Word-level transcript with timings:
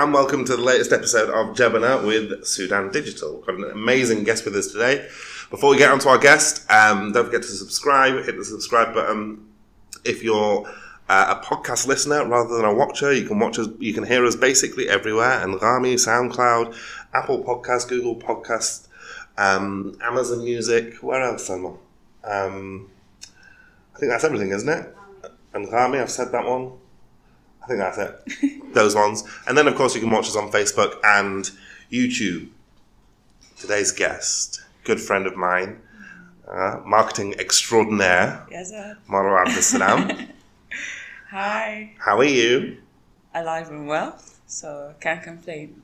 and 0.00 0.14
welcome 0.14 0.46
to 0.46 0.56
the 0.56 0.62
latest 0.62 0.92
episode 0.92 1.28
of 1.28 1.54
Jebana 1.54 2.06
with 2.06 2.46
Sudan 2.46 2.90
Digital. 2.90 3.36
We've 3.36 3.44
got 3.44 3.56
an 3.56 3.70
amazing 3.70 4.24
guest 4.24 4.46
with 4.46 4.56
us 4.56 4.68
today. 4.68 5.06
Before 5.50 5.68
we 5.68 5.76
get 5.76 5.90
on 5.90 5.98
to 5.98 6.08
our 6.08 6.16
guest, 6.16 6.64
um, 6.70 7.12
don't 7.12 7.26
forget 7.26 7.42
to 7.42 7.48
subscribe, 7.48 8.24
hit 8.24 8.34
the 8.34 8.44
subscribe 8.46 8.94
button. 8.94 9.46
If 10.02 10.22
you're 10.22 10.66
uh, 11.10 11.36
a 11.38 11.44
podcast 11.44 11.86
listener 11.86 12.26
rather 12.26 12.56
than 12.56 12.64
a 12.64 12.72
watcher, 12.72 13.12
you 13.12 13.28
can 13.28 13.38
watch 13.40 13.58
us, 13.58 13.68
you 13.78 13.92
can 13.92 14.04
hear 14.04 14.24
us 14.24 14.34
basically 14.36 14.88
everywhere, 14.88 15.38
Anghami, 15.44 15.96
SoundCloud, 15.96 16.74
Apple 17.12 17.44
Podcast, 17.44 17.88
Google 17.88 18.16
Podcast, 18.16 18.88
um, 19.36 19.98
Amazon 20.02 20.42
Music, 20.42 20.94
where 21.02 21.22
else, 21.22 21.46
Salma? 21.46 21.76
Um, 22.24 22.90
I 23.94 23.98
think 23.98 24.12
that's 24.12 24.24
everything, 24.24 24.48
isn't 24.52 24.66
it? 24.66 24.96
Anghami, 25.52 26.00
I've 26.00 26.10
said 26.10 26.32
that 26.32 26.46
one. 26.46 26.72
I 27.70 27.72
think 27.72 27.96
that's 27.96 27.98
it. 27.98 28.74
Those 28.74 28.96
ones. 28.96 29.22
And 29.46 29.56
then, 29.56 29.68
of 29.68 29.76
course, 29.76 29.94
you 29.94 30.00
can 30.00 30.10
watch 30.10 30.26
us 30.26 30.34
on 30.34 30.50
Facebook 30.50 30.98
and 31.04 31.48
YouTube. 31.90 32.48
Today's 33.56 33.92
guest, 33.92 34.60
good 34.82 35.00
friend 35.00 35.24
of 35.26 35.36
mine, 35.36 35.80
uh, 36.48 36.80
marketing 36.84 37.34
extraordinaire, 37.38 38.44
Yes, 38.50 38.70
sir. 38.70 38.96
Abdessalam. 39.08 40.30
Hi. 41.30 41.94
How 41.98 42.18
are 42.18 42.24
you? 42.24 42.78
Alive 43.34 43.68
and 43.68 43.86
well, 43.86 44.20
so 44.46 44.94
can't 45.00 45.22
complain. 45.22 45.80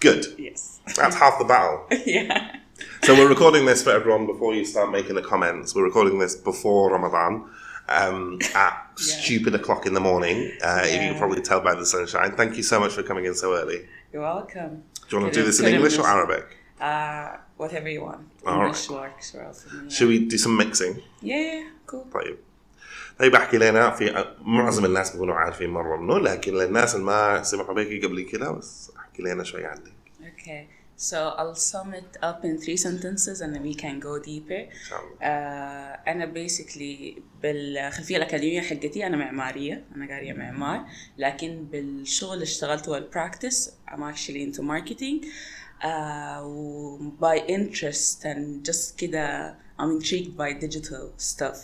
Good. 0.00 0.24
Yes. 0.38 0.80
That's 0.94 1.16
half 1.16 1.38
the 1.38 1.44
battle. 1.44 1.86
yeah. 2.06 2.56
So 3.02 3.14
we're 3.14 3.28
recording 3.28 3.66
this 3.66 3.82
for 3.82 3.90
everyone 3.90 4.24
before 4.26 4.54
you 4.54 4.64
start 4.64 4.90
making 4.90 5.16
the 5.16 5.22
comments. 5.22 5.74
We're 5.74 5.84
recording 5.84 6.18
this 6.18 6.34
before 6.34 6.92
Ramadan 6.92 7.50
um, 7.97 8.39
at 8.65 8.73
stupid 8.95 9.53
o'clock 9.59 9.81
in 9.89 9.93
the 9.99 10.03
morning. 10.09 10.37
Uh, 10.67 10.81
If 10.85 10.91
you 10.93 10.99
can 10.99 11.13
Yeah. 11.13 11.19
probably 11.23 11.41
tell 11.49 11.61
by 11.69 11.73
the 11.81 11.85
sunshine. 11.95 12.31
Thank 12.41 12.51
you 12.57 12.63
so 12.71 12.77
much 12.83 12.93
for 12.97 13.03
coming 13.09 13.25
in 13.29 13.35
so 13.43 13.47
early. 13.61 13.79
You're 14.11 14.25
welcome. 14.33 14.73
Do 15.07 15.09
you 15.11 15.17
want 15.21 15.33
to 15.33 15.39
do 15.39 15.41
Couldn't- 15.41 15.45
this 15.49 15.59
in 15.59 15.65
couldn't 15.65 15.77
English 15.79 15.95
or 16.01 16.03
miss- 16.05 16.15
Arabic? 16.15 16.45
Uh, 16.89 17.29
whatever 17.61 17.89
you 17.95 18.01
want. 18.09 18.23
All 18.45 18.53
English 18.61 18.85
works 18.99 19.27
well 19.37 19.53
for 19.59 19.69
me. 19.75 19.89
Should 19.95 20.09
we 20.13 20.17
do 20.33 20.37
some 20.45 20.55
mixing? 20.63 20.93
Yeah, 21.31 21.41
yeah, 21.49 21.63
cool. 21.89 22.05
طيب 22.13 22.37
طيب 23.19 23.35
احكي 23.35 23.57
لنا 23.57 23.89
في 23.91 24.25
معظم 24.41 24.85
الناس 24.85 25.11
بيكونوا 25.11 25.35
عارفين 25.35 25.69
مره 25.69 25.97
منه 25.97 26.17
لكن 26.19 26.53
للناس 26.53 26.95
اللي 26.95 27.05
ما 27.05 27.43
سمعوا 27.43 27.73
بيك 27.73 28.05
قبل 28.05 28.21
كده 28.21 28.51
بس 28.51 28.91
احكي 28.99 29.23
لنا 29.23 29.43
شوي 29.43 29.65
عنك 29.65 29.91
Okay. 30.21 30.74
So 30.97 31.19
I'll 31.39 31.55
sum 31.55 31.95
it 31.95 32.11
up 32.21 32.45
in 32.45 32.59
three 32.59 32.77
sentences 32.77 33.41
and 33.41 33.55
then 33.55 33.63
we 33.63 33.73
can 33.73 33.99
go 33.99 34.19
deeper. 34.19 34.61
ان 34.71 34.85
شاء 34.89 34.99
الله 34.99 35.17
آه 35.21 35.99
أنا 36.07 36.33
basically 36.33 37.19
بالخلفية 37.43 38.17
الأكاديمية 38.17 38.61
حقتي 38.61 39.05
أنا 39.07 39.17
معمارية 39.17 39.83
أنا 39.95 40.07
قارية 40.13 40.33
معمار 40.33 40.85
لكن 41.17 41.65
بالشغل 41.71 42.33
اللي 42.33 42.43
اشتغلته 42.43 42.91
والبراكتس 42.91 43.69
I'm 43.87 44.01
actually 44.13 44.53
into 44.53 44.61
marketing 44.61 45.25
آه 45.85 46.45
و 46.45 46.97
by 47.21 47.39
interest 47.49 48.25
and 48.25 48.69
just 48.71 48.97
كده 48.97 49.55
I'm 49.79 49.99
intrigued 49.99 50.37
by 50.37 50.53
digital 50.65 51.05
stuff 51.17 51.57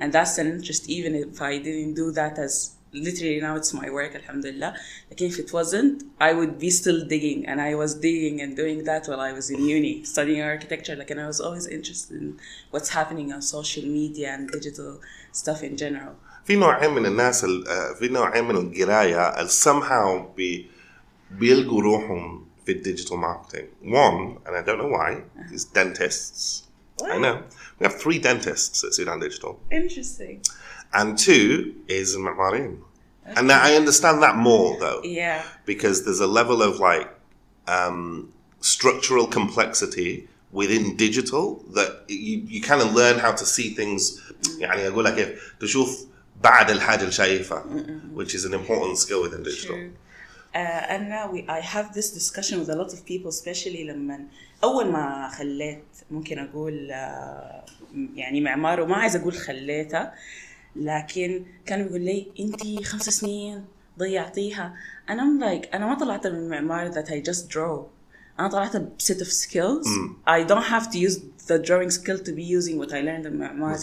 and 0.00 0.12
that's 0.12 0.38
an 0.38 0.46
interest 0.46 0.88
even 0.88 1.14
if 1.14 1.40
I 1.40 1.58
didn't 1.58 1.94
do 1.94 2.12
that 2.12 2.38
as 2.38 2.70
literally 2.96 3.40
now 3.40 3.54
it's 3.60 3.72
my 3.82 3.88
work 3.98 4.12
alhamdulillah 4.14 4.72
لكن 5.12 5.30
if 5.30 5.38
it 5.38 5.50
wasn't 5.52 6.02
I 6.20 6.32
would 6.38 6.58
be 6.58 6.70
still 6.70 7.00
digging 7.14 7.46
and 7.46 7.58
I 7.60 7.74
was 7.82 7.94
digging 7.94 8.36
and 8.42 8.56
doing 8.62 8.78
that 8.90 9.02
while 9.08 9.20
I 9.20 9.32
was 9.38 9.46
in 9.50 9.60
uni 9.76 10.04
studying 10.04 10.40
architecture 10.42 10.94
like 11.00 11.10
and 11.10 11.20
I 11.20 11.26
was 11.32 11.40
always 11.46 11.66
interested 11.76 12.16
in 12.22 12.28
what's 12.72 12.90
happening 12.98 13.28
on 13.34 13.40
social 13.58 13.84
media 14.00 14.28
and 14.34 14.42
digital 14.58 14.90
stuff 15.32 15.62
in 15.62 15.76
general 15.76 16.14
في 16.46 16.56
نوعين 16.56 16.90
من 16.94 17.06
الناس 17.06 17.44
ال- 17.44 17.68
آه، 17.68 17.94
في 17.94 18.08
نوعين 18.08 18.44
من 18.44 18.56
القرايه 18.56 19.28
اللي 19.40 19.50
somehow 19.50 20.36
بي 20.36 20.66
بيلقوا 21.30 21.82
روحهم 21.82 22.46
في 22.66 22.72
الديجيتال 22.72 23.16
ماركتينج 23.16 23.64
one 23.84 24.38
and 24.46 24.56
I 24.56 24.62
don't 24.68 24.78
know 24.78 24.92
why 24.98 25.22
is 25.54 25.64
dentists 25.64 26.62
I 27.02 27.18
know 27.24 27.36
we 27.80 27.86
have 27.88 27.96
three 28.04 28.18
dentists 28.18 28.84
at 28.86 28.92
Sudan 28.98 29.18
Digital 29.26 29.52
interesting 29.80 30.36
and 30.98 31.08
two 31.26 31.46
is 32.00 32.08
المعماريين 33.26 33.36
and 33.36 33.52
I 33.52 33.76
understand 33.76 34.22
that 34.22 34.36
more 34.36 34.78
though 34.80 35.02
yeah 35.04 35.42
because 35.66 36.04
there's 36.04 36.20
a 36.20 36.26
level 36.40 36.62
of 36.62 36.80
like 36.80 37.08
um, 37.68 38.32
structural 38.60 39.26
complexity 39.26 40.28
within 40.52 40.96
digital 40.96 41.44
that 41.76 41.90
you, 42.08 42.42
you 42.54 42.60
kind 42.60 42.80
of 42.82 42.94
learn 42.94 43.18
how 43.18 43.32
to 43.32 43.44
see 43.46 43.68
things 43.74 44.20
يعني 44.58 44.88
اقول 44.88 45.04
لك 45.04 45.14
كيف 45.14 45.54
تشوف 45.60 46.06
بعد 46.42 46.70
الحاجه 46.70 47.00
اللي 47.00 47.12
شايفها 47.12 47.64
which 48.14 48.34
is 48.34 48.44
an 48.44 48.54
important 48.54 48.98
skill 48.98 49.22
within 49.22 49.42
digital 49.42 49.76
True. 49.76 49.90
Uh, 50.54 50.58
and 50.94 51.08
now 51.08 51.30
we, 51.32 51.46
I 51.48 51.60
have 51.60 51.94
this 51.94 52.10
discussion 52.10 52.58
with 52.60 52.68
a 52.68 52.76
lot 52.76 52.92
of 52.92 53.06
people 53.06 53.30
especially 53.30 53.84
لما 53.84 54.18
أول 54.64 54.86
ما 54.86 55.30
خليت 55.38 55.84
ممكن 56.10 56.38
أقول 56.38 56.88
uh, 56.90 57.70
يعني 58.14 58.40
معمار 58.40 58.80
وما 58.80 58.96
عايزة 58.96 59.20
أقول 59.20 59.32
خليتها 59.32 60.14
لكن 60.81 61.45
كان 61.65 61.83
بيقول 61.83 62.01
لي 62.01 62.27
انت 62.39 62.85
خمس 62.85 63.09
سنين 63.09 63.65
ضيعتيها. 63.99 64.75
أنا 65.09 65.23
ام 65.23 65.39
لايك 65.39 65.75
أنا 65.75 65.85
ما 65.87 65.95
طلعت 65.99 66.27
من 66.27 66.35
المعمار 66.35 66.87
ذات 66.87 67.09
اي 67.09 67.21
جاست 67.21 67.53
درو 67.53 67.87
أنا 68.39 68.47
طلعت 68.47 68.77
بسيت 68.77 69.19
اوف 69.19 69.31
سكيلز 69.31 69.87
اي 70.29 70.43
دونت 70.43 70.63
هاف 70.65 70.87
تو 70.87 70.97
يوز 70.97 71.21
ذا 71.47 71.63
drawing 71.63 71.87
سكيل 71.87 72.19
تو 72.19 72.33
بي 72.33 72.49
يوزينج 72.49 72.79
وات 72.79 72.93
اي 72.93 73.01
ليرند 73.01 73.25
المعمار 73.25 73.77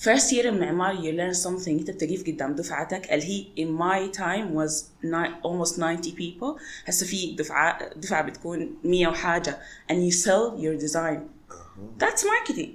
فيرست 0.00 0.32
يير 0.32 0.48
المعمار 0.48 0.94
يو 0.94 1.12
ليرن 1.12 1.32
سمثينج 1.32 1.80
أنت 1.80 1.90
بتقيف 1.90 2.26
قدام 2.26 2.54
دفعتك. 2.54 3.12
اللي 3.12 3.24
هي 3.24 3.46
ان 3.58 3.72
ماي 3.72 4.08
تايم 4.08 4.54
واز 4.54 4.86
almost 5.44 5.74
90 5.74 5.96
بيبل 5.96 6.56
هسه 6.84 7.06
في 7.06 7.34
دفعة 7.34 7.94
دفعة 7.94 8.22
بتكون 8.22 8.74
100 8.84 9.08
وحاجة. 9.08 9.58
اند 9.90 10.02
يو 10.02 10.10
سيل 10.10 10.50
يور 10.58 10.74
ديزاين 10.74 11.28
ذاتس 12.00 12.24
ماركتينج 12.24 12.70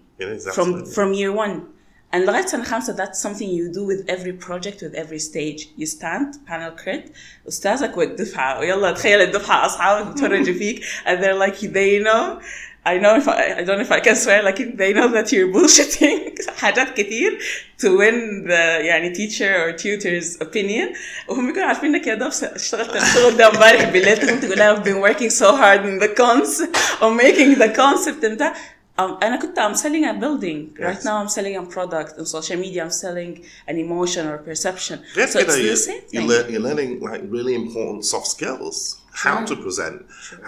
from 0.52 0.86
from 0.96 1.14
year 1.14 1.34
one. 1.46 1.77
and 2.15 2.17
لغاية 2.27 2.47
سنة 2.47 2.65
خمسة 2.65 2.97
that's 2.97 3.19
something 3.23 3.49
you 3.49 3.73
do 3.73 3.85
with 3.87 4.05
every 4.09 4.33
project 4.33 4.83
with 4.83 4.95
every 4.95 5.19
stage 5.19 5.69
you 5.79 5.87
stand 5.87 6.35
panel 6.47 6.73
crit 6.85 7.11
أستاذك 7.49 7.97
والدفعة 7.97 8.59
ويلا 8.61 8.93
تخيل 8.93 9.21
الدفعة 9.21 9.67
أصحابك 9.67 10.07
بتفرجوا 10.13 10.55
فيك 10.55 10.83
and 11.07 11.19
they're 11.23 11.39
like 11.49 11.61
they 11.61 11.99
know 12.05 12.41
I 12.85 12.99
know 12.99 13.15
if 13.15 13.29
I, 13.29 13.59
I 13.59 13.63
don't 13.65 13.79
know 13.79 13.87
if 13.91 13.93
I 13.93 14.01
can 14.01 14.17
swear 14.17 14.43
like 14.43 14.59
they 14.77 14.93
know 14.93 15.09
that 15.17 15.31
you're 15.33 15.53
bullshitting 15.55 16.51
حاجات 16.59 16.95
كتير 17.01 17.39
to 17.79 17.87
win 17.99 18.45
the 18.49 18.85
يعني 18.85 19.15
teacher 19.15 19.55
or 19.65 19.73
tutor's 19.73 20.37
opinion 20.43 20.97
وهم 21.29 21.49
يكونوا 21.51 21.67
عارفين 21.69 21.95
انك 21.95 22.07
يا 22.07 22.15
دوب 22.15 22.31
اشتغلت 22.43 22.97
الشغل 22.97 23.37
ده 23.37 23.49
امبارح 23.49 23.85
بالليل 23.85 24.19
تقوم 24.19 24.41
تقول 24.41 24.59
لها 24.59 24.75
I've 24.77 24.85
been 24.85 25.01
working 25.11 25.31
so 25.31 25.57
hard 25.57 25.81
in 25.87 25.99
the 26.05 26.09
cons 26.21 26.63
on 27.03 27.17
making 27.17 27.59
the 27.63 27.69
concept 27.77 28.25
بتاع 28.27 28.55
um, 28.98 29.18
and 29.22 29.34
I 29.36 29.38
could, 29.38 29.58
I'm 29.58 29.76
selling 29.76 30.06
a 30.06 30.14
building 30.14 30.76
yes. 30.80 30.88
right 30.88 31.06
now. 31.06 31.18
I'm 31.18 31.30
selling 31.30 31.56
a 31.56 31.64
product 31.64 32.18
on 32.18 32.26
social 32.26 32.58
media. 32.58 32.84
I'm 32.84 32.92
selling 32.92 33.46
an 33.68 33.78
emotion 33.78 34.28
or 34.28 34.40
perception. 34.40 35.04
That's 35.16 35.34
so 35.34 35.40
it's 35.40 35.56
the 35.56 35.76
same 35.76 36.02
thing. 36.02 36.28
You're, 36.28 36.62
learning 36.62 37.00
like 37.00 37.22
really 37.26 37.54
important 37.54 38.06
soft 38.06 38.28
skills 38.28 39.02
how 39.25 39.37
to 39.51 39.55
present 39.65 39.97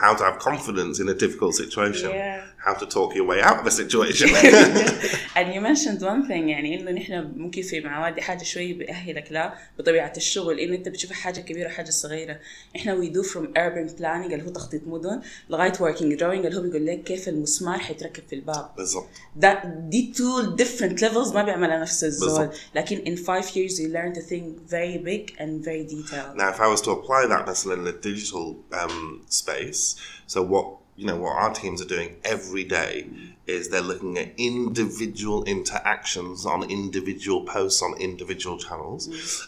how 0.04 0.12
to 0.18 0.22
have 0.28 0.36
confidence 0.50 0.94
in 1.02 1.06
a 1.14 1.16
difficult 1.24 1.52
situation 1.62 2.10
Yeah. 2.10 2.40
how 2.66 2.74
to 2.82 2.86
talk 2.96 3.08
your 3.18 3.26
way 3.32 3.40
out 3.48 3.58
of 3.60 3.66
a 3.72 3.74
situation 3.82 4.28
and 5.38 5.44
you 5.54 5.60
mentioned 5.70 6.00
one 6.12 6.22
thing 6.30 6.48
يعني 6.48 6.80
انه 6.80 6.90
نحن 6.90 7.32
ممكن 7.36 7.62
في 7.62 7.80
معواد 7.80 8.14
دي 8.14 8.22
حاجه 8.22 8.42
شوي 8.44 8.72
بأهلك 8.72 9.32
لا 9.32 9.54
بطبيعه 9.78 10.12
الشغل 10.16 10.58
انه 10.60 10.74
انت 10.76 10.88
بتشوف 10.88 11.12
حاجه 11.12 11.40
كبيره 11.40 11.68
وحاجه 11.68 11.90
صغيره 11.90 12.38
احنا 12.76 13.00
we 13.00 13.08
do 13.14 13.28
from 13.28 13.42
urban 13.42 13.98
planning 14.00 14.32
اللي 14.32 14.42
هو 14.46 14.48
تخطيط 14.50 14.80
مدن 14.86 15.20
لغايه 15.50 15.72
working 15.72 16.18
drawing 16.18 16.44
اللي 16.46 16.56
هو 16.56 16.60
بيقول 16.62 16.86
لك 16.86 17.02
كيف 17.02 17.28
المسمار 17.28 17.78
حيتركب 17.78 18.22
في 18.28 18.34
الباب 18.34 18.70
بالضبط 18.76 19.08
that 19.42 19.66
دي 19.66 20.12
two 20.16 20.56
different 20.64 20.98
levels 21.00 21.34
ما 21.34 21.42
بيعملها 21.42 21.78
نفس 21.78 22.04
الزول 22.04 22.28
بالضبط. 22.28 22.54
لكن 22.74 22.96
in 23.04 23.18
five 23.18 23.46
years 23.48 23.72
you 23.78 23.88
learn 23.88 24.18
to 24.18 24.22
think 24.30 24.70
very 24.70 24.98
big 24.98 25.36
and 25.40 25.64
very 25.64 25.84
detailed 25.94 26.36
Now, 26.36 26.48
if 26.54 26.60
I 26.60 26.68
was 26.74 26.80
to 26.86 26.90
apply 26.90 27.26
that 27.32 27.48
مثلا 27.48 27.74
in 27.74 27.84
the 27.94 28.06
digital 28.08 28.54
um, 28.82 29.22
space, 29.42 29.82
so 30.32 30.38
what 30.52 30.66
you 31.00 31.06
know 31.08 31.18
what 31.24 31.34
our 31.42 31.52
teams 31.62 31.78
are 31.84 31.90
doing 31.96 32.10
every 32.34 32.64
day 32.80 32.94
is 33.54 33.60
they're 33.72 33.88
looking 33.92 34.14
at 34.22 34.28
individual 34.52 35.40
interactions 35.54 36.38
on 36.52 36.58
individual 36.80 37.40
posts 37.54 37.80
on 37.86 37.92
individual 38.08 38.56
channels, 38.66 39.02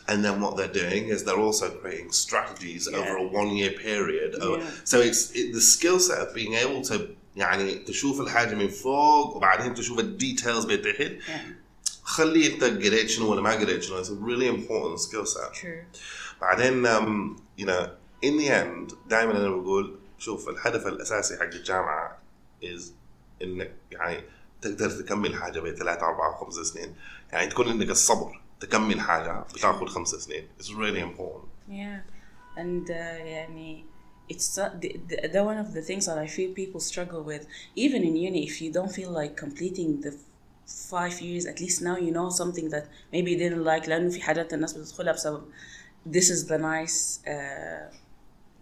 and 0.09 0.19
then 0.25 0.35
what 0.43 0.53
they're 0.57 0.77
doing 0.85 1.05
is 1.15 1.19
they're 1.25 1.45
also 1.49 1.67
creating 1.81 2.11
strategies 2.25 2.83
over 2.99 3.15
a 3.25 3.27
one-year 3.41 3.73
period. 3.89 4.31
Over- 4.47 4.63
Yeah. 4.63 4.71
So 4.93 4.97
it's 5.09 5.23
it, 5.41 5.47
the 5.59 5.65
skill 5.75 5.99
set 6.09 6.19
of 6.25 6.29
being 6.41 6.55
able 6.65 6.83
to 6.91 6.97
يعني 7.37 7.75
تشوف 7.87 8.21
الحاجة 8.21 8.55
من 8.55 8.69
فوق 8.69 9.37
وبعدين 9.37 9.75
تشوف 9.75 9.99
الديتيلز 9.99 10.65
بتحت 10.65 11.13
yeah. 11.29 11.33
خلي 12.03 12.47
انت 12.55 12.65
قريت 12.65 13.09
شنو 13.09 13.31
ولا 13.31 13.41
ما 13.43 13.51
قريت 13.55 13.83
شنو. 13.83 14.03
It's 14.03 14.09
a 14.09 14.13
really 14.31 14.47
important 14.49 15.01
skill 15.01 15.27
set. 15.27 15.53
true 15.55 15.85
بعدين 16.41 16.87
um, 16.87 17.41
you 17.59 17.67
know 17.67 17.89
in 18.25 18.39
the 18.41 18.49
end 18.49 18.95
دائما 19.09 19.37
انا 19.37 19.49
بقول 19.51 19.99
شوف 20.19 20.49
الهدف 20.49 20.87
الاساسي 20.87 21.37
حق 21.37 21.43
الجامعه 21.43 22.19
is 22.63 22.83
انك 23.43 23.73
يعني 23.93 24.23
تقدر 24.63 24.91
تكمل 24.91 25.35
حاجه 25.35 25.61
بثلاث 25.61 26.03
اربع 26.03 26.39
خمس 26.39 26.55
سنين 26.55 26.95
يعني 27.33 27.47
تكون 27.51 27.69
عندك 27.69 27.91
الصبر 27.91 28.41
تكمل 28.61 29.01
حاجه 29.01 29.41
بتاخذ 29.55 29.87
خمس 29.87 30.09
سنين 30.09 30.47
it's 30.61 30.71
really 30.71 31.01
important 31.01 31.71
Yeah, 31.71 32.01
and 32.57 32.91
uh, 32.91 32.93
يعني 32.93 33.85
it's 34.29 34.59
uh, 34.59 34.71
the, 34.83 34.91
the, 35.09 35.29
the 35.35 35.45
one 35.45 35.59
of 35.59 35.69
the 35.75 35.83
things 35.83 36.07
that 36.07 36.19
I 36.19 36.27
feel 36.27 36.51
people 36.63 36.81
struggle 36.81 37.23
with 37.23 37.47
even 37.77 38.03
in 38.03 38.17
uni 38.17 38.41
if 38.51 38.61
you 38.63 38.71
don't 38.73 38.93
feel 38.99 39.11
like 39.21 39.37
completing 39.37 40.01
the 40.07 40.13
five 40.95 41.17
years 41.21 41.45
at 41.53 41.61
least 41.61 41.79
now 41.89 41.97
you 42.07 42.13
know 42.19 42.29
something 42.43 42.69
that 42.75 42.85
maybe 43.13 43.29
you 43.33 43.39
didn't 43.39 43.65
like 43.65 43.89
لأنه 43.89 44.11
في 44.11 44.21
حاجات 44.23 44.55
الناس 44.55 44.73
بتدخلها 44.73 45.13
بسبب 45.13 45.43
this 46.11 46.31
is 46.31 46.49
the 46.49 46.59
nice 46.59 47.21
uh, 47.27 47.95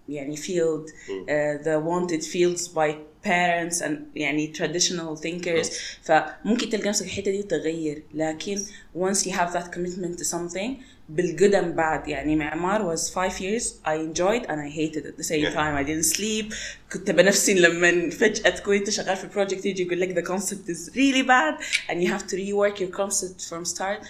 يعني 0.08 0.36
field 0.36 0.88
uh, 0.88 1.64
the 1.64 1.80
wanted 1.80 2.22
fields 2.22 2.68
by 2.68 2.94
parents 3.28 3.80
and 3.82 3.92
يعني 4.16 4.52
traditional 4.58 5.16
thinkers 5.16 5.68
فممكن 6.02 6.70
تلقى 6.70 6.88
نفسك 6.88 7.06
الحته 7.06 7.30
دي 7.30 7.42
تغير 7.42 8.02
لكن 8.14 8.58
once 8.98 9.18
you 9.26 9.30
have 9.30 9.52
that 9.52 9.72
commitment 9.76 10.18
to 10.18 10.24
something 10.24 10.70
بالجود 11.08 11.54
and 11.54 11.76
bad 11.76 12.08
يعني 12.08 12.36
معمار 12.36 12.96
was 12.96 13.00
five 13.10 13.40
years 13.40 13.64
I 13.86 13.94
enjoyed 13.94 14.44
and 14.48 14.60
I 14.60 14.68
hated 14.68 15.06
at 15.06 15.16
the 15.18 15.24
same 15.24 15.42
Yeah. 15.44 15.54
time 15.54 15.74
I 15.76 15.84
didn't 15.88 16.16
sleep 16.16 16.54
كنت 16.92 17.10
بنفسي 17.10 17.54
لما 17.54 18.10
فجأة 18.10 18.50
تكون 18.50 18.76
انت 18.76 18.90
شغال 18.90 19.16
في 19.16 19.28
project 19.28 19.66
يجي 19.66 19.82
يقول 19.82 20.00
لك 20.00 20.14
the 20.24 20.28
concept 20.28 20.68
is 20.70 20.90
really 20.94 21.22
bad 21.26 21.54
and 21.90 22.02
you 22.02 22.08
have 22.12 22.26
to 22.26 22.36
rework 22.36 22.78
your 22.80 22.96
concept 23.00 23.40
from 23.50 23.64
start 23.76 24.06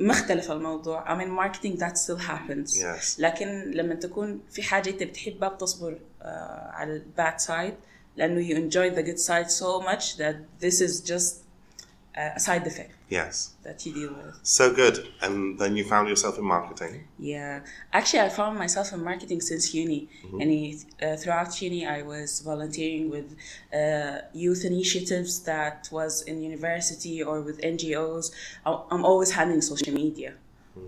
مختلف 0.00 0.50
الموضوع 0.50 1.04
I 1.04 1.18
mean 1.20 1.30
marketing 1.44 1.78
that 1.80 1.92
still 1.98 2.20
happens 2.28 2.76
Yes. 2.76 3.20
لكن 3.20 3.70
لما 3.70 3.94
تكون 3.94 4.40
في 4.50 4.62
حاجة 4.62 4.90
انت 4.90 5.02
بتحبها 5.02 5.48
بتصبر 5.48 5.98
آه 6.22 6.70
على 6.72 6.92
ال 6.96 7.02
bad 7.18 7.40
side 7.46 7.74
لأنه 8.16 8.48
you 8.48 8.56
enjoy 8.70 8.94
the 8.96 9.02
good 9.02 9.18
side 9.20 9.50
so 9.50 9.80
much 9.90 10.16
that 10.16 10.36
this 10.64 10.80
is 10.80 11.00
just 11.10 11.34
uh, 11.34 11.47
a 12.36 12.40
side 12.40 12.66
effect 12.66 12.92
Yes. 13.18 13.34
that 13.66 13.84
you 13.86 13.92
deal 14.00 14.12
with. 14.18 14.34
So 14.42 14.64
good. 14.82 14.96
And 15.22 15.58
then 15.60 15.76
you 15.76 15.84
found 15.84 16.08
yourself 16.08 16.34
in 16.38 16.44
marketing. 16.56 16.94
Yeah, 17.18 17.60
actually, 17.98 18.20
I 18.20 18.28
found 18.40 18.58
myself 18.64 18.92
in 18.92 19.00
marketing 19.12 19.40
since 19.50 19.64
uni. 19.82 20.00
And 20.42 20.50
uh, 21.02 21.16
throughout 21.20 21.50
uni, 21.62 21.86
I 21.86 22.02
was 22.02 22.40
volunteering 22.40 23.04
with 23.16 23.28
uh, 23.80 24.18
youth 24.44 24.62
initiatives 24.64 25.32
that 25.52 25.88
was 25.98 26.22
in 26.30 26.42
university 26.42 27.22
or 27.22 27.36
with 27.48 27.56
NGOs. 27.74 28.26
I- 28.66 28.82
I'm 28.92 29.04
always 29.10 29.30
handling 29.38 29.62
social 29.62 29.92
media, 30.04 30.32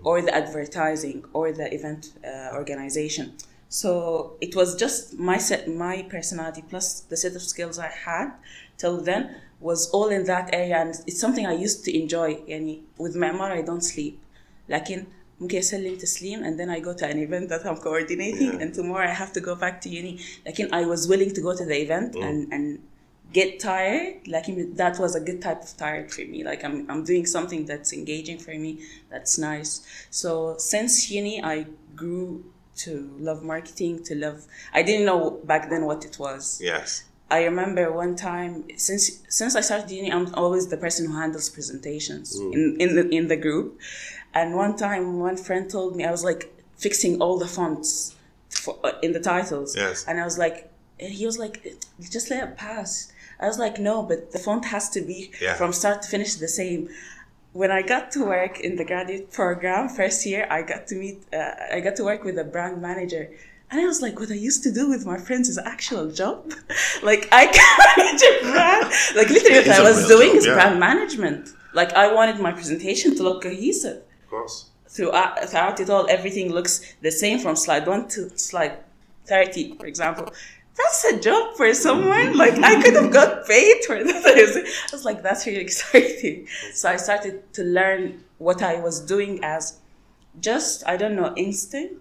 or 0.03 0.21
the 0.21 0.33
advertising, 0.43 1.17
or 1.33 1.45
the 1.51 1.67
event 1.77 2.01
uh, 2.25 2.55
organization. 2.61 3.25
So 3.69 4.33
it 4.41 4.53
was 4.55 4.75
just 4.75 5.17
my 5.17 5.37
set, 5.37 5.67
my 5.69 5.95
personality 6.15 6.63
plus 6.69 7.01
the 7.11 7.15
set 7.23 7.35
of 7.35 7.41
skills 7.41 7.79
I 7.79 7.87
had 7.87 8.27
till 8.77 8.97
then 9.01 9.23
was 9.60 9.90
all 9.90 10.08
in 10.08 10.24
that 10.24 10.54
area, 10.54 10.76
and 10.76 10.90
it's 11.06 11.20
something 11.20 11.46
I 11.46 11.54
used 11.54 11.84
to 11.84 11.90
enjoy. 12.02 12.34
يعني 12.48 12.80
with 12.98 13.14
Myanmar, 13.16 13.50
I 13.52 13.62
don't 13.62 13.82
sleep. 13.82 14.18
لكن 14.68 15.04
ممكن 15.40 15.58
اسلم 15.58 15.96
تسليم 15.96 16.42
and 16.44 16.58
then 16.58 16.70
I 16.70 16.80
go 16.80 16.92
to 16.94 17.06
an 17.06 17.18
event 17.18 17.48
that 17.50 17.66
I'm 17.66 17.76
coordinating 17.76 18.52
Yeah. 18.54 18.60
and 18.62 18.74
tomorrow 18.74 19.06
I 19.06 19.12
have 19.12 19.32
to 19.34 19.40
go 19.40 19.54
back 19.54 19.80
to 19.82 19.88
uni 19.88 20.18
لكن 20.46 20.68
I 20.72 20.84
was 20.86 21.06
willing 21.08 21.30
to 21.34 21.40
go 21.40 21.54
to 21.54 21.64
the 21.64 21.76
event 21.82 22.14
and 22.16 22.52
and 22.52 22.78
get 23.32 23.60
tired 23.60 24.26
لكن 24.26 24.76
that 24.76 24.98
was 24.98 25.14
a 25.14 25.20
good 25.20 25.40
type 25.42 25.62
of 25.62 25.76
tired 25.76 26.10
for 26.10 26.22
me 26.32 26.42
like 26.42 26.64
I'm, 26.64 26.90
I'm 26.90 27.04
doing 27.04 27.26
something 27.26 27.66
that's 27.66 27.92
engaging 27.92 28.38
for 28.38 28.54
me 28.64 28.72
that's 29.10 29.36
nice 29.38 29.72
so 30.10 30.56
since 30.58 31.10
uni 31.10 31.42
I 31.42 31.66
grew 31.94 32.44
to 32.84 32.92
love 33.28 33.42
marketing 33.42 34.02
to 34.04 34.14
love 34.14 34.38
I 34.72 34.82
didn't 34.82 35.04
know 35.10 35.20
back 35.44 35.62
then 35.70 35.82
what 35.84 36.00
it 36.08 36.18
was 36.18 36.60
Yes. 36.62 36.88
I 37.37 37.43
remember 37.51 37.83
one 38.03 38.15
time 38.15 38.53
since 38.77 39.03
since 39.29 39.55
I 39.55 39.61
started 39.61 39.89
uni, 39.89 40.11
I'm 40.11 40.27
always 40.35 40.65
the 40.67 40.77
person 40.85 41.01
who 41.07 41.13
handles 41.23 41.49
presentations 41.57 42.27
in 42.55 42.61
in 42.83 42.89
the 42.97 43.03
in 43.17 43.23
the 43.33 43.37
group. 43.45 43.79
And 44.39 44.47
one 44.63 44.73
time, 44.85 45.03
one 45.19 45.37
friend 45.47 45.63
told 45.75 45.95
me 45.97 46.01
I 46.05 46.11
was 46.17 46.23
like 46.29 46.43
fixing 46.85 47.13
all 47.21 47.37
the 47.43 47.47
fonts 47.57 47.89
for, 48.63 48.73
uh, 48.83 48.91
in 49.05 49.11
the 49.17 49.19
titles. 49.33 49.69
Yes. 49.75 50.05
And 50.07 50.19
I 50.21 50.25
was 50.29 50.37
like, 50.37 50.57
and 50.99 51.11
he 51.19 51.25
was 51.25 51.37
like, 51.43 51.55
just 52.15 52.29
let 52.31 52.39
it 52.47 52.53
pass. 52.57 53.11
I 53.43 53.45
was 53.51 53.59
like, 53.65 53.75
no, 53.89 53.95
but 54.09 54.19
the 54.33 54.39
font 54.39 54.63
has 54.75 54.85
to 54.95 55.01
be 55.01 55.19
Yeah. 55.41 55.55
from 55.59 55.71
start 55.73 55.97
to 56.03 56.07
finish 56.15 56.35
the 56.35 56.47
same. 56.61 56.81
When 57.53 57.71
I 57.79 57.81
got 57.93 58.11
to 58.15 58.19
work 58.25 58.55
in 58.67 58.73
the 58.79 58.85
graduate 58.91 59.27
program 59.39 59.89
first 59.89 60.25
year, 60.25 60.43
I 60.57 60.59
got 60.73 60.81
to 60.89 60.95
meet, 61.03 61.17
uh, 61.33 61.75
I 61.75 61.79
got 61.87 61.95
to 61.99 62.03
work 62.11 62.23
with 62.23 62.37
a 62.45 62.47
brand 62.55 62.81
manager. 62.81 63.23
And 63.71 63.79
I 63.79 63.85
was 63.85 64.01
like, 64.01 64.19
what 64.19 64.29
I 64.29 64.35
used 64.35 64.63
to 64.63 64.71
do 64.71 64.89
with 64.89 65.05
my 65.05 65.17
friends 65.17 65.47
is 65.47 65.57
actual 65.57 66.11
job. 66.11 66.53
like 67.03 67.29
I 67.31 67.45
manage 67.95 68.21
a 68.31 68.51
brand. 68.51 68.93
Like 69.15 69.29
literally 69.29 69.59
what 69.59 69.79
I 69.79 69.81
was 69.81 70.07
doing 70.07 70.29
job, 70.29 70.37
is 70.37 70.45
yeah. 70.45 70.53
brand 70.55 70.79
management. 70.79 71.49
Like 71.73 71.93
I 71.93 72.13
wanted 72.13 72.39
my 72.39 72.51
presentation 72.51 73.15
to 73.15 73.23
look 73.23 73.43
cohesive 73.43 74.03
Of 74.23 74.29
course. 74.29 74.69
throughout, 74.89 75.39
throughout 75.49 75.79
it 75.79 75.89
all, 75.89 76.05
everything 76.09 76.51
looks 76.51 76.81
the 77.01 77.11
same 77.11 77.39
from 77.39 77.55
slide 77.55 77.87
one 77.87 78.09
to 78.09 78.37
slide 78.37 78.77
30, 79.25 79.77
for 79.77 79.85
example. 79.85 80.33
That's 80.75 81.05
a 81.05 81.19
job 81.19 81.55
for 81.55 81.73
someone. 81.73 82.35
Like, 82.43 82.55
I 82.55 82.81
could 82.81 82.95
have 82.95 83.11
got 83.11 83.47
paid 83.47 83.85
for 83.85 84.03
that. 84.03 84.25
I 84.25 84.95
was 84.95 85.05
like, 85.05 85.21
that's 85.21 85.45
really 85.45 85.61
exciting. 85.61 86.47
So 86.73 86.89
I 86.89 86.97
started 86.97 87.53
to 87.53 87.63
learn 87.63 88.23
what 88.37 88.61
I 88.61 88.79
was 88.81 88.99
doing 88.99 89.43
as 89.43 89.79
just, 90.39 90.85
I 90.87 90.97
don't 90.97 91.15
know, 91.15 91.33
instinct. 91.37 91.95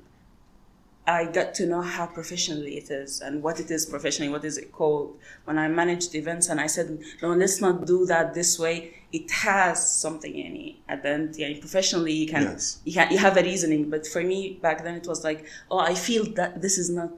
I 1.10 1.24
got 1.38 1.54
to 1.54 1.66
know 1.66 1.82
how 1.82 2.06
professionally 2.06 2.74
it 2.76 2.88
is 2.90 3.20
and 3.20 3.42
what 3.42 3.58
it 3.58 3.70
is 3.70 3.84
professionally, 3.84 4.30
what 4.30 4.44
is 4.44 4.56
it 4.62 4.70
called. 4.70 5.18
When 5.44 5.58
I 5.58 5.66
managed 5.66 6.14
events 6.14 6.48
and 6.50 6.60
I 6.60 6.68
said, 6.68 6.86
no, 7.20 7.28
let's 7.42 7.60
not 7.60 7.84
do 7.84 8.06
that 8.06 8.32
this 8.32 8.58
way. 8.64 8.94
It 9.12 9.28
has 9.32 9.76
something 10.04 10.32
in 10.32 10.54
it. 10.66 10.74
At 10.88 11.02
the 11.02 11.10
end, 11.10 11.34
yeah, 11.36 11.58
professionally, 11.58 12.12
you 12.12 12.28
can, 12.28 12.42
Yes. 12.42 12.78
you 12.84 12.92
can, 12.92 13.10
you 13.10 13.18
have 13.18 13.36
a 13.36 13.42
reasoning. 13.42 13.90
But 13.90 14.06
for 14.06 14.22
me, 14.22 14.58
back 14.62 14.84
then, 14.84 14.94
it 14.94 15.06
was 15.08 15.24
like, 15.24 15.46
oh, 15.70 15.80
I 15.80 15.94
feel 15.94 16.24
that 16.34 16.62
this 16.62 16.78
is 16.78 16.90
not 16.90 17.10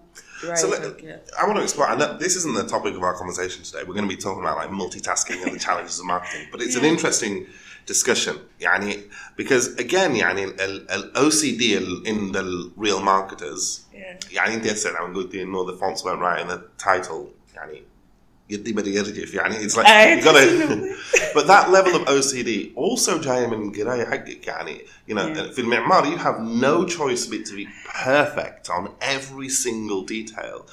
right. 0.48 0.56
So 0.56 0.68
let, 0.70 1.04
yeah. 1.04 1.16
I 1.38 1.44
want 1.46 1.58
to 1.58 1.62
explore. 1.62 1.86
I 1.86 1.96
know 1.96 2.16
this 2.16 2.34
isn't 2.36 2.54
the 2.54 2.66
topic 2.66 2.94
of 2.94 3.02
our 3.02 3.14
conversation 3.14 3.62
today. 3.62 3.82
We're 3.86 3.98
going 3.98 4.08
to 4.08 4.14
be 4.16 4.20
talking 4.20 4.40
about 4.40 4.56
like 4.56 4.70
multitasking 4.70 5.42
and 5.44 5.54
the 5.54 5.58
challenges 5.58 5.98
of 6.00 6.06
marketing, 6.06 6.48
but 6.50 6.62
it's 6.62 6.76
an 6.76 6.84
interesting 6.84 7.46
discussion. 7.91 8.35
يعني 8.59 8.99
because 9.41 9.67
again 9.79 9.93
يعني 10.15 10.43
ال, 10.43 10.91
ال 10.91 11.11
OCD 11.15 11.61
ال- 11.61 12.03
in 12.07 12.31
the 12.35 12.71
real 12.87 12.99
marketers 13.01 13.79
Yeah. 13.93 14.31
يعني 14.31 14.53
انت 14.55 14.67
هسه 14.67 14.97
عم 14.97 15.15
قلتي 15.15 15.41
انه 15.41 15.65
the 15.71 15.79
fonts 15.79 16.01
weren't 16.01 16.21
right 16.21 16.45
in 16.45 16.49
the 16.51 16.83
title 16.85 17.27
يعني 17.55 17.83
يدي 18.49 18.73
بدي 18.73 18.95
يرجف 18.95 19.33
يعني 19.33 19.69
it's 19.69 19.73
like 19.73 19.85
I 19.85 20.19
you 20.19 20.23
gotta 20.25 20.45
know. 20.67 20.95
but 21.35 21.47
that 21.47 21.69
level 21.69 21.95
of 21.95 22.07
OCD 22.07 22.49
also 22.77 23.11
جاية 23.23 23.47
من 23.47 23.71
قراية 23.71 24.05
حقك 24.05 24.47
يعني 24.47 24.81
you 25.09 25.13
know 25.13 25.17
Yeah. 25.35 25.53
في 25.53 25.59
المعمار 25.61 26.05
you 26.15 26.17
have 26.19 26.39
no 26.39 26.85
choice 26.97 27.25
but 27.27 27.45
to 27.49 27.55
be 27.55 27.67
perfect 28.05 28.69
on 28.69 28.87
every 29.01 29.49
single 29.49 30.03
detail 30.05 30.65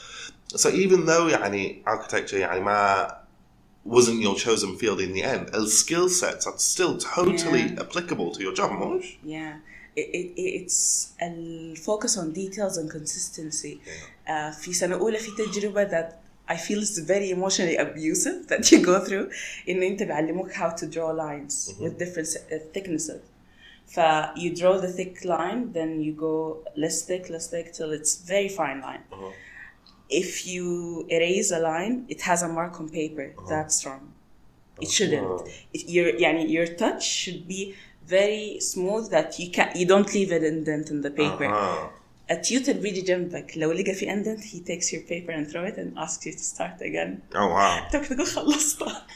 so 0.57 0.69
even 0.69 1.07
though 1.07 1.29
يعني 1.31 1.83
architecture 1.89 2.35
يعني 2.35 2.61
ما 2.61 3.07
wasn't 3.89 4.21
your 4.27 4.35
chosen 4.37 4.77
field 4.81 5.01
in 5.01 5.13
the 5.13 5.23
end 5.23 5.49
the 5.49 5.67
skill 5.83 6.09
sets 6.09 6.47
are 6.47 6.59
still 6.59 6.97
totally 6.99 7.65
Yeah. 7.65 7.83
applicable 7.85 8.29
to 8.35 8.41
your 8.43 8.55
job 8.61 8.71
مش 8.71 9.17
Yeah, 9.25 9.55
it, 9.97 10.09
it, 10.21 10.27
it's 10.61 10.81
a 11.21 11.29
focus 11.89 12.13
on 12.17 12.27
details 12.33 12.75
and 12.81 12.91
consistency. 12.91 13.75
Uh, 14.27 14.51
في 14.61 14.73
سنة 14.73 14.97
أولى 14.97 15.19
في 15.19 15.31
تجربة 15.45 15.85
that 15.91 16.13
I 16.49 16.57
feel 16.57 16.81
is 16.83 16.99
very 16.99 17.31
emotionally 17.31 17.77
abusive 17.77 18.49
that 18.49 18.73
you 18.73 18.79
go 18.85 19.01
through 19.05 19.31
إنه 19.69 19.87
أنت 19.87 20.03
بيعلموك 20.03 20.53
how 20.53 20.71
to 20.71 20.87
draw 20.87 21.11
lines 21.11 21.75
with 21.81 21.99
different 21.99 22.29
s- 22.29 22.37
uh, 22.37 22.59
thicknesses. 22.75 23.21
ف 23.87 23.99
you 24.37 24.51
draw 24.61 24.79
the 24.81 24.93
thick 24.99 25.25
line, 25.25 25.73
then 25.73 26.01
you 26.03 26.13
go 26.13 26.59
less 26.77 27.03
thick, 27.03 27.31
less 27.31 27.47
thick 27.49 27.73
till 27.73 27.91
it's 27.99 28.15
very 28.33 28.49
fine 28.49 28.81
line. 28.81 29.05
If 30.11 30.47
you 30.47 31.07
erase 31.09 31.51
a 31.51 31.59
line, 31.59 32.05
it 32.09 32.21
has 32.23 32.43
a 32.43 32.49
mark 32.49 32.79
on 32.81 32.89
paper 32.89 33.27
that's 33.49 33.77
strong. 33.81 34.13
It 34.81 34.91
shouldn't. 34.91 35.49
It, 35.73 35.89
your 35.89 36.09
يعني 36.13 36.49
your 36.51 36.67
touch 36.67 37.03
should 37.03 37.49
be 37.49 37.75
very 38.07 38.59
smooth 38.61 39.11
that 39.11 39.39
you 39.39 39.51
can 39.51 39.71
you 39.75 39.87
don't 39.87 40.13
leave 40.15 40.31
an 40.33 40.45
indent 40.45 40.91
in 40.91 41.01
the 41.01 41.11
paper. 41.11 41.45
آه. 41.45 41.91
A 42.31 42.37
tutor 42.37 42.73
بيجي 42.73 43.01
جنبك 43.01 43.53
لو 43.57 43.73
لقى 43.73 43.95
في 43.95 44.07
indent 44.07 44.41
he 44.45 44.59
takes 44.61 44.93
your 44.93 45.03
paper 45.11 45.31
and 45.31 45.51
throw 45.51 45.65
it 45.65 45.77
and 45.79 45.99
asks 45.99 46.27
you 46.27 46.33
to 46.33 46.39
start 46.39 46.81
again. 46.81 47.23
oh 47.35 47.49
wow 47.49 47.95
انت 47.95 47.97
بتقول 47.97 48.27
خلصتها. 48.27 49.07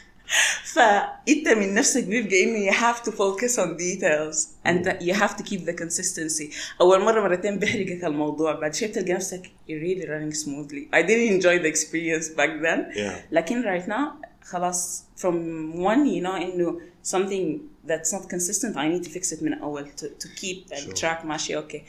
فانت 0.64 1.48
من 1.48 1.74
نفسك 1.74 2.04
بيبقى 2.04 2.42
انه 2.44 2.70
you 2.70 2.74
have 2.74 3.02
to 3.04 3.10
focus 3.12 3.58
on 3.58 3.76
details 3.78 4.36
and 4.66 4.84
that 4.84 5.02
you 5.02 5.14
have 5.14 5.36
to 5.36 5.42
keep 5.42 5.64
the 5.64 5.72
consistency. 5.82 6.54
اول 6.80 7.00
مره 7.00 7.20
مرتين 7.20 7.58
بيحرقك 7.58 8.04
الموضوع 8.04 8.52
بعد 8.52 8.74
شوي 8.74 8.88
بتلقى 8.88 9.12
نفسك 9.12 9.42
you're 9.68 9.82
really 9.82 10.04
running 10.06 10.34
smoothly. 10.44 10.96
I 10.98 11.02
didn't 11.02 11.32
enjoy 11.36 11.58
the 11.62 11.68
experience 11.74 12.28
back 12.28 12.62
then. 12.62 12.96
Yeah. 12.96 13.18
لكن 13.32 13.62
right 13.62 13.88
now 13.88 14.26
خلاص 14.42 15.04
from 15.18 15.34
one 15.74 16.06
you 16.06 16.22
know 16.26 16.34
انه 16.34 16.80
something 17.06 17.58
that's 17.90 18.12
not 18.12 18.28
consistent 18.28 18.76
I 18.76 18.88
need 18.88 19.04
to 19.08 19.10
fix 19.18 19.32
it 19.32 19.42
من 19.42 19.54
اول 19.54 19.86
to, 20.00 20.04
to 20.04 20.28
keep 20.40 20.68
the 20.68 20.76
Sure. 20.76 20.94
track 21.00 21.24
ماشي 21.24 21.60
okay 21.62 21.80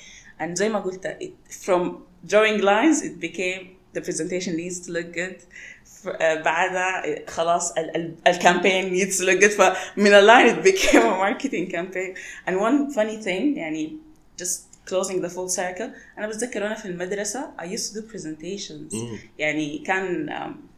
and 0.41 0.53
زي 0.53 0.69
ما 0.69 0.79
قلت 0.79 1.07
it, 1.07 1.53
from 1.65 1.89
drawing 2.31 2.61
lines 2.61 3.01
it 3.03 3.19
became 3.27 3.63
the 3.97 4.01
presentation 4.01 4.51
needs 4.55 4.79
to 4.87 4.91
look 4.91 5.13
good 5.17 5.35
ف- 5.39 5.47
آه، 5.47 5.72
بعدها 6.19 7.03
خلاص 7.27 7.71
ال- 7.71 7.95
ال- 7.95 8.15
الكامبين 8.27 8.99
needs 8.99 9.13
to 9.17 9.21
look 9.21 9.39
good 9.41 9.51
فمن 9.51 10.11
a 10.11 10.21
line 10.21 10.55
it 10.55 10.63
became 10.71 11.01
a 11.01 11.17
marketing 11.19 11.71
campaign 11.71 12.15
and 12.47 12.55
one 12.59 12.93
funny 12.95 13.23
thing 13.25 13.57
يعني 13.57 13.97
just 14.41 14.59
closing 14.89 15.21
the 15.21 15.29
full 15.29 15.49
circle 15.57 15.89
انا 16.17 16.27
بتذكر 16.27 16.63
وانا 16.63 16.75
في 16.75 16.85
المدرسه 16.85 17.51
I 17.59 17.63
used 17.65 17.93
to 17.93 17.99
do 17.99 18.13
presentations 18.13 18.95
يعني 19.39 19.77
كان 19.79 20.29
um, 20.29 20.69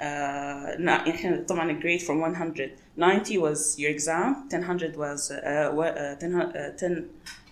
uh, 0.00 0.80
نا- 0.80 1.10
احنا 1.10 1.44
طبعا 1.48 1.80
grade 1.80 2.00
from 2.02 2.10
100 2.10 2.70
90 2.96 3.38
was 3.38 3.78
your 3.78 3.90
exam 3.98 4.48
100 4.52 4.96
was 4.96 5.30
uh, 5.30 5.74
wa- 5.74 5.94
uh, 5.94 6.18
10 6.18 6.40
uh, 6.42 6.76
10 6.76 7.04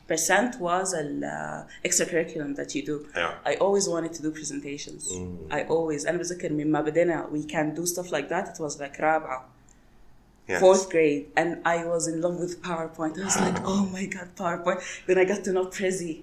percent 0.09 0.55
was 0.61 0.95
ال 0.95 1.25
uh, 1.25 1.89
extra 1.89 2.07
curriculum 2.07 2.55
that 2.55 2.75
you 2.75 2.83
do 2.91 2.97
Yeah. 3.17 3.51
I 3.51 3.55
always 3.65 3.87
wanted 3.95 4.13
to 4.19 4.23
do 4.23 4.31
presentations 4.39 5.03
I 5.51 5.61
always 5.75 6.07
أنا 6.07 6.19
بتذكر 6.19 6.53
من 6.53 6.73
ما 6.73 6.81
بدينا 6.81 7.29
we 7.33 7.43
can 7.53 7.75
do 7.81 7.87
stuff 7.87 8.11
like 8.13 8.29
that 8.29 8.49
it 8.55 8.61
was 8.61 8.81
like 8.81 9.01
رابعة 9.01 9.49
Yes. 10.51 10.61
fourth 10.61 10.89
grade 10.95 11.27
and 11.37 11.51
I 11.67 11.85
was 11.93 12.03
in 12.11 12.17
love 12.25 12.37
with 12.45 12.55
PowerPoint. 12.63 13.15
I 13.21 13.25
was 13.31 13.39
like, 13.47 13.59
oh 13.73 13.85
my 13.97 14.07
god, 14.15 14.29
PowerPoint. 14.43 14.81
Then 15.07 15.19
I 15.19 15.25
got 15.33 15.41
to 15.47 15.53
know 15.53 15.67
Prezi. 15.77 16.15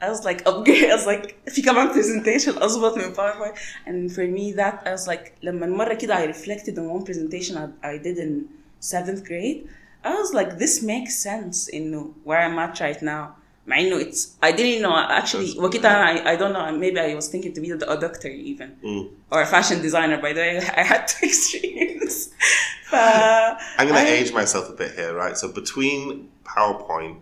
I 0.00 0.08
was 0.14 0.22
like, 0.28 0.40
upgrade. 0.50 0.84
I 0.92 0.94
was 0.94 1.06
like, 1.12 1.34
في 1.48 1.62
كمان 1.62 1.88
presentation 1.92 2.62
أظبط 2.62 2.96
من 2.98 3.14
PowerPoint. 3.14 3.56
And 3.86 4.12
for 4.12 4.26
me 4.36 4.52
that, 4.52 4.82
I 4.86 4.92
was 4.92 5.08
like, 5.08 5.32
لما 5.42 5.66
مرة 5.66 5.94
كده 5.94 6.14
I 6.14 6.26
reflected 6.26 6.78
on 6.78 6.88
one 6.88 7.04
presentation 7.04 7.56
I, 7.56 7.66
I 7.94 7.98
did 7.98 8.16
in 8.18 8.44
seventh 8.78 9.24
grade. 9.24 9.66
I 10.03 10.15
was 10.15 10.33
like, 10.33 10.57
this 10.57 10.81
makes 10.81 11.17
sense 11.17 11.67
in 11.67 11.93
where 12.23 12.39
I'm 12.39 12.57
at 12.59 12.79
right 12.79 13.01
now. 13.01 13.35
I 13.71 13.83
know 13.83 13.97
it's, 13.97 14.35
I 14.41 14.51
didn't 14.51 14.81
know 14.81 14.97
actually. 14.97 15.53
Wakita, 15.53 15.85
I, 15.85 16.31
I 16.31 16.35
don't 16.35 16.53
know. 16.53 16.71
Maybe 16.71 16.99
I 16.99 17.13
was 17.13 17.27
thinking 17.27 17.53
to 17.53 17.61
be 17.61 17.69
a 17.69 17.77
doctor 17.77 18.27
even 18.27 18.77
mm. 18.83 19.11
or 19.29 19.41
a 19.41 19.45
fashion 19.45 19.81
designer. 19.81 20.19
By 20.19 20.33
the 20.33 20.39
way, 20.39 20.57
I 20.77 20.83
had 20.83 21.07
two 21.07 21.27
extremes. 21.27 22.33
I'm 22.91 23.57
uh, 23.77 23.91
going 23.91 24.05
to 24.05 24.11
age 24.11 24.33
myself 24.33 24.69
a 24.69 24.73
bit 24.73 24.95
here, 24.95 25.13
right? 25.13 25.37
So 25.37 25.51
between 25.51 26.29
PowerPoint 26.43 27.19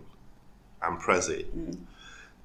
and 0.82 0.98
Prezi, 0.98 1.44
mm. 1.44 1.76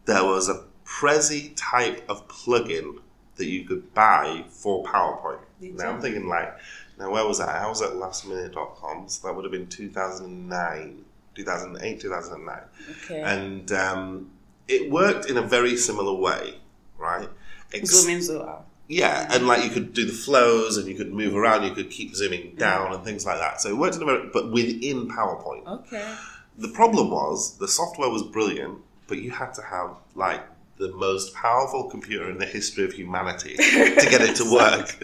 there 0.05 0.25
was 0.25 0.49
a 0.49 0.65
Prezi 0.85 1.53
type 1.55 2.03
of 2.09 2.27
plugin 2.27 2.97
that 3.37 3.45
you 3.45 3.63
could 3.63 3.93
buy 3.93 4.43
for 4.49 4.83
PowerPoint. 4.83 5.39
Did 5.61 5.77
now 5.77 5.85
you? 5.85 5.89
I'm 5.91 6.01
thinking 6.01 6.27
like 6.27 6.53
now 6.99 7.11
where 7.11 7.25
was 7.25 7.39
that? 7.39 7.49
I 7.49 7.67
was 7.67 7.81
at 7.81 7.91
lastminute.com, 7.91 9.09
so 9.09 9.27
that 9.27 9.33
would 9.35 9.45
have 9.45 9.51
been 9.51 9.67
2009, 9.67 11.05
2008, 11.35 11.99
2009. 11.99 12.59
Okay. 13.05 13.21
And 13.21 13.71
um, 13.71 14.31
it 14.67 14.89
worked 14.91 15.29
in 15.29 15.37
a 15.37 15.41
very 15.41 15.75
similar 15.77 16.13
way, 16.13 16.55
right? 16.97 17.29
Ex- 17.73 17.89
zoom 17.89 18.11
in, 18.15 18.21
zoom 18.21 18.41
out. 18.43 18.65
yeah, 18.87 19.27
and 19.31 19.47
like 19.47 19.63
you 19.63 19.69
could 19.69 19.93
do 19.93 20.05
the 20.05 20.13
flows 20.13 20.77
and 20.77 20.87
you 20.87 20.95
could 20.95 21.11
move 21.13 21.35
around, 21.35 21.63
you 21.63 21.71
could 21.73 21.89
keep 21.89 22.15
zooming 22.15 22.55
down 22.55 22.93
and 22.93 23.03
things 23.03 23.25
like 23.25 23.39
that. 23.39 23.59
So 23.61 23.69
it 23.69 23.77
worked 23.77 23.95
in 23.95 24.03
a 24.03 24.05
very, 24.05 24.29
but 24.31 24.51
within 24.51 25.07
PowerPoint. 25.09 25.65
Okay. 25.67 26.15
The 26.59 26.67
problem 26.69 27.09
was 27.09 27.57
the 27.57 27.67
software 27.67 28.09
was 28.09 28.21
brilliant, 28.21 28.77
but 29.07 29.17
you 29.17 29.31
had 29.31 29.53
to 29.55 29.63
have 29.63 29.95
like 30.13 30.41
the 30.78 30.92
most 30.92 31.34
powerful 31.34 31.84
computer 31.90 32.30
in 32.30 32.38
the 32.38 32.46
history 32.46 32.84
of 32.84 32.92
humanity 32.92 33.56
to 33.56 34.06
get 34.10 34.20
it 34.20 34.36
to 34.36 34.52
work. 34.52 34.96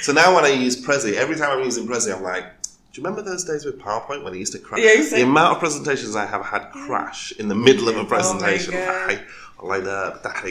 so 0.00 0.12
now 0.12 0.34
when 0.34 0.44
I 0.44 0.48
use 0.48 0.84
Prezi, 0.84 1.14
every 1.14 1.36
time 1.36 1.50
I'm 1.50 1.64
using 1.64 1.86
Prezi, 1.86 2.14
I'm 2.14 2.22
like, 2.22 2.44
do 2.62 3.00
you 3.00 3.04
remember 3.04 3.22
those 3.22 3.44
days 3.44 3.64
with 3.64 3.78
PowerPoint 3.78 4.24
when 4.24 4.34
it 4.34 4.38
used 4.38 4.52
to 4.52 4.58
crash? 4.58 4.82
Yeah, 4.82 4.92
you 4.92 5.02
said- 5.04 5.18
the 5.18 5.22
amount 5.22 5.54
of 5.54 5.58
presentations 5.60 6.16
I 6.16 6.26
have 6.26 6.44
had 6.44 6.70
crash 6.72 7.32
in 7.32 7.48
the 7.48 7.54
middle 7.54 7.88
of 7.88 7.96
a 7.96 8.04
presentation. 8.04 8.72
God. 8.74 9.10
I, 9.10 9.20
like 9.62 9.84
that, 9.84 10.22
that 10.22 10.44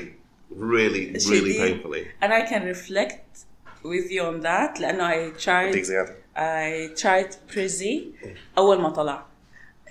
really, 0.50 1.12
really 1.30 1.54
شديد. 1.54 1.58
painfully. 1.58 2.08
And 2.22 2.34
I 2.34 2.42
can 2.42 2.66
reflect 2.66 3.46
with 3.84 4.12
you 4.12 4.24
on 4.24 4.42
that 4.42 4.78
لأنه 4.78 5.04
I 5.04 5.30
tried 5.38 5.76
Exactly. 5.76 6.16
I 6.36 6.90
tried 6.96 7.36
Prezi 7.48 8.14
أول 8.58 8.82
ما 8.82 8.90
طلع 8.90 9.26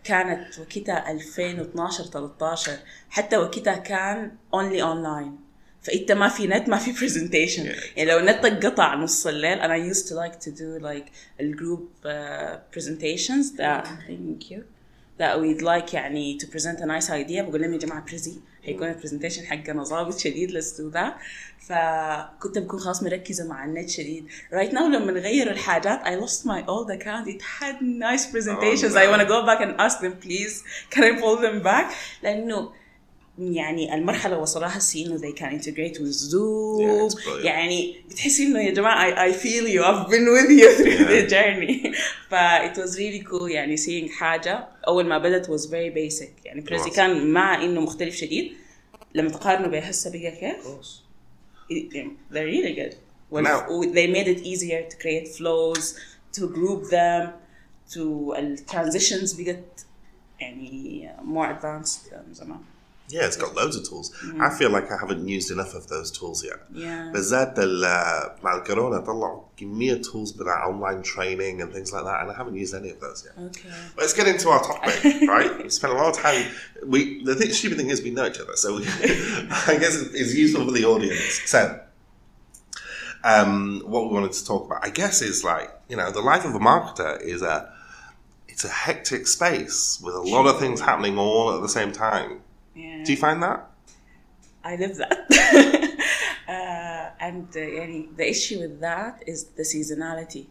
كانت 0.06 0.60
وكتها 0.60 1.12
2012 1.12 2.04
13 2.04 2.72
حتى 3.10 3.38
وكتها 3.38 3.76
كان 3.76 4.32
اونلي 4.54 4.82
اونلاين 4.84 5.40
فإنت 5.82 6.12
ما 6.12 6.28
في 6.28 6.48
نت 6.48 6.70
ما 6.70 6.78
في 6.78 6.92
برزنتيشن 6.92 7.66
يعني 7.96 8.12
لو 8.12 8.20
النت 8.20 8.66
قطع 8.66 8.96
نص 8.96 9.28
الليل 9.28 9.60
أنا 9.60 9.76
يوست 9.76 10.10
تو 10.10 10.16
لايك 10.20 10.36
تو 10.36 10.52
دو 10.52 10.78
لايك 10.78 11.06
الجروب 11.40 11.90
برزنتيشنز 12.74 13.56
ثانك 13.58 14.52
يو 14.52 14.64
ذات 15.20 15.38
ويد 15.38 15.62
لايك 15.62 15.94
يعني 15.94 16.38
تو 16.38 16.48
بريزنت 16.48 16.82
ا 16.82 16.86
نايس 16.86 17.12
ايديا 17.12 17.42
بقول 17.44 17.62
لهم 17.62 17.74
يا 17.74 17.78
جماعة 17.78 18.06
بريزي 18.06 18.34
هيكون 18.66 18.88
البرزنتيشن 18.88 19.46
حقنا 19.46 19.84
ظابط 19.84 20.18
شديد 20.18 20.62
that 20.94 21.14
فكنت 21.68 22.58
بكون 22.58 22.80
خلاص 22.80 23.04
مركزه 23.04 23.48
مع 23.48 23.66
النت 23.66 23.90
شديد 23.90 24.28
right 24.52 24.72
now 24.72 24.82
لما 24.82 25.12
نغير 25.12 25.52
الحاجات 25.52 26.00
I 26.04 26.26
lost 26.26 26.46
my 26.46 26.62
old 26.68 26.90
account 26.92 27.28
it 27.28 27.42
had 27.42 27.82
nice 27.82 28.26
presentations 28.32 28.94
no. 28.94 29.00
I 29.00 29.08
want 29.08 29.22
to 29.22 29.28
go 29.28 29.46
back 29.46 29.62
and 29.62 29.82
ask 29.82 30.00
them 30.00 30.14
please 30.26 30.64
can 30.90 31.04
I 31.04 31.22
pull 31.22 31.38
them 31.38 31.64
back 31.64 31.94
لأنه 32.24 32.72
يعني 33.40 33.94
المرحلة 33.96 34.38
وصلها 34.38 34.78
السي 34.78 35.06
انه 35.06 35.18
they 35.18 35.36
can 35.36 35.62
integrate 35.62 35.98
with 36.00 36.32
Zoom 36.32 36.76
Yeah. 36.80 37.46
يعني 37.46 37.96
بتحسي 38.10 38.44
انه 38.44 38.62
يا 38.62 38.72
جماعة 38.72 39.30
I, 39.30 39.34
I 39.34 39.36
feel 39.38 39.68
you 39.68 39.82
I've 39.84 40.10
been 40.10 40.28
with 40.36 40.50
you 40.50 40.70
through 40.78 41.00
Yeah. 41.00 41.10
the 41.10 41.30
journey 41.30 41.96
ف 42.30 42.34
it 42.70 42.78
was 42.84 42.98
really 42.98 43.24
cool 43.32 43.50
يعني 43.52 43.78
seeing 43.78 44.12
حاجة 44.12 44.68
أول 44.88 45.06
ما 45.06 45.18
بدت 45.18 45.46
was 45.46 45.66
very 45.66 45.96
basic 45.96 46.46
يعني 46.46 46.62
بريزي 46.62 46.90
Awesome. 46.90 46.96
كان 46.96 47.28
مع 47.34 47.64
انه 47.64 47.82
مختلف 47.82 48.16
شديد 48.16 48.52
لما 49.16 49.30
تقارنه 49.30 49.68
بهسه 49.68 50.10
بقى 50.12 50.32
كيف 50.32 50.66
it- 51.72 51.96
they're 52.32 52.50
really 52.56 52.76
good 52.80 52.96
Now- 53.34 53.68
they 53.98 54.08
made 54.18 54.28
it 54.36 54.40
easier 54.52 54.82
to 54.92 54.96
create 55.04 55.28
flows 55.38 55.84
to 56.38 56.42
group 56.58 56.82
them 56.92 57.24
to 57.94 58.00
ال 58.38 58.58
transitions 58.72 59.42
بقت 59.42 59.86
يعني 60.40 61.10
more 61.34 61.48
advanced 61.60 62.12
than 62.12 62.32
زمان 62.34 62.60
Yeah, 63.13 63.27
it's 63.27 63.37
got 63.37 63.57
loads 63.57 63.75
of 63.75 63.83
tools. 63.89 64.13
I 64.41 64.51
feel 64.51 64.71
like 64.71 64.87
I 64.93 64.97
haven't 64.97 65.27
used 65.27 65.51
enough 65.51 65.75
of 65.75 65.89
those 65.89 66.13
tools 66.13 66.45
yet. 66.45 66.61
Yeah. 66.73 67.11
بالذات 67.13 67.59
ال- 67.59 68.37
مع 68.43 68.55
الكورونا 68.57 69.01
طلعوا 69.01 69.43
كمية 69.57 70.03
tools 70.03 70.33
بتاع 70.39 70.67
online 70.71 71.03
training 71.03 71.61
and 71.61 71.73
things 71.73 71.93
like 71.93 72.05
that, 72.05 72.21
and 72.23 72.31
I 72.31 72.35
haven't 72.37 72.55
used 72.55 72.73
any 72.73 72.91
of 72.91 73.01
those 73.01 73.25
yet. 73.27 73.35
Okay. 73.47 73.69
Let's 73.99 74.13
get 74.13 74.29
into 74.29 74.49
our 74.51 74.63
topic, 74.63 75.03
right? 75.29 75.53
We 75.65 75.71
spent 75.71 75.93
a 75.93 75.97
lot 75.97 76.09
of 76.17 76.23
time. 76.23 76.47
We 76.87 77.25
the 77.25 77.35
thing, 77.35 77.51
stupid 77.53 77.79
thing 77.79 77.91
is 77.91 78.01
we 78.01 78.11
know 78.11 78.27
each 78.27 78.39
other, 78.39 78.55
so 78.55 78.77
we, 78.77 78.83
I 79.73 79.77
guess 79.83 79.95
it's, 80.01 80.15
it's 80.21 80.35
useful 80.45 80.65
for 80.67 80.71
the 80.79 80.85
audience. 80.85 81.41
So, 81.47 81.81
um, 83.25 83.83
what 83.87 84.03
we 84.09 84.15
wanted 84.15 84.33
to 84.33 84.47
talk 84.47 84.67
about, 84.67 84.85
I 84.85 84.91
guess, 84.91 85.21
is 85.21 85.45
like 85.45 85.71
you 85.89 85.97
know 85.97 86.11
the 86.11 86.21
life 86.33 86.45
of 86.45 86.55
a 86.55 86.59
marketer 86.61 87.21
is 87.21 87.43
a 87.43 87.73
it's 88.49 88.65
a 88.65 88.69
hectic 88.69 89.27
space 89.27 90.01
with 90.05 90.15
a 90.15 90.21
lot 90.21 90.47
of 90.47 90.59
things 90.59 90.81
happening 90.81 91.19
all 91.19 91.55
at 91.57 91.61
the 91.63 91.69
same 91.69 91.93
time. 91.93 92.41
Yeah. 92.75 93.05
Do 93.05 93.13
you 93.13 93.19
find 93.19 93.43
that? 93.43 93.67
I 94.65 94.77
live 94.77 94.97
that. 94.97 95.17
uh, 96.49 97.11
and 97.21 97.47
uh, 97.57 97.59
يعني 97.59 98.17
the 98.17 98.29
issue 98.29 98.61
with 98.61 98.81
that 98.81 99.23
is 99.27 99.45
the 99.57 99.63
seasonality 99.63 100.47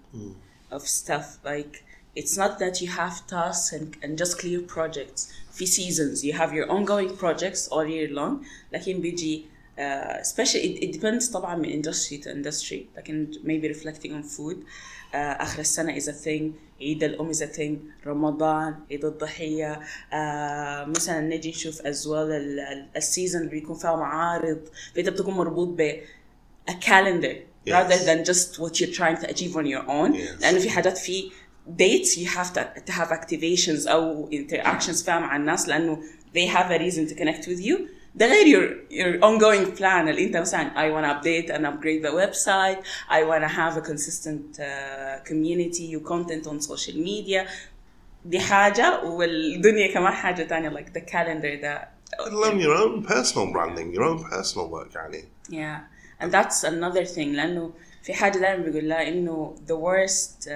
of 0.72 0.88
stuff. 0.88 1.38
Like 1.44 1.84
it's 2.15 2.38
not 2.38 2.60
that 2.60 2.82
you 2.82 2.89
have 2.89 3.25
tasks 3.27 3.72
and, 3.74 3.96
and 4.03 4.18
just 4.18 4.39
clear 4.39 4.62
projects. 4.62 5.32
في 5.53 5.65
seasons 5.65 6.24
you 6.24 6.34
have 6.34 6.53
your 6.53 6.70
ongoing 6.72 7.15
projects 7.18 7.68
all 7.68 7.86
year 7.86 8.08
long. 8.10 8.46
لكن 8.74 9.01
بيجي 9.01 9.46
uh, 9.77 9.82
especially 10.20 10.60
it, 10.60 10.84
it 10.84 10.91
depends 10.94 11.29
طبعا 11.32 11.56
من 11.56 11.84
industry 11.84 12.18
to 12.18 12.29
industry. 12.29 12.88
لكن 12.98 13.32
maybe 13.44 13.68
reflecting 13.68 14.13
on 14.13 14.24
food. 14.24 14.65
Uh, 15.02 15.02
السنة 15.14 15.99
is 15.99 16.04
a 16.04 16.12
thing. 16.12 16.42
عيد 16.80 17.16
is 17.33 17.40
a 17.40 17.56
thing. 17.56 18.06
رمضان 18.06 18.75
عيد 18.90 19.04
الضحية 19.04 19.75
uh, 19.75 20.88
مثلا 20.88 21.21
نجي 21.21 21.50
نشوف 21.50 21.78
as 21.83 22.04
well 22.06 22.09
ال- 22.12 22.61
ال- 22.61 22.88
السيزون 22.97 23.40
اللي 23.40 23.50
بيكون 23.50 23.76
فيها 23.76 23.97
معارض 23.97 24.61
فأنت 24.94 25.09
بتكون 25.09 25.35
مربوط 25.35 25.68
ب 25.68 26.00
a 26.71 26.73
calendar 26.73 27.35
Yes. 27.66 27.73
rather 27.73 27.99
than 28.09 28.25
just 28.30 28.59
what 28.62 28.73
you're 28.80 28.94
trying 29.00 29.16
to 29.23 29.26
achieve 29.33 29.54
on 29.56 29.66
your 29.66 29.85
own 29.88 30.14
Yes. 30.14 30.40
لأنه 30.42 30.59
في 30.59 30.71
حاجات 30.71 30.99
في 30.99 31.30
dates 31.78 32.18
you 32.18 32.26
have 32.26 32.52
to, 32.52 32.61
to 32.88 32.92
have 32.92 33.09
activations 33.11 33.88
أو 33.88 34.30
interactions 34.30 35.04
فيها 35.04 35.18
مع 35.18 35.37
الناس 35.37 35.68
لأنه 35.68 35.99
they 36.37 36.49
have 36.49 36.71
a 36.71 36.78
reason 36.78 37.11
to 37.12 37.14
connect 37.18 37.44
with 37.47 37.61
you 37.64 37.78
ده 38.15 38.25
غير 38.27 38.46
your, 38.46 38.91
your 38.91 39.22
ongoing 39.24 39.79
plan 39.79 39.84
اللي 40.08 40.24
انت 40.25 40.38
مثلا 40.38 40.70
I 40.75 40.91
want 40.94 41.06
to 41.06 41.13
update 41.15 41.56
and 41.56 41.65
upgrade 41.65 42.03
the 42.03 42.13
website 42.13 42.79
I 43.10 43.24
want 43.24 43.44
to 43.44 43.48
have 43.48 43.77
a 43.77 43.82
consistent 43.91 44.60
uh, 44.60 45.29
community 45.29 45.96
و 45.96 46.03
content 46.03 46.48
on 46.48 46.60
social 46.62 46.96
media 46.96 47.48
دي 48.25 48.39
حاجة 48.39 49.03
والدنيا 49.03 49.94
كمان 49.94 50.13
حاجة 50.13 50.44
تانية 50.44 50.70
like 50.70 50.94
the 50.98 51.01
calendar 51.12 51.62
ده 51.62 51.88
Let 52.20 52.32
alone 52.34 52.60
your 52.60 52.74
own 52.74 53.03
personal 53.03 53.48
branding, 53.53 53.94
your 53.94 54.03
own 54.03 54.24
personal 54.24 54.68
work, 54.68 54.96
يعني. 54.96 55.24
Yeah, 55.50 55.79
and 56.20 56.32
that's 56.32 56.63
another 56.63 57.06
thing 57.06 57.36
لأنه 57.36 57.72
في 58.03 58.13
حاجة 58.13 58.38
دائما 58.38 58.63
بيقول 58.63 58.89
لها 58.89 59.08
إنه 59.08 59.56
the 59.68 59.75
worst 59.75 60.48
uh, 60.48 60.51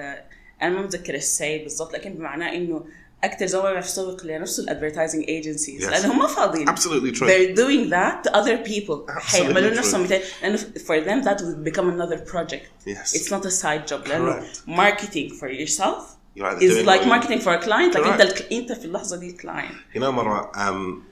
أنا 0.62 0.74
ما 0.74 0.82
متذكر 0.82 1.14
السي 1.14 1.58
بالضبط 1.58 1.94
لكن 1.94 2.14
بمعناه 2.14 2.54
إنه 2.54 2.84
أكثر 3.24 3.46
زمان 3.46 3.72
ما 3.74 3.78
يسوق 3.78 4.26
لنفسه 4.26 4.62
الادفرتايزنج 4.62 5.24
agencies 5.24 5.82
Yes. 5.82 5.90
لأنهم 5.90 6.18
ما 6.18 6.26
فاضيين 6.26 6.68
Absolutely 6.68 7.12
true. 7.18 7.26
they're 7.26 7.54
doing 7.56 7.90
that 7.90 8.28
to 8.28 8.36
other 8.36 8.68
people 8.68 9.10
حيعملوا 9.10 9.70
Absolutely 9.70 9.78
نفسهم 9.78 10.06
true. 10.06 10.12
مثال 10.12 10.22
لأنه 10.42 10.56
for 10.58 11.04
them 11.06 11.24
that 11.28 11.40
would 11.42 11.64
become 11.72 11.88
another 11.88 12.18
project 12.32 12.86
Yes. 12.86 13.14
it's 13.14 13.30
not 13.30 13.44
a 13.46 13.50
side 13.50 13.88
job 13.92 14.08
لأنه 14.08 14.32
Correct. 14.40 14.68
marketing 14.68 15.30
for 15.40 15.48
yourself 15.48 16.02
You're 16.36 16.46
either 16.46 16.62
is 16.66 16.74
doing 16.74 16.86
like 16.86 17.00
what 17.00 17.04
you- 17.04 17.08
marketing 17.14 17.40
for 17.40 17.52
a 17.54 17.62
client 17.66 17.96
لكن 17.96 18.02
Correct. 18.04 18.20
أنت 18.20 18.52
أنت 18.52 18.72
في 18.72 18.84
اللحظة 18.84 19.16
دي 19.16 19.36
client 19.42 19.96
You 19.96 20.00
know, 20.00 20.10
مرة 20.10 20.52
um, 20.54 21.02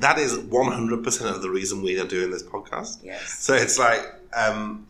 that 0.00 0.18
is 0.18 0.32
100% 0.32 1.22
of 1.34 1.42
the 1.42 1.50
reason 1.58 1.82
we 1.82 1.92
are 2.02 2.08
doing 2.16 2.30
this 2.34 2.44
podcast. 2.54 2.92
Yes. 3.04 3.22
So 3.46 3.52
it's 3.62 3.76
like, 3.86 4.02
um, 4.42 4.86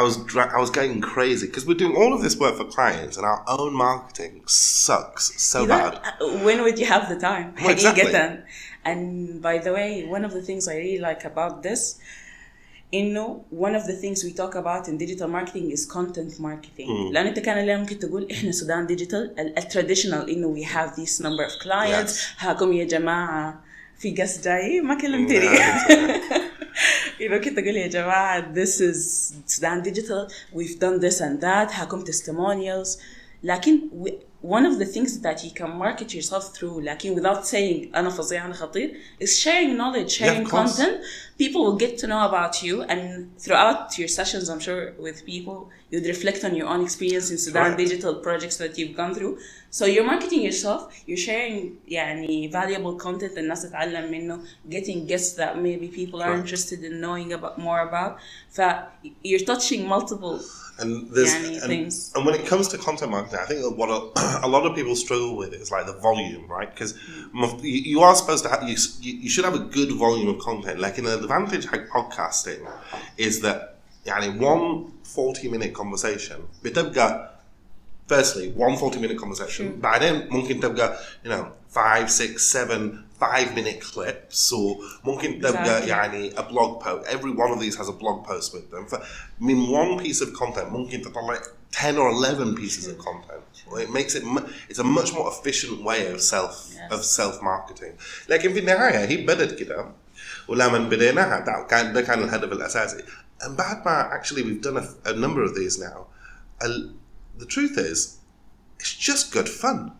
I 0.00 0.02
was 0.08 0.14
dra- 0.32 0.52
I 0.56 0.60
was 0.64 0.70
going 0.80 1.00
crazy 1.14 1.46
because 1.48 1.64
we're 1.68 1.80
doing 1.84 1.94
all 2.00 2.12
of 2.16 2.20
this 2.26 2.36
work 2.44 2.54
for 2.60 2.66
clients 2.78 3.14
and 3.18 3.24
our 3.32 3.40
own 3.56 3.72
marketing 3.88 4.34
sucks 4.46 5.24
so 5.52 5.58
bad. 5.66 5.92
uh, 5.94 6.44
when 6.46 6.58
would 6.64 6.78
you 6.82 6.86
have 6.94 7.04
the 7.12 7.18
time 7.30 7.46
Well, 7.62 7.70
exactly. 7.76 8.02
حقيقة 8.04 8.42
and 8.90 9.40
by 9.48 9.56
the 9.66 9.72
way 9.78 9.90
one 10.16 10.24
of 10.28 10.32
the 10.38 10.42
things 10.48 10.62
I 10.68 10.74
really 10.84 10.98
like 11.08 11.22
about 11.32 11.62
this 11.68 11.82
انه 12.94 13.40
one 13.50 13.74
of 13.74 13.84
the 13.86 13.96
things 14.02 14.24
we 14.24 14.32
talk 14.32 14.54
about 14.54 14.88
in 14.88 14.96
digital 14.98 15.28
marketing 15.28 15.70
is 15.76 15.86
content 15.86 16.40
marketing 16.40 17.12
لان 17.12 17.26
انت 17.26 17.38
كان 17.38 17.58
اليوم 17.58 17.80
ممكن 17.80 17.98
تقول 17.98 18.28
احنا 18.32 18.52
سودان 18.52 18.86
ديجيتال 18.86 19.34
التراديشنال 19.58 20.30
انه 20.30 20.54
we 20.56 20.64
have 20.66 20.90
this 20.96 21.20
number 21.20 21.44
of 21.48 21.62
clients 21.66 22.12
Yes. 22.12 22.20
هاكم 22.38 22.72
يا 22.72 22.84
جماعه 22.84 23.64
في 23.99 24.15
قص 24.21 24.41
جاي 24.41 24.81
ما 24.81 24.95
كلمتني 25.01 25.57
you 27.19 27.29
know 27.31 27.35
كنت 27.35 27.59
تقول 27.59 27.77
يا 27.77 27.87
جماعة 27.87 28.53
this 28.53 28.79
is 28.81 29.33
Sudan 29.47 29.83
Digital 29.89 30.31
we've 30.53 30.79
done 30.79 30.99
this 31.01 31.19
and 31.21 31.41
that 31.41 31.71
هاكم 31.73 32.03
testimonials 32.05 32.97
لكن 33.42 33.80
we, 33.92 34.10
one 34.42 34.66
of 34.66 34.78
the 34.78 34.84
things 34.84 35.20
that 35.20 35.42
you 35.44 35.50
can 35.50 35.70
market 35.78 36.14
yourself 36.14 36.54
through 36.54 36.80
لكن 36.80 37.14
without 37.14 37.44
saying 37.46 37.94
أنا 37.94 38.10
فظيع 38.10 38.44
أنا 38.46 38.54
خطير 38.54 38.94
is 39.22 39.38
sharing 39.38 39.76
knowledge 39.76 40.10
sharing 40.18 40.44
of 40.44 40.50
course. 40.50 40.76
content 40.76 41.00
people 41.38 41.64
will 41.64 41.78
get 41.84 41.98
to 41.98 42.06
know 42.06 42.22
about 42.28 42.62
you 42.62 42.82
and 42.82 43.00
throughout 43.38 43.98
your 43.98 44.08
sessions 44.08 44.48
I'm 44.50 44.60
sure 44.60 44.92
with 44.98 45.24
people 45.24 45.70
you'd 45.90 46.06
reflect 46.06 46.44
on 46.44 46.54
your 46.54 46.68
own 46.72 46.82
experience 46.82 47.30
in 47.30 47.38
Sudan 47.38 47.62
Correct. 47.64 47.78
digital 47.84 48.14
projects 48.26 48.56
that 48.62 48.72
you've 48.78 48.96
gone 49.00 49.12
through 49.14 49.38
so 49.70 49.82
you're 49.94 50.08
marketing 50.14 50.42
yourself 50.48 50.80
you're 51.06 51.24
sharing 51.28 51.56
يعني 51.88 52.50
valuable 52.52 52.96
content 53.06 53.38
الناس 53.38 53.62
تتعلم 53.62 54.10
منه 54.10 54.40
getting 54.70 55.06
guests 55.06 55.32
that 55.36 55.56
maybe 55.58 55.88
people 55.88 56.20
are 56.22 56.32
Correct. 56.32 56.40
interested 56.42 56.80
in 56.84 57.00
knowing 57.00 57.32
about 57.32 57.58
more 57.58 57.80
about 57.88 58.12
ف 58.50 58.60
you're 59.24 59.46
touching 59.52 59.88
multiple 59.88 60.38
And 60.78 61.08
there's 61.14 61.32
Yani 61.32 61.52
and, 61.62 61.68
things. 61.72 62.12
and 62.16 62.26
when 62.26 62.34
it 62.34 62.46
comes 62.46 62.66
to 62.68 62.78
content 62.78 63.12
marketing, 63.12 63.38
I 63.40 63.46
think 63.46 63.60
that 63.62 63.70
what 63.80 63.90
a, 63.90 64.46
a 64.46 64.48
lot 64.48 64.66
of 64.66 64.74
people 64.74 64.96
struggle 64.96 65.36
with 65.36 65.52
is 65.54 65.70
like 65.70 65.86
the 65.86 65.92
volume, 65.92 66.48
right? 66.48 66.68
Because 66.68 66.94
you, 67.62 67.78
you 67.92 68.00
are 68.00 68.14
supposed 68.16 68.42
to 68.44 68.50
have 68.50 68.64
you, 68.64 68.74
s- 68.74 68.98
you 69.00 69.12
you 69.24 69.30
should 69.30 69.44
have 69.44 69.54
a 69.54 69.64
good 69.78 69.92
volume 69.92 70.28
of 70.34 70.40
content. 70.40 70.80
Like 70.80 70.98
an 70.98 71.06
advantage 71.06 71.66
of 71.66 71.72
podcasting 71.94 72.60
is 73.16 73.40
that 73.42 73.58
يعني 74.04 74.28
one 74.40 74.90
40 75.04 75.48
minute 75.48 75.72
conversation 75.74 76.38
بتبقى 76.64 77.30
firstly 78.08 78.50
one 78.56 78.76
40 78.76 78.98
minute 79.00 79.16
conversation 79.18 79.80
بعدين 79.80 80.28
ممكن 80.30 80.60
تبقى 80.60 80.98
you 81.24 81.28
know 81.30 81.46
five 81.70 82.10
six 82.10 82.44
seven 82.46 83.04
five 83.20 83.54
minute 83.54 83.80
clips 83.80 84.52
or 84.52 84.76
ممكن 85.04 85.40
تبقى 85.40 85.82
Exactly. 85.82 85.88
يعني 85.88 86.34
a 86.36 86.42
blog 86.42 86.80
post 86.84 87.06
every 87.08 87.32
one 87.32 87.50
of 87.52 87.60
these 87.60 87.76
has 87.76 87.88
a 87.88 87.92
blog 87.92 88.24
post 88.26 88.52
with 88.54 88.70
them 88.70 88.86
ف 88.88 88.94
من 89.40 89.66
one 89.68 90.02
piece 90.04 90.20
of 90.22 90.28
content 90.34 90.68
ممكن 90.72 91.02
تطلع 91.02 91.40
10 91.72 91.96
or 91.98 92.08
11 92.10 92.54
pieces 92.56 92.86
of 92.86 92.98
content 92.98 93.42
Well, 93.70 93.80
it 93.86 93.90
makes 93.90 94.14
it 94.14 94.24
mu- 94.24 94.46
it's 94.68 94.78
a 94.78 94.84
much 94.98 95.10
more 95.12 95.28
efficient 95.34 95.82
way 95.82 96.00
of 96.12 96.20
self 96.20 96.54
Yes. 96.74 96.92
of 96.92 97.04
self 97.04 97.42
marketing 97.42 97.94
لكن 98.28 98.52
في 98.52 98.58
النهاية 98.58 99.04
هي 99.08 99.16
بدت 99.16 99.58
كده 99.58 99.90
ولما 100.48 100.78
بديناها 100.78 101.38
ده 101.40 101.66
كان 101.70 101.92
ده 101.92 102.00
كان 102.02 102.22
الهدف 102.22 102.52
الأساسي 102.52 103.04
and 103.42 103.48
بعد 103.48 103.84
ما 103.86 104.10
actually 104.22 104.42
we've 104.42 104.62
done 104.62 104.76
a, 104.76 105.08
a 105.08 105.12
number 105.12 105.42
of 105.42 105.54
these 105.54 105.78
now 105.78 106.06
ال- 106.64 106.92
the 107.38 107.46
truth 107.46 107.76
is 107.78 107.98
it's 108.80 108.94
just 109.08 109.32
good 109.32 109.48
fun 109.48 109.90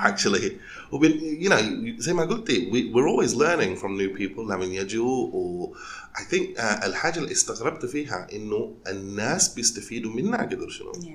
actually 0.00 0.52
وبن, 0.92 1.10
you 1.40 1.48
know 1.50 2.00
زي 2.00 2.12
ما 2.12 2.24
قلتي 2.24 2.70
we, 2.70 2.94
we're 2.94 3.08
always 3.08 3.34
learning 3.34 3.76
from 3.82 3.96
new 3.98 4.18
people 4.18 4.38
لما 4.50 4.64
يجوا 4.64 5.30
و 5.32 5.74
I 6.16 6.20
think 6.20 6.56
uh, 6.58 6.84
الحاجة 6.84 7.18
اللي 7.18 7.32
استغربت 7.32 7.86
فيها 7.86 8.26
إنه 8.32 8.74
الناس 8.88 9.54
بيستفيدوا 9.54 10.12
منها 10.12 10.42
قدر 10.42 10.68
شنو 10.68 10.92
yeah 10.92 11.06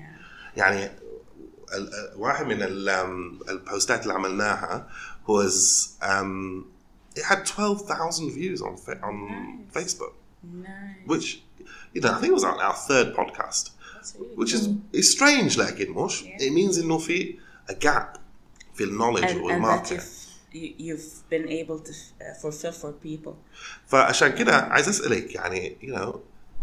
يعني 0.58 0.86
ال- 0.86 0.92
ال- 1.74 2.14
واحد 2.16 2.46
من 2.46 2.62
ال- 2.62 2.90
um, 2.90 3.50
البوستات 3.50 4.02
اللي 4.04 4.14
عملناها 4.14 4.88
was 5.28 5.88
um, 6.02 6.64
it 7.20 7.24
had 7.24 7.46
12,000 7.46 8.30
views 8.32 8.62
on 8.62 8.76
fa- 8.78 9.00
on 9.04 9.16
Nice. 9.30 9.78
Facebook 9.78 10.14
nice 10.44 11.08
which 11.12 11.42
you 11.96 12.02
know 12.02 12.12
I 12.12 12.20
think 12.22 12.32
it 12.34 12.38
was 12.42 12.44
on 12.44 12.60
our 12.68 12.76
third 12.90 13.08
podcast 13.16 13.64
That's 13.96 14.16
really 14.20 14.36
which 14.42 14.54
is 14.54 14.62
cool. 14.68 15.00
is 15.02 15.08
strange 15.18 15.58
لكن 15.58 15.92
مش 15.92 16.24
Yeah. 16.24 16.42
it 16.44 16.52
means 16.54 16.78
انه 16.80 16.98
في 16.98 17.38
a 17.70 17.74
gap 17.74 18.18
في 18.76 18.84
النولج 18.84 19.24
and, 19.24 19.28
and 19.28 19.34
that 19.34 19.42
والماركت 19.44 19.92
you've, 19.92 20.56
you, 20.56 20.74
you've 20.78 21.30
been 21.30 21.48
able 21.50 21.80
to 21.80 21.92
uh, 21.92 22.42
fulfill 22.42 22.72
for 22.72 22.92
people 23.08 23.34
فعشان 23.88 24.28
كده 24.30 24.56
عايز 24.58 24.90
اسالك 24.90 25.36
يعني 25.36 25.78
you 25.82 25.96
know 25.96 26.16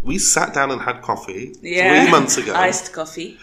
we 0.09 0.19
sat 0.19 0.53
down 0.55 0.71
and 0.71 0.81
had 0.89 1.03
coffee 1.03 1.53
yeah 1.63 1.91
three 1.91 2.11
months 2.11 2.37
ago 2.39 2.55
iced 2.55 2.93
coffee 2.93 3.37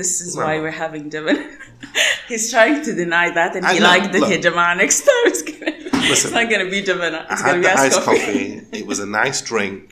this 0.00 0.20
is 0.24 0.36
No. 0.36 0.44
why 0.46 0.54
we're 0.64 0.78
having 0.84 1.04
Jabal 1.14 1.38
he's 2.30 2.46
trying 2.54 2.78
to 2.86 2.92
deny 3.04 3.26
that 3.38 3.50
and 3.56 3.64
I 3.66 3.72
he 3.74 3.78
know, 3.80 3.90
liked 3.92 4.14
it 4.14 4.20
look. 4.20 4.30
يا 4.30 4.36
جماعة 4.36 4.74
next 4.76 5.00
time 5.08 5.24
it's 5.32 5.42
gonna 5.42 5.72
it's 6.10 6.10
Listen. 6.10 6.32
not 6.34 6.46
gonna 6.50 6.70
be 6.76 6.80
Jabana 6.88 7.20
I 7.28 7.32
it's 7.32 7.42
had 7.42 7.50
gonna 7.50 7.62
be 7.62 7.66
the 7.66 7.72
iced 7.72 7.96
iced 7.96 8.02
coffee, 8.08 8.48
coffee 8.60 8.78
it 8.80 8.86
was 8.90 8.98
a 9.00 9.06
nice 9.06 9.38
drink 9.50 9.82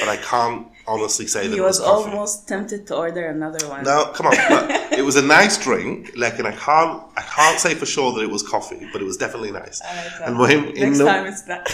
but 0.00 0.08
I 0.08 0.16
can't 0.16 0.66
honestly 0.86 1.26
say 1.26 1.48
that 1.48 1.54
he 1.54 1.60
was, 1.60 1.80
was 1.80 1.88
almost 1.88 2.48
tempted 2.48 2.86
to 2.88 2.96
order 2.96 3.26
another 3.26 3.68
one. 3.68 3.84
No, 3.84 4.12
come 4.14 4.26
on. 4.26 4.34
it 4.92 5.04
was 5.04 5.16
a 5.16 5.22
nice 5.22 5.62
drink, 5.62 6.12
like, 6.16 6.38
and 6.38 6.46
I 6.46 6.52
can't, 6.52 7.02
I 7.16 7.22
can't 7.22 7.58
say 7.58 7.74
for 7.74 7.86
sure 7.86 8.12
that 8.14 8.22
it 8.22 8.30
was 8.30 8.42
coffee, 8.42 8.88
but 8.92 9.02
it 9.02 9.04
was 9.04 9.16
definitely 9.16 9.52
nice. 9.52 9.80
Right, 9.82 10.28
and 10.28 10.38
when 10.38 10.74
next 10.74 10.98
time 10.98 11.26
it's 11.26 11.42
that. 11.42 11.68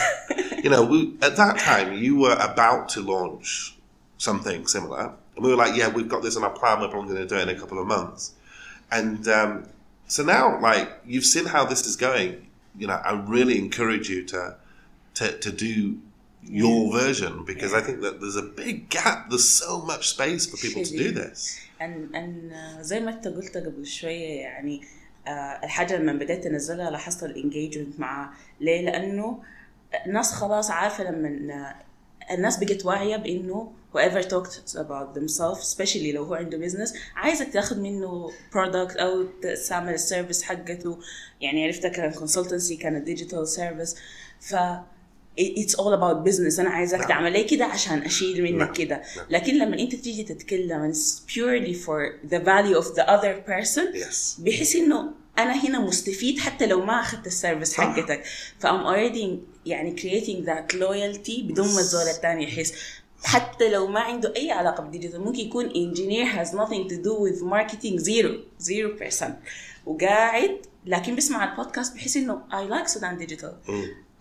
you 0.64 0.70
know, 0.70 0.84
we, 0.84 1.14
at 1.22 1.36
that 1.36 1.58
time 1.58 1.94
you 1.94 2.16
were 2.16 2.36
about 2.40 2.88
to 2.90 3.00
launch 3.00 3.76
something 4.18 4.66
similar, 4.66 5.12
and 5.36 5.44
we 5.44 5.50
were 5.50 5.56
like, 5.56 5.76
yeah, 5.76 5.88
we've 5.88 6.08
got 6.08 6.22
this 6.22 6.36
in 6.36 6.44
our 6.44 6.50
plan. 6.50 6.80
We're 6.80 6.88
probably 6.88 7.14
going 7.14 7.26
to 7.26 7.34
do 7.34 7.40
it 7.40 7.48
in 7.48 7.54
a 7.54 7.58
couple 7.58 7.80
of 7.80 7.86
months, 7.86 8.34
and 8.90 9.26
um, 9.28 9.68
so 10.06 10.22
now, 10.22 10.60
like, 10.60 10.90
you've 11.06 11.24
seen 11.24 11.46
how 11.46 11.64
this 11.64 11.86
is 11.86 11.96
going. 11.96 12.46
You 12.78 12.86
know, 12.86 12.94
I 12.94 13.12
really 13.12 13.58
encourage 13.58 14.08
you 14.08 14.24
to 14.26 14.56
to, 15.14 15.38
to 15.38 15.52
do 15.52 15.98
your 16.44 16.92
version 16.92 17.44
because 17.44 17.72
I 17.72 17.80
think 17.80 18.00
that 18.00 18.20
there's 18.20 18.36
a 18.36 18.42
big 18.42 18.88
gap. 18.88 19.30
There's 19.30 19.48
so 19.48 19.80
much 19.82 20.08
space 20.08 20.46
for 20.46 20.56
people 20.56 20.84
to 20.84 20.96
do 20.96 21.10
this. 21.12 21.58
ان 21.82 22.14
ان 22.14 22.52
زي 22.82 23.00
ما 23.00 23.10
انت 23.10 23.28
قلت 23.28 23.56
قبل 23.56 23.86
شوية 23.86 24.40
يعني 24.40 24.80
آه، 25.26 25.30
الحاجة 25.64 25.96
لما 25.96 26.12
بديت 26.12 26.46
أنزلها 26.46 26.90
لاحظت 26.90 27.24
الانجيجمنت 27.24 28.00
معها 28.00 28.34
ليه؟ 28.60 28.80
لأنه 28.80 29.42
الناس 30.06 30.32
خلاص 30.32 30.70
عارفة 30.70 31.04
لما 31.04 31.74
الناس 32.30 32.64
بقت 32.64 32.84
واعية 32.86 33.16
بإنه 33.16 33.72
whoever 33.92 34.22
talks 34.22 34.74
about 34.74 35.14
themselves 35.14 35.60
especially 35.62 36.14
لو 36.14 36.24
هو 36.24 36.34
عنده 36.34 36.68
business 36.68 36.96
عايزك 37.16 37.52
تاخذ 37.52 37.80
منه 37.80 38.30
product 38.30 39.00
أو 39.00 39.26
تستعمل 39.42 39.94
السيرفيس 39.94 40.42
حقته 40.42 40.98
يعني 41.40 41.64
عرفتها 41.64 41.88
كان 41.88 42.12
consultancy 42.12 42.72
كانت 42.80 43.08
digital 43.08 43.58
service 43.58 43.96
ف 44.40 44.54
it's 45.40 45.74
all 45.74 45.92
about 45.94 46.28
business 46.28 46.60
أنا 46.60 46.70
عايزك 46.70 46.98
نعم. 46.98 47.08
تعمل 47.08 47.32
لي 47.32 47.44
كده 47.44 47.64
عشان 47.64 47.98
أشيل 47.98 48.42
منك 48.42 48.60
نعم. 48.62 48.72
كده 48.72 49.02
نعم. 49.16 49.26
لكن 49.30 49.58
لما 49.58 49.78
أنت 49.78 49.94
تيجي 49.94 50.22
تتكلم 50.24 50.92
it's 50.92 51.32
purely 51.32 51.74
for 51.74 52.28
the 52.32 52.38
value 52.38 52.82
of 52.82 52.94
the 52.96 53.04
other 53.06 53.50
person 53.50 53.94
Yes. 53.94 54.40
بحيث 54.40 54.76
إنه 54.76 55.12
أنا 55.38 55.64
هنا 55.64 55.80
مستفيد 55.80 56.38
حتى 56.38 56.66
لو 56.66 56.84
ما 56.84 57.00
أخذت 57.00 57.26
السيرفيس. 57.26 57.74
حقتك 57.74 58.22
فام 58.58 58.84
already 58.94 59.26
يعني 59.66 59.96
creating 59.96 60.46
that 60.46 60.74
loyalty 60.76 61.42
بدون 61.42 61.66
ما 61.74 61.80
الزول 61.80 62.02
الثاني 62.02 62.44
يحس 62.44 62.74
حتى 63.24 63.68
لو 63.70 63.86
ما 63.86 64.00
عنده 64.00 64.32
أي 64.36 64.50
علاقة 64.50 64.82
بالديجيتال 64.82 65.20
ممكن 65.20 65.38
يكون 65.38 65.68
engineer 65.70 66.36
has 66.38 66.48
nothing 66.48 66.88
to 66.92 66.96
do 66.96 67.12
with 67.14 67.42
marketing 67.42 67.98
zero 67.98 68.30
zero 68.62 69.02
percent 69.02 69.32
وقاعد 69.86 70.58
لكن 70.86 71.14
بيسمع 71.14 71.50
البودكاست 71.52 71.94
بحس 71.94 72.16
إنه 72.16 72.42
I 72.50 72.72
like 72.72 72.88
Sudan 72.88 73.26
digital 73.26 73.70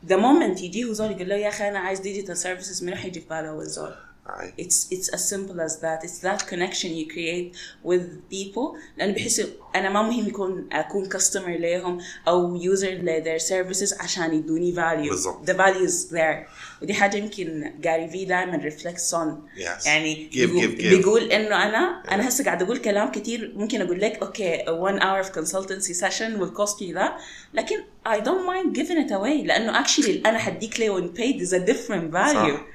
ذا 0.05 0.15
مومنت 0.15 0.61
يجيه 0.61 0.85
وزار 0.85 1.11
يقول 1.11 1.29
له 1.29 1.35
يا 1.35 1.49
أخي 1.49 1.69
أنا 1.69 1.79
عايز 1.79 1.99
ديجيتال 1.99 2.37
سيرفيسز 2.37 2.83
من 2.83 2.89
راح 2.89 3.05
يجي 3.05 3.19
في 3.19 3.27
باله 3.29 3.49
هو 3.49 3.61
الزار 3.61 4.10
Aye. 4.30 4.52
it's 4.64 4.78
it's 4.90 5.08
as 5.16 5.22
simple 5.34 5.58
as 5.60 5.74
that 5.84 5.98
it's 6.06 6.18
that 6.28 6.40
connection 6.52 6.90
you 7.00 7.06
create 7.14 7.48
with 7.84 8.04
people 8.28 8.66
لأنه 8.98 9.12
بحس 9.14 9.42
أنا 9.74 9.88
ما 9.88 10.02
مهم 10.02 10.28
يكون 10.28 10.68
أكون 10.72 11.08
customer 11.12 11.48
ليهم 11.48 11.98
أو 12.28 12.58
user 12.60 12.84
ل 12.84 13.22
their 13.24 13.42
services 13.42 14.02
عشان 14.02 14.34
يدوني 14.34 14.74
value 14.74 15.08
بالضبط. 15.10 15.50
the 15.50 15.54
value 15.54 15.86
is 15.88 16.10
there 16.12 16.48
ودي 16.82 16.94
حاجة 16.94 17.16
يمكن 17.16 17.72
جاري 17.80 18.08
في 18.08 18.24
دائما 18.24 18.70
reflects 18.70 19.12
on 19.14 19.58
Yes. 19.60 19.86
يعني 19.86 20.30
Give, 20.32 20.36
بيقول, 20.36 20.62
give, 20.62 20.80
give. 20.80 20.86
بيقول 20.96 21.22
إنه 21.32 21.62
أنا 21.68 22.02
أنا 22.10 22.28
هسه 22.28 22.44
قاعد 22.44 22.62
أقول 22.62 22.78
كلام 22.78 23.10
كتير 23.10 23.52
ممكن 23.56 23.80
أقول 23.82 24.00
لك 24.00 24.24
okay 24.24 24.66
a 24.68 24.72
one 24.72 25.00
hour 25.02 25.28
of 25.28 25.38
consultancy 25.38 25.92
session 25.94 26.40
will 26.40 26.60
cost 26.60 26.80
you 26.80 26.94
that 26.94 27.12
لكن 27.54 27.76
I 28.06 28.16
don't 28.20 28.46
mind 28.46 28.74
giving 28.76 28.98
it 29.08 29.10
away 29.12 29.44
لأنه 29.46 29.84
actually 29.84 30.08
اللي 30.08 30.22
أنا 30.28 30.38
حديك 30.38 30.80
ليه 30.80 30.90
when 31.00 31.04
paid 31.16 31.40
is 31.46 31.52
a 31.52 31.66
different 31.70 32.12
value 32.12 32.56
صح. 32.56 32.66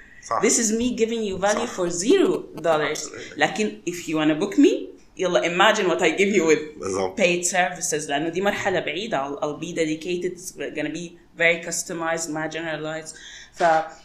This 0.41 0.59
is 0.59 0.71
me 0.71 0.95
giving 0.95 1.23
you 1.23 1.37
value 1.37 1.67
صح. 1.67 1.75
for 1.75 1.89
zero 1.89 2.43
dollars. 2.61 3.07
Absolutely. 3.07 3.37
لكن 3.37 3.81
if 3.85 4.07
you 4.07 4.15
wanna 4.15 4.35
book 4.35 4.57
me, 4.57 4.87
يلا 5.17 5.41
imagine 5.43 5.87
what 5.87 6.01
I 6.01 6.09
give 6.11 6.33
you 6.35 6.45
with 6.45 6.79
بالضبط 6.79 7.19
paid 7.21 7.45
services 7.45 8.09
لانه 8.09 8.29
دي 8.29 8.41
مرحله 8.41 8.79
بعيده 8.79 9.17
I'll, 9.17 9.39
I'll 9.43 9.59
be 9.59 9.73
dedicated 9.73 10.31
it's 10.37 10.51
gonna 10.51 10.89
be 10.93 11.17
very 11.37 11.63
customized 11.65 12.29
ما 12.29 12.49
generalized 12.49 13.15
ف 13.53 13.63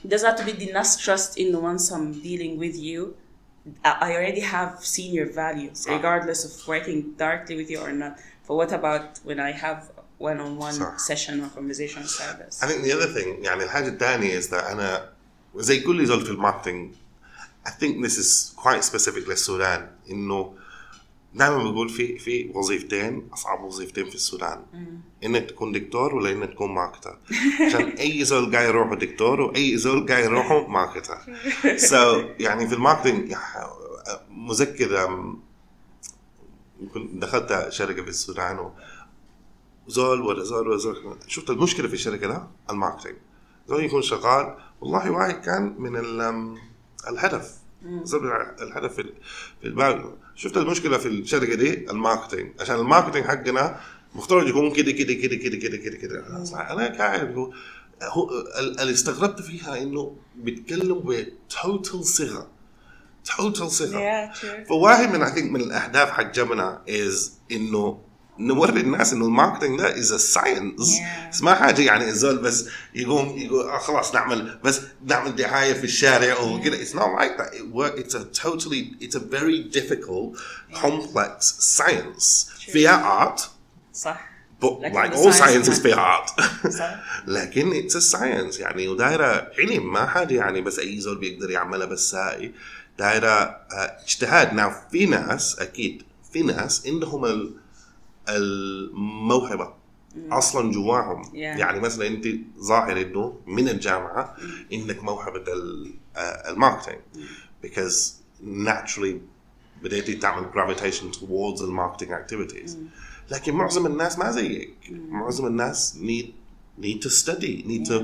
does 0.08 0.22
have 0.22 0.36
to 0.36 0.44
be 0.44 0.52
the 0.52 0.70
enough 0.70 0.98
trust 1.04 1.38
in 1.38 1.52
once 1.60 1.90
I'm 1.92 2.12
dealing 2.22 2.58
with 2.58 2.76
you 2.88 3.14
I 3.84 3.92
I 4.08 4.10
already 4.16 4.44
have 4.56 4.72
seen 4.94 5.10
your 5.18 5.28
values 5.44 5.78
regardless 5.96 6.40
of 6.48 6.52
working 6.72 6.98
directly 7.22 7.54
with 7.60 7.68
you 7.72 7.78
or 7.86 7.92
not 8.02 8.14
but 8.46 8.54
what 8.60 8.72
about 8.80 9.06
when 9.28 9.38
I 9.48 9.52
have 9.64 9.80
one-on-one 10.28 10.74
صح. 10.74 10.98
session 11.10 11.34
or 11.44 11.48
conversation 11.58 12.02
service 12.20 12.54
I 12.64 12.66
think 12.68 12.80
the 12.86 12.92
other 12.96 13.10
thing 13.16 13.28
يعني 13.44 13.62
الحاجة 13.64 13.88
الثانية 13.88 14.40
is 14.40 14.46
that 14.48 14.64
أنا 14.64 15.09
زي 15.55 15.79
كل 15.79 16.05
زول 16.05 16.25
في 16.25 16.31
الماركتينج 16.31 16.93
I 17.67 17.69
think 17.69 18.03
this 18.05 18.17
is 18.17 18.53
quite 18.55 18.83
specific 18.83 19.29
للسودان 19.29 19.89
إنه 20.11 20.55
دائما 21.33 21.71
بقول 21.71 21.89
في 21.89 22.19
في 22.19 22.51
وظيفتين 22.53 23.29
أصعب 23.33 23.63
وظيفتين 23.63 24.09
في 24.09 24.15
السودان. 24.15 24.65
إنك 25.23 25.49
تكون 25.49 25.71
دكتور 25.71 26.15
ولا 26.15 26.31
إنك 26.31 26.49
تكون 26.49 26.71
ماركتر. 26.71 27.17
عشان 27.67 27.83
أي 28.03 28.23
زول 28.23 28.55
قاعد 28.55 28.67
يروحوا 28.67 28.95
دكتور 28.95 29.41
وأي 29.41 29.77
زول 29.77 30.07
قاعد 30.07 30.23
يروحوا 30.23 30.67
ماركتر. 30.67 31.17
So 31.91 32.25
يعني 32.39 32.67
في 32.67 32.75
الماركتينج 32.75 33.35
مذكر 34.29 35.17
دخلت 37.13 37.67
شركة 37.69 38.03
في 38.03 38.09
السودان 38.09 38.59
و 38.59 38.71
زول 39.87 40.21
ولا 40.21 40.43
زول 40.43 40.67
ولا 40.67 40.77
زول. 40.77 41.17
شفت 41.27 41.49
المشكلة 41.49 41.87
في 41.87 41.93
الشركة 41.93 42.27
ده؟ 42.27 42.47
الماركتينج. 42.69 43.15
زول 43.67 43.83
يكون 43.83 44.01
شغال 44.01 44.55
والله 44.81 45.11
واحد 45.11 45.33
كان 45.41 45.75
من 45.77 45.95
ال- 45.97 46.57
الهدف. 47.09 47.51
الهدف 48.61 48.93
في 48.93 49.11
البال 49.63 50.13
شفت 50.35 50.57
المشكلة 50.57 50.97
في 50.97 51.07
الشركة 51.07 51.55
دي؟ 51.55 51.91
الماركتينج. 51.91 52.51
عشان 52.61 52.75
الماركتينج 52.75 53.25
حقنا 53.25 53.79
مفترض 54.15 54.47
يكون 54.47 54.73
كده 54.73 54.91
كده 54.91 55.13
كده 55.13 55.35
كده 55.35 55.57
كده 55.57 55.77
كده 55.77 55.97
كده. 55.97 56.27
أنا 56.73 56.97
قاعد 56.97 57.35
هو 57.35 57.53
هو 58.03 58.29
ال- 58.59 58.79
اللي 58.79 58.93
استغربت 58.93 59.41
فيها 59.41 59.81
إنه 59.81 60.15
بيتكلم 60.35 60.99
بتوتال 60.99 62.05
صيغة. 62.05 62.47
توتال 63.37 63.71
صيغة. 63.71 63.99
True. 64.33 64.67
فواحد 64.69 65.13
من 65.15 65.53
من 65.53 65.61
الأهداف 65.61 66.09
حق 66.09 66.31
جمنا 66.31 66.81
is 66.87 67.29
إنه 67.51 68.01
نوري 68.47 68.81
الناس 68.81 69.13
إنه 69.13 69.25
الماركتنج 69.25 69.79
ده 69.79 69.97
از 69.97 70.13
ساينس 70.13 70.97
yeah. 70.97 71.43
ما 71.43 71.55
حاجة 71.55 71.81
يعني 71.81 72.09
الزول 72.09 72.37
بس 72.37 72.65
يقوم 72.95 73.37
يقول 73.37 73.69
آه، 73.69 73.77
خلاص 73.77 74.15
نعمل 74.15 74.59
بس 74.63 74.81
نعمل 75.05 75.35
دعاية 75.35 75.73
في 75.73 75.83
الشارع 75.83 76.39
وكذا 76.39 76.75
اتس 76.75 76.95
نوت 76.95 77.19
لايك 77.19 77.37
ذات 77.39 77.99
اتس 77.99 78.15
ا 78.15 78.23
توتالي 78.23 78.91
اتس 79.01 79.15
ا 79.15 79.19
فيري 79.31 79.63
ديفيكولت 79.63 80.39
كومبلكس 80.81 81.55
ساينس 81.59 82.49
فيها 82.71 83.21
ارت 83.21 83.49
صح. 83.93 84.31
But 84.61 84.93
like 84.93 85.13
all 85.15 85.31
science 85.31 85.67
is 85.67 85.79
fair 85.79 85.99
art. 85.99 86.29
لكن 87.27 87.71
it's 87.81 87.95
a 87.95 88.01
science. 88.01 88.59
يعني 88.59 88.87
ودايرة 88.87 89.51
علم 89.59 89.93
ما 89.93 90.05
حد 90.05 90.31
يعني 90.31 90.61
بس 90.61 90.79
أي 90.79 90.99
زول 90.99 91.17
بيقدر 91.17 91.51
يعملها 91.51 91.85
بس 91.87 92.15
هاي. 92.15 92.51
دايرة 92.99 93.27
آه، 93.27 93.97
اجتهاد. 94.03 94.49
Now 94.49 94.91
في 94.91 95.05
ناس 95.05 95.59
أكيد 95.59 96.03
في 96.33 96.41
ناس 96.41 96.87
عندهم 96.87 97.53
الموهبة. 98.37 99.73
أصلا 100.31 100.71
جواهم 100.71 101.21
يعني 101.57 101.79
مثلا 101.79 102.07
أنت 102.07 102.27
ظاهر 102.59 103.01
إنه 103.01 103.39
من 103.47 103.69
الجامعة 103.69 104.35
إنك 104.73 105.03
موهبة 105.03 105.43
آه، 106.15 106.51
الماركتينج. 106.51 106.99
بيكوز 107.61 108.15
ناتشرالي 108.43 109.21
بديتي 109.83 110.13
تعمل 110.15 110.51
جرافيتيشن 110.51 111.11
توردز 111.11 111.61
الماركتينج 111.61 112.11
اكتيفيتيز 112.11 112.77
لكن 113.31 113.53
معظم 113.53 113.85
الناس 113.85 114.19
ما 114.19 114.31
زيك. 114.31 114.77
معظم 114.91 115.47
الناس 115.47 115.97
نيد 115.97 116.33
need 116.81 117.01
to 117.05 117.09
study 117.09 117.63
need 117.71 117.85
to 117.85 117.97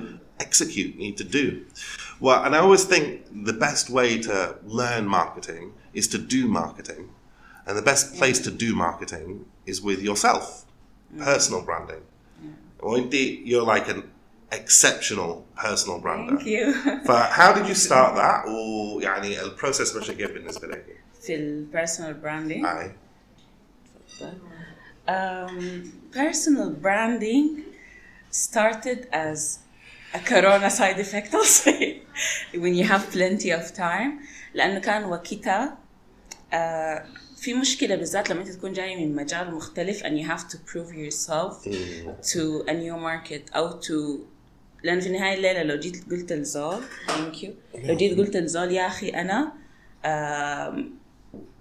execute 0.45 0.93
need 1.03 1.17
to 1.17 1.23
do. 1.23 1.45
Well 2.19 2.39
and 2.45 2.55
i 2.55 2.59
always 2.65 2.85
think 2.93 3.05
the 3.51 3.57
best 3.67 3.85
way 3.89 4.09
to 4.27 4.35
learn 4.79 5.03
marketing 5.19 5.65
is 5.99 6.07
to 6.13 6.17
do 6.35 6.41
marketing. 6.61 7.03
and 7.66 7.76
the 7.78 7.82
best 7.90 8.04
place 8.18 8.38
to 8.46 8.50
do 8.50 8.74
marketing 8.74 9.28
is 9.66 9.80
with 9.88 10.00
yourself 10.08 10.64
personal 11.18 11.61
branding 11.68 12.02
وانت 12.80 13.14
you're 13.44 13.66
like 13.74 13.88
an 13.88 14.02
exceptional 14.52 15.32
personal 15.56 15.98
brander 16.04 16.37
thank 16.37 16.46
you 16.46 16.72
ف 17.06 17.11
how 17.38 17.52
did 17.52 17.66
you 17.70 17.74
start 17.88 18.14
that 18.16 18.46
ويعني 18.48 19.42
البروسيس 19.42 19.96
مشى 19.96 20.14
كيف 20.14 20.30
بالنسبه 20.30 20.68
لك؟ 20.68 20.85
في 21.22 21.35
ال 21.35 21.66
personal 21.72 22.24
branding 22.24 22.66
اي 22.66 22.92
Um, 25.08 25.92
personal 26.12 26.70
branding 26.70 27.46
started 28.30 29.08
as 29.12 29.58
a 30.14 30.20
corona 30.30 30.70
side 30.70 30.98
effect 31.04 31.35
I'll 31.35 31.44
say 31.62 32.02
when 32.62 32.74
you 32.78 32.85
have 32.85 33.11
plenty 33.11 33.50
of 33.50 33.74
time 33.74 34.12
لأنه 34.54 34.78
كان 34.80 35.04
وقتها 35.04 35.78
آه، 36.52 37.04
في 37.38 37.54
مشكلة 37.54 37.95
بالذات 37.95 38.30
لما 38.30 38.41
أنت 38.41 38.50
تكون 38.52 38.73
جاي 38.73 39.06
من 39.06 39.15
مجال 39.15 39.56
مختلف 39.56 40.04
and 40.04 40.08
you 40.19 40.28
have 40.30 40.43
to 40.52 40.56
prove 40.58 40.91
yourself 40.93 41.54
to 42.34 42.65
a 42.69 42.73
new 42.73 42.97
market 42.97 43.56
أو 43.56 43.80
to 43.82 43.93
لأن 44.84 45.00
في 45.00 45.08
النهاية 45.08 45.38
الليلة 45.38 45.63
لو 45.63 45.80
جيت 45.80 46.10
قلت 46.12 46.34
لزول 46.34 46.82
thank 47.08 47.36
you. 47.43 47.50
لو 47.86 47.95
جيت 47.95 48.17
قلت 48.17 48.38
لزول 48.38 48.71
يا 48.71 48.88
أخي 48.88 49.10
أنا 49.10 49.52
آم، 50.06 50.97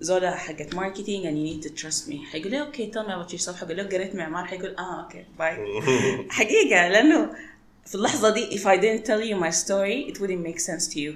زولا 0.01 0.37
حقت 0.37 0.75
ماركتينج 0.75 1.25
and 1.27 1.37
you 1.39 1.65
need 1.65 1.69
to 1.71 1.83
trust 1.83 2.09
me. 2.11 2.17
حيقول 2.33 2.51
لي 2.51 2.61
أوكي 2.61 2.91
tell 2.93 3.07
me 3.07 3.11
about 3.11 3.33
yourself. 3.39 3.55
حقول 3.55 3.77
له 3.77 3.83
قريت 3.83 4.15
معمار. 4.15 4.45
حيقول 4.45 4.77
آه 4.77 5.03
أوكي 5.05 5.25
باي 5.39 5.57
حقيقة 6.31 6.89
لأنه 6.89 7.31
في 7.87 7.95
اللحظة 7.95 8.31
دي 8.35 8.59
if 8.59 8.63
I 8.63 8.77
didn't 8.81 9.07
tell 9.07 9.23
you 9.23 9.37
my 9.47 9.51
story 9.65 10.13
it 10.13 10.21
wouldn't 10.21 10.47
make 10.49 10.61
sense 10.61 10.87
to 10.95 10.99
you. 10.99 11.13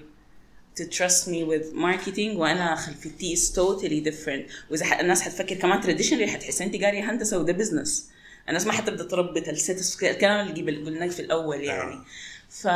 to 0.80 0.84
trust 0.84 1.28
me 1.28 1.44
with 1.52 1.74
marketing 1.76 2.36
وانا 2.38 2.76
خلفيتي 2.76 3.36
is 3.36 3.40
totally 3.56 4.10
different 4.12 4.52
واذا 4.72 4.86
ح- 4.86 5.00
الناس 5.00 5.22
حتفكر 5.22 5.56
كمان 5.56 5.82
traditionally 5.84 6.30
حتحس 6.30 6.62
انت 6.62 6.84
قاريه 6.84 7.12
هندسه 7.12 7.40
وده 7.40 7.54
بزنس 7.54 8.10
الناس 8.50 8.66
ما 8.68 8.72
حتبدا 8.74 9.04
تربط 9.04 9.48
الستس 9.48 10.04
الكلام 10.04 10.48
اللي 10.48 10.62
قبل- 10.62 10.86
قلناه 10.86 11.08
في 11.08 11.20
الاول 11.20 11.62
يعني 11.64 12.00
ف 12.50 12.68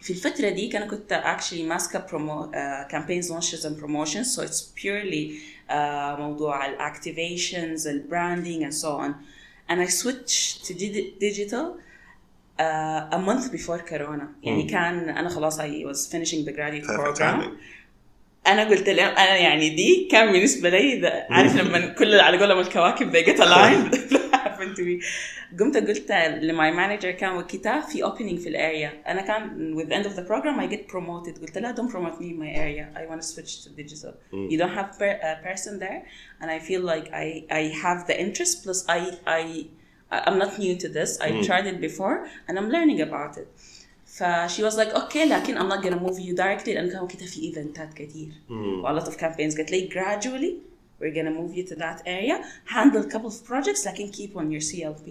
في 0.00 0.10
الفترة 0.10 0.48
دي 0.48 0.76
أنا 0.76 0.86
كنت 0.86 1.22
actually 1.38 1.60
ماسكة 1.60 2.06
promo, 2.06 2.46
uh, 2.46 2.92
campaigns 2.92 3.30
launches 3.30 3.62
and 3.64 3.80
promotions 3.82 4.36
so 4.36 4.42
it's 4.42 4.62
purely 4.82 5.32
uh, 5.70 5.72
موضوع 6.20 6.66
ال 6.66 6.78
activations 6.94 7.86
ال 7.86 8.04
branding 8.10 8.64
and 8.70 8.76
so 8.82 8.88
on 8.88 9.12
and 9.70 9.80
I 9.80 9.90
switched 9.90 10.66
to 10.66 10.72
di- 10.74 11.14
digital 11.20 11.66
uh, 12.60 13.16
a 13.16 13.18
month 13.18 13.50
before 13.52 13.78
corona 13.90 14.26
يعني 14.42 14.62
كان 14.62 15.08
أنا 15.08 15.28
خلاص 15.28 15.60
I 15.60 15.84
was 15.84 16.06
finishing 16.12 16.44
the 16.44 16.52
graduate 16.52 16.86
Perfect 16.86 17.18
program 17.18 17.40
timing. 17.42 17.50
انا 18.46 18.64
قلت 18.64 18.88
له 18.88 19.06
انا 19.06 19.36
يعني 19.36 19.70
دي 19.70 20.08
كان 20.10 20.32
بالنسبه 20.32 20.68
لي 20.68 21.00
ده 21.00 21.26
عارف 21.30 21.56
لما 21.56 21.86
كل 21.86 22.14
على 22.20 22.38
قولهم 22.38 22.58
الكواكب 22.60 23.12
they 23.12 23.26
get 23.26 23.38
aligned 23.40 23.94
that 23.94 24.34
happened 24.34 24.76
to 24.76 24.82
me 24.82 25.04
قمت 25.58 25.76
قلت 25.76 26.12
لماي 26.42 26.72
مانجر 26.72 27.10
كان 27.10 27.32
وقتها 27.32 27.80
في 27.80 28.04
opening 28.04 28.40
في 28.42 28.48
الاريا 28.48 29.02
انا 29.06 29.22
كان 29.22 29.74
with 29.78 29.88
the 29.88 29.94
end 29.94 30.06
of 30.10 30.16
the 30.16 30.22
program 30.28 30.60
I 30.60 30.74
get 30.74 30.92
promoted 30.92 31.40
قلت 31.40 31.58
لها 31.58 31.74
don't 31.74 31.90
promote 31.92 32.20
me 32.20 32.24
in 32.24 32.38
my 32.38 32.50
area 32.56 32.98
I 32.98 33.12
want 33.12 33.20
to 33.20 33.26
switch 33.26 33.64
to 33.64 33.68
digital 33.82 34.12
you 34.50 34.58
don't 34.58 34.74
have 34.78 34.98
per, 34.98 35.12
a 35.30 35.36
person 35.48 35.78
there 35.78 36.00
and 36.40 36.50
I 36.50 36.58
feel 36.68 36.82
like 36.92 37.06
I 37.24 37.26
I 37.60 37.62
have 37.84 38.06
the 38.10 38.16
interest 38.24 38.54
plus 38.64 38.78
I 38.88 39.00
I 39.40 39.42
I'm 40.12 40.38
not 40.38 40.58
new 40.58 40.74
to 40.82 40.88
this 40.88 41.10
I 41.20 41.28
tried 41.48 41.66
it 41.72 41.80
before 41.80 42.16
and 42.48 42.58
I'm 42.58 42.68
learning 42.76 43.00
about 43.08 43.36
it 43.42 43.48
ف 44.06 44.22
she 44.48 44.62
was 44.62 44.74
like 44.76 44.92
okay 45.02 45.24
لكن 45.30 45.58
I'm 45.58 45.68
not 45.68 45.82
gonna 45.84 46.00
move 46.00 46.18
you 46.18 46.34
directly 46.34 46.68
لأن 46.68 46.90
كان 46.90 47.02
وقتها 47.02 47.26
في 47.26 47.42
ايفنتات 47.42 47.94
كتير 47.94 48.28
و 48.50 48.88
a 48.88 49.00
lot 49.00 49.04
of 49.06 49.16
campaigns 49.16 49.56
قالت 49.56 49.70
لي 49.70 49.88
gradually 49.88 50.52
we're 51.02 51.14
gonna 51.14 51.34
move 51.40 51.56
you 51.56 51.64
to 51.72 51.76
that 51.78 52.00
area 52.06 52.36
handle 52.66 53.02
a 53.06 53.10
couple 53.12 53.30
of 53.30 53.48
projects 53.50 53.86
لكن 53.86 54.10
keep 54.12 54.36
on 54.36 54.50
your 54.50 54.62
CLP 54.70 55.08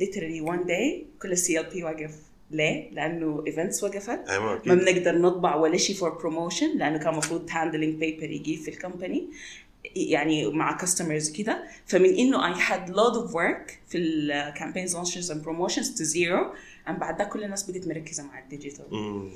literally 0.00 0.40
one 0.40 0.66
day 0.66 1.04
كل 1.22 1.32
السي 1.32 1.60
ال 1.60 1.66
بي 1.70 1.84
وقف 1.84 2.30
ليه؟ 2.50 2.90
لأنه 2.90 3.44
events 3.46 3.82
وقفت 3.82 4.28
أيوة 4.28 4.54
أكيد. 4.56 4.72
ما 4.72 4.74
بنقدر 4.74 5.18
نطبع 5.18 5.54
ولا 5.54 5.76
شيء 5.76 5.96
for 5.96 6.10
promotion 6.22 6.76
لأنه 6.76 6.98
كان 6.98 7.08
المفروض 7.08 7.50
handling 7.50 8.00
paper 8.02 8.22
يجي 8.30 8.56
في 8.56 8.70
الكومباني 8.70 9.28
يعني 9.96 10.46
مع 10.48 10.78
customers 10.78 11.32
كده 11.36 11.64
فمن 11.86 12.14
انه 12.14 12.54
I 12.54 12.58
had 12.58 12.88
lot 12.90 13.14
of 13.16 13.32
work 13.34 13.72
في 13.88 13.98
ال 13.98 14.52
campaigns 14.56 14.92
launches 14.92 15.30
and 15.30 15.44
promotions 15.46 15.88
to 15.98 16.04
zero 16.04 16.54
and 16.88 16.92
بعد 16.92 17.16
ده 17.16 17.24
كل 17.24 17.44
الناس 17.44 17.70
بقت 17.70 17.86
مركزة 17.88 18.22
مع 18.22 18.38
الديجيتال 18.38 18.84
مم. 18.90 19.30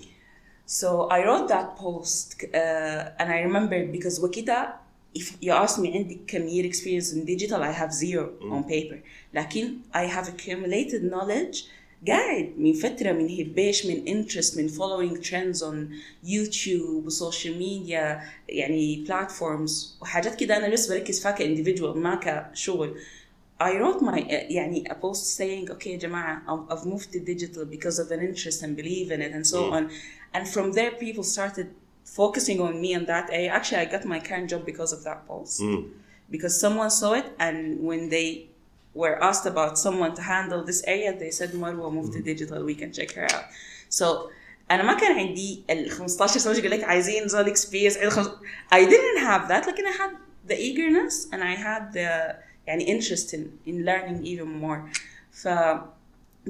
So 0.67 1.09
I 1.11 1.21
wrote 1.27 1.49
that 1.49 1.69
post 1.83 2.35
uh, 2.43 3.21
and 3.21 3.29
I 3.29 3.39
remember 3.49 3.97
because 3.97 4.21
وكده 4.25 4.75
if 5.19 5.23
you 5.43 5.53
ask 5.53 5.79
me 5.79 5.87
عندي 5.97 6.21
كم 6.27 6.49
year 6.49 6.65
experience 6.73 7.13
in 7.15 7.27
digital 7.27 7.61
I 7.63 7.73
have 7.83 7.93
zero 7.93 8.27
on 8.53 8.71
paper 8.71 8.97
لكن 9.35 9.75
I 9.95 10.07
have 10.17 10.29
accumulated 10.29 11.03
knowledge 11.13 11.59
قاعد 12.09 12.53
من 12.59 12.73
فترة 12.73 13.13
من 13.13 13.29
هباش 13.41 13.87
من 13.87 14.09
انترست 14.09 14.59
من 14.59 14.69
following 14.69 15.25
trends 15.25 15.63
on 15.63 15.95
يوتيوب 16.29 17.07
وسوشيال 17.07 17.59
ميديا 17.59 18.21
يعني 18.49 19.05
platforms 19.09 20.03
وحاجات 20.03 20.35
كده 20.41 20.57
أنا 20.57 20.69
بس 20.69 20.93
بركز 20.93 21.23
فيها 21.23 21.31
كانديفيدوال 21.31 21.99
ما 21.99 22.15
كشغل 22.53 22.95
I 23.63 23.67
wrote 23.67 24.01
my 24.03 24.19
يعني 24.29 24.85
a 24.89 24.93
post 24.95 25.39
saying 25.39 25.71
okay 25.73 25.87
يا 25.87 25.97
جماعة 25.97 26.43
I've- 26.47 26.73
I've 26.73 26.87
moved 26.87 27.13
to 27.13 27.19
digital 27.21 27.65
because 27.65 27.99
of 27.99 28.11
an 28.13 28.21
interest 28.21 28.63
and 28.63 28.77
believe 28.77 29.11
in 29.13 29.21
it 29.23 29.33
and 29.33 29.47
so 29.47 29.59
on 29.77 29.91
and 30.37 30.49
from 30.55 30.73
there 30.77 30.91
people 31.05 31.23
started 31.39 31.67
focusing 32.21 32.59
on 32.61 32.75
me 32.83 32.91
in 32.99 33.05
that 33.13 33.27
area 33.39 33.51
actually 33.59 33.81
I 33.87 33.89
got 33.95 34.05
my 34.15 34.21
current 34.29 34.49
job 34.53 34.63
because 34.73 34.93
of 34.97 35.01
that 35.09 35.21
post 35.31 35.61
because 36.35 36.55
someone 36.65 36.91
saw 37.01 37.11
it 37.21 37.27
and 37.47 37.57
when 37.89 38.03
they 38.15 38.29
were 38.99 39.17
asked 39.23 39.47
about 39.47 39.79
someone 39.79 40.15
to 40.15 40.23
handle 40.23 40.65
this 40.65 40.83
area 40.87 41.11
they 41.19 41.31
said 41.31 41.51
Marwa 41.53 41.93
moved 41.93 42.13
to 42.13 42.21
digital 42.23 42.59
we 42.65 42.75
can 42.75 42.93
check 42.93 43.11
her 43.13 43.27
out 43.35 43.47
so 43.89 44.31
انا 44.71 44.83
ما 44.83 44.95
كان 44.95 45.19
عندي 45.19 45.65
ال 45.71 45.91
15 45.91 46.41
سنه 46.41 46.59
يقول 46.59 46.71
لك 46.71 46.85
عايزين 46.85 47.29
زول 47.29 47.49
اكسبيرينس 47.49 47.97
I 48.75 48.85
didn't 48.85 49.21
have 49.21 49.49
that 49.49 49.69
لكن 49.69 49.85
I 49.87 49.93
had 49.93 50.17
the 50.49 50.57
eagerness 50.57 51.33
and 51.33 51.43
I 51.43 51.55
had 51.55 51.93
the 51.93 52.35
يعني 52.67 52.87
interest 52.87 53.35
in, 53.35 53.41
in 53.67 53.85
learning 53.85 54.25
even 54.25 54.49
more 54.63 54.81
ف 55.33 55.49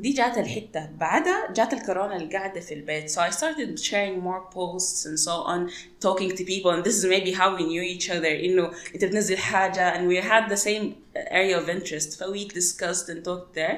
دي 0.01 0.13
جات 0.13 0.37
الحتة 0.37 0.89
بعدها 0.99 1.51
جات 1.53 1.73
الكورونا 1.73 2.15
القعدة 2.17 2.59
في 2.59 2.73
البيت 2.73 3.11
so 3.11 3.21
I 3.21 3.29
started 3.29 3.79
sharing 3.79 4.19
more 4.23 4.41
posts 4.55 5.05
and 5.05 5.19
so 5.19 5.31
on 5.31 5.69
talking 5.99 6.29
to 6.37 6.43
people 6.43 6.71
and 6.71 6.83
this 6.83 6.95
is 6.97 7.05
maybe 7.05 7.31
how 7.31 7.55
we 7.55 7.63
knew 7.63 7.81
each 7.81 8.09
other 8.09 8.25
إنه 8.43 8.71
أنت 8.95 9.05
بتنزل 9.05 9.37
حاجة 9.37 9.93
and 9.93 10.07
we 10.07 10.17
had 10.21 10.49
the 10.49 10.57
same 10.57 10.95
area 11.31 11.57
of 11.57 11.69
interest 11.69 12.19
ف 12.19 12.23
we 12.23 12.47
discussed 12.47 13.09
and 13.09 13.23
talked 13.23 13.53
there 13.53 13.77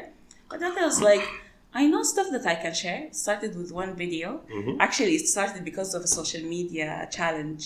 but 0.50 0.60
then 0.60 0.72
I 0.78 0.86
was 0.86 1.02
like 1.02 1.26
I 1.74 1.88
know 1.88 2.04
stuff 2.04 2.28
that 2.32 2.46
I 2.46 2.56
can 2.64 2.74
share 2.74 3.00
it 3.08 3.16
started 3.16 3.56
with 3.56 3.72
one 3.72 3.96
video 3.96 4.30
actually 4.80 5.16
it 5.16 5.28
started 5.36 5.64
because 5.64 5.92
of 5.98 6.02
a 6.04 6.12
social 6.20 6.44
media 6.56 7.08
challenge 7.18 7.64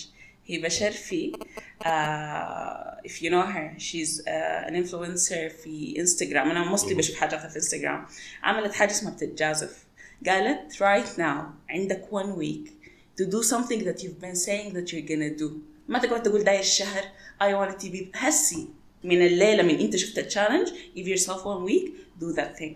هبة 0.49 0.67
شرفي 0.67 1.31
uh, 1.83 3.07
if 3.07 3.21
you 3.21 3.29
know 3.29 3.45
her 3.53 3.73
she's 3.77 4.21
uh, 4.27 4.67
an 4.69 4.75
influencer 4.75 5.51
في 5.63 5.93
انستغرام 5.99 6.49
أنا 6.49 6.77
mostly 6.77 6.93
بشوف 6.93 7.15
حاجاتها 7.15 7.47
في 7.47 7.55
انستغرام 7.55 8.05
عملت 8.43 8.73
حاجة 8.73 8.91
اسمها 8.91 9.13
بتتجازف 9.13 9.85
قالت 10.27 10.73
right 10.73 11.17
now 11.19 11.69
عندك 11.69 12.05
one 12.11 12.37
week 12.39 12.69
to 13.21 13.25
do 13.25 13.43
something 13.43 13.83
that 13.83 14.03
you've 14.03 14.21
been 14.21 14.35
saying 14.35 14.73
that 14.73 14.91
you're 14.93 15.07
gonna 15.09 15.39
do 15.41 15.51
ما 15.87 15.99
تقعد 15.99 16.23
تقول 16.23 16.43
داير 16.43 16.59
الشهر 16.59 17.03
I 17.41 17.45
want 17.45 17.81
to 17.83 17.87
be 17.89 17.97
هسي 18.15 18.67
من 19.03 19.21
الليلة 19.21 19.63
من 19.63 19.79
انت 19.79 19.95
شفت 19.95 20.19
التشالنج 20.19 20.67
give 20.95 21.07
yourself 21.17 21.39
one 21.39 21.69
week 21.69 21.91
do 22.21 22.35
that 22.37 22.59
thing 22.59 22.75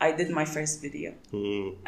I 0.00 0.12
did 0.20 0.30
my 0.30 0.44
first 0.56 0.74
video 0.86 1.10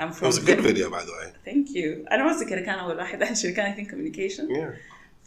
I'm 0.01 0.11
It 0.11 0.15
from 0.17 0.27
was 0.29 0.39
a 0.39 0.45
good 0.51 0.61
video, 0.69 0.87
by 0.91 1.03
the 1.09 1.13
way. 1.19 1.29
Thank 1.51 1.67
you 1.77 2.07
أنا 2.13 2.25
ما 2.25 2.31
أتذكر 2.37 2.61
كان 2.61 2.79
أول 2.79 2.97
واحد 2.97 3.23
أحد 3.23 3.37
كان 3.47 3.73
I 3.73 3.77
think 3.77 3.89
communication 3.91 4.47
Yeah. 4.51 4.73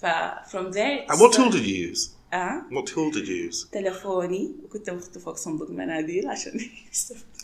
ف 0.02 0.06
from 0.52 0.71
there 0.71 1.06
And 1.10 1.19
what 1.21 1.34
tool 1.34 1.50
did 1.50 1.65
you 1.65 1.89
use? 1.91 2.10
آه 2.34 2.62
What 2.71 2.86
tool 2.88 3.12
did 3.12 3.28
you 3.28 3.50
use? 3.50 3.67
تلفوني 3.71 4.52
وكنت 4.63 4.89
بخطه 4.89 5.19
فوق 5.19 5.36
صندوق 5.36 5.69
مناديل 5.69 6.28
عشان 6.28 6.60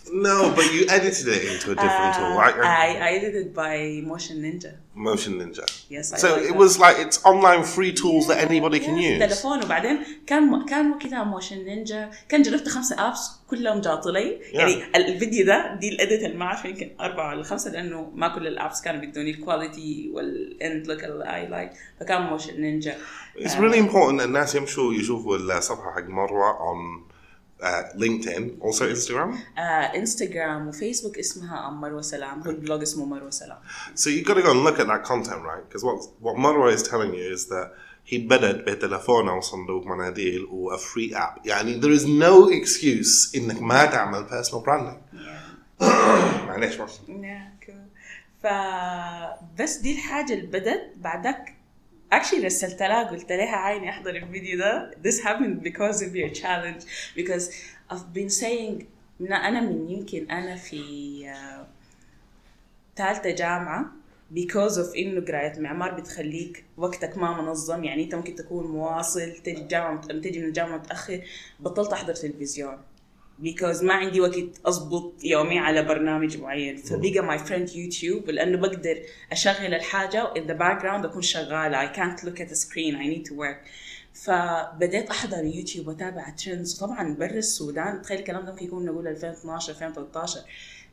No, 0.07 0.51
but 0.57 0.65
you 0.73 0.81
edited 0.89 1.27
it 1.37 1.43
into 1.53 1.67
a 1.71 1.75
different 1.83 2.13
tool, 2.17 2.31
Uh, 2.33 2.41
right? 2.43 2.55
I, 2.85 2.87
I 3.11 3.19
did 3.23 3.35
it 3.43 3.49
by 3.53 3.75
Motion 4.11 4.37
Ninja 4.45 4.71
Motion 4.96 5.32
Ninja. 5.40 5.64
Yes, 5.90 6.12
I 6.14 6.16
So 6.16 6.28
like 6.32 6.42
it 6.42 6.48
that. 6.48 6.56
was 6.62 6.78
like 6.84 6.96
it's 7.04 7.18
online 7.30 7.62
free 7.74 7.92
tools 7.92 8.24
that 8.28 8.38
anybody 8.48 8.78
can 8.80 8.96
Yeah, 8.98 9.10
use. 9.10 9.20
تلفون 9.20 9.64
وبعدين 9.64 9.98
كان 10.26 10.64
كان 10.66 10.90
وقتها 10.90 11.24
موشن 11.24 11.64
نينجا 11.64 12.10
كان 12.28 12.42
جربت 12.42 12.68
خمسة 12.68 13.08
ابس 13.08 13.30
كلهم 13.50 13.80
جاطلي 13.80 14.38
يعني 14.52 14.96
الفيديو 14.96 15.46
ده 15.46 15.74
دي 15.74 15.88
الاديت 15.88 16.22
اللي 16.24 16.36
ما 16.36 16.44
أعرف 16.44 16.64
يمكن 16.64 16.90
أربعة 17.00 17.28
ولا 17.34 17.42
خمسة 17.42 17.70
لأنه 17.72 18.10
ما 18.14 18.28
كل 18.28 18.46
الابس 18.46 18.80
كانوا 18.82 19.00
بيدوني 19.00 19.30
الكواليتي 19.30 20.10
والاند 20.14 20.86
لوك 20.86 21.04
اللي 21.04 21.34
اي 21.36 21.46
لايك 21.46 21.70
فكان 22.00 22.22
موشن 22.22 22.60
نينجا 22.60 22.96
It's 23.38 23.54
really 23.56 23.78
important 23.78 24.18
that 24.20 24.24
الناس 24.24 24.54
يمشوا 24.54 24.94
يشوفوا 24.94 25.36
الصفحة 25.36 25.92
حق 25.94 26.04
مروة 26.08 26.52
on 26.58 27.05
uh, 27.61 27.83
LinkedIn, 27.95 28.43
also 28.61 28.83
Instagram. 28.95 29.35
آه 29.57 29.61
انستغرام 29.95 30.67
وفيسبوك 30.67 31.17
اسمها 31.17 31.67
ام 31.67 31.81
مروه 31.81 32.01
سلام 32.01 32.41
هو 32.41 32.49
البلوج 32.49 32.81
اسمه 32.81 33.05
مروه 33.05 33.29
سلام 33.29 33.57
So 33.95 34.09
you've 34.09 34.27
got 34.27 34.33
to 34.33 34.41
go 34.41 34.51
and 34.51 34.63
look 34.63 34.79
at 34.79 34.87
that 34.87 35.03
content, 35.03 35.41
right? 35.43 35.63
Because 35.69 35.83
what 35.83 35.97
what 36.25 36.35
Marwa 36.35 36.73
is 36.73 36.83
telling 36.83 37.13
you 37.13 37.33
is 37.33 37.45
that 37.47 37.67
he 38.03 38.17
بدأ 38.17 38.51
بتلفونه 38.51 39.37
وصندوق 39.37 39.87
مناديل 39.87 40.45
و 40.45 40.75
a 40.75 40.79
free 40.79 41.13
app. 41.15 41.45
يعني 41.45 41.81
there 41.81 41.99
is 41.99 42.05
no 42.05 42.49
excuse 42.49 43.35
إنك 43.35 43.61
ما 43.61 43.85
تعمل 43.85 44.27
personal 44.29 44.63
branding. 44.65 45.21
معليش 46.47 46.75
بس. 46.75 46.97
Yeah, 47.07 47.65
cool. 47.65 47.91
فبس 48.43 49.75
دي 49.77 49.91
الحاجة 49.93 50.33
اللي 50.33 50.47
بدت 50.47 50.81
بعدك 50.97 51.53
actually 52.14 52.44
رسلت 52.44 52.82
لها 52.82 53.02
قلت 53.02 53.32
لها 53.32 53.56
عيني 53.56 53.90
أحضر 53.90 54.10
الفيديو 54.10 54.58
ده. 54.58 54.90
This 55.06 55.20
happened 55.20 55.62
because 55.68 56.00
of 56.02 56.14
your 56.14 56.30
challenge. 56.42 56.84
Because 57.16 57.50
I've 57.90 58.12
been 58.14 58.28
saying 58.28 58.84
من 59.20 59.32
أنا 59.32 59.60
من 59.60 59.90
يمكن 59.90 60.30
أنا 60.30 60.56
في 60.56 60.80
آه، 61.28 61.66
ثالثة 62.96 63.30
جامعة 63.30 63.86
because 64.34 64.76
of 64.76 64.96
إنه 64.96 65.20
قراية 65.20 65.60
معمار 65.60 65.94
بتخليك 65.94 66.64
وقتك 66.76 67.18
ما 67.18 67.42
منظم. 67.42 67.84
يعني 67.84 68.04
أنت 68.04 68.14
ممكن 68.14 68.34
تكون 68.34 68.66
مواصل 68.66 69.32
تجي 69.32 69.62
الجامعة 69.62 70.00
تجي 70.00 70.38
من 70.38 70.44
الجامعة 70.44 70.76
متأخر 70.76 71.20
بطلت 71.60 71.92
أحضر 71.92 72.14
تلفزيون. 72.14 72.78
Because 73.42 73.82
ما 73.82 73.94
عندي 73.94 74.20
وقت 74.20 74.36
أضبط 74.66 75.24
يومي 75.24 75.58
على 75.58 75.82
برنامج 75.82 76.36
معين. 76.38 76.76
فبقى 76.76 77.20
ماي 77.20 77.38
فريند 77.38 77.70
يوتيوب 77.70 78.30
لأنه 78.30 78.58
بقدر 78.58 79.02
أشغل 79.32 79.74
الحاجة 79.74 80.34
in 80.34 80.48
the 80.48 80.58
background 80.58 81.04
اكون 81.04 81.22
شغالة. 81.22 81.92
Can't 81.92 82.20
look 82.20 82.40
at 82.40 82.48
the 82.48 82.56
screen 82.56 82.94
I 82.94 83.06
need 83.06 83.30
to 83.30 83.34
work. 83.34 83.68
فبديت 84.12 85.10
أحضر 85.10 85.44
يوتيوب 85.44 85.88
وأتابع 85.88 86.28
ترندز 86.28 86.74
طبعا 86.74 87.14
برا 87.14 87.30
السودان 87.30 88.02
تخيل 88.02 88.18
الكلام 88.18 88.44
ده 88.44 88.52
ممكن 88.52 88.64
يكون 88.64 88.84
نقول 88.86 89.08
2012 89.08 89.72
2013 89.72 90.40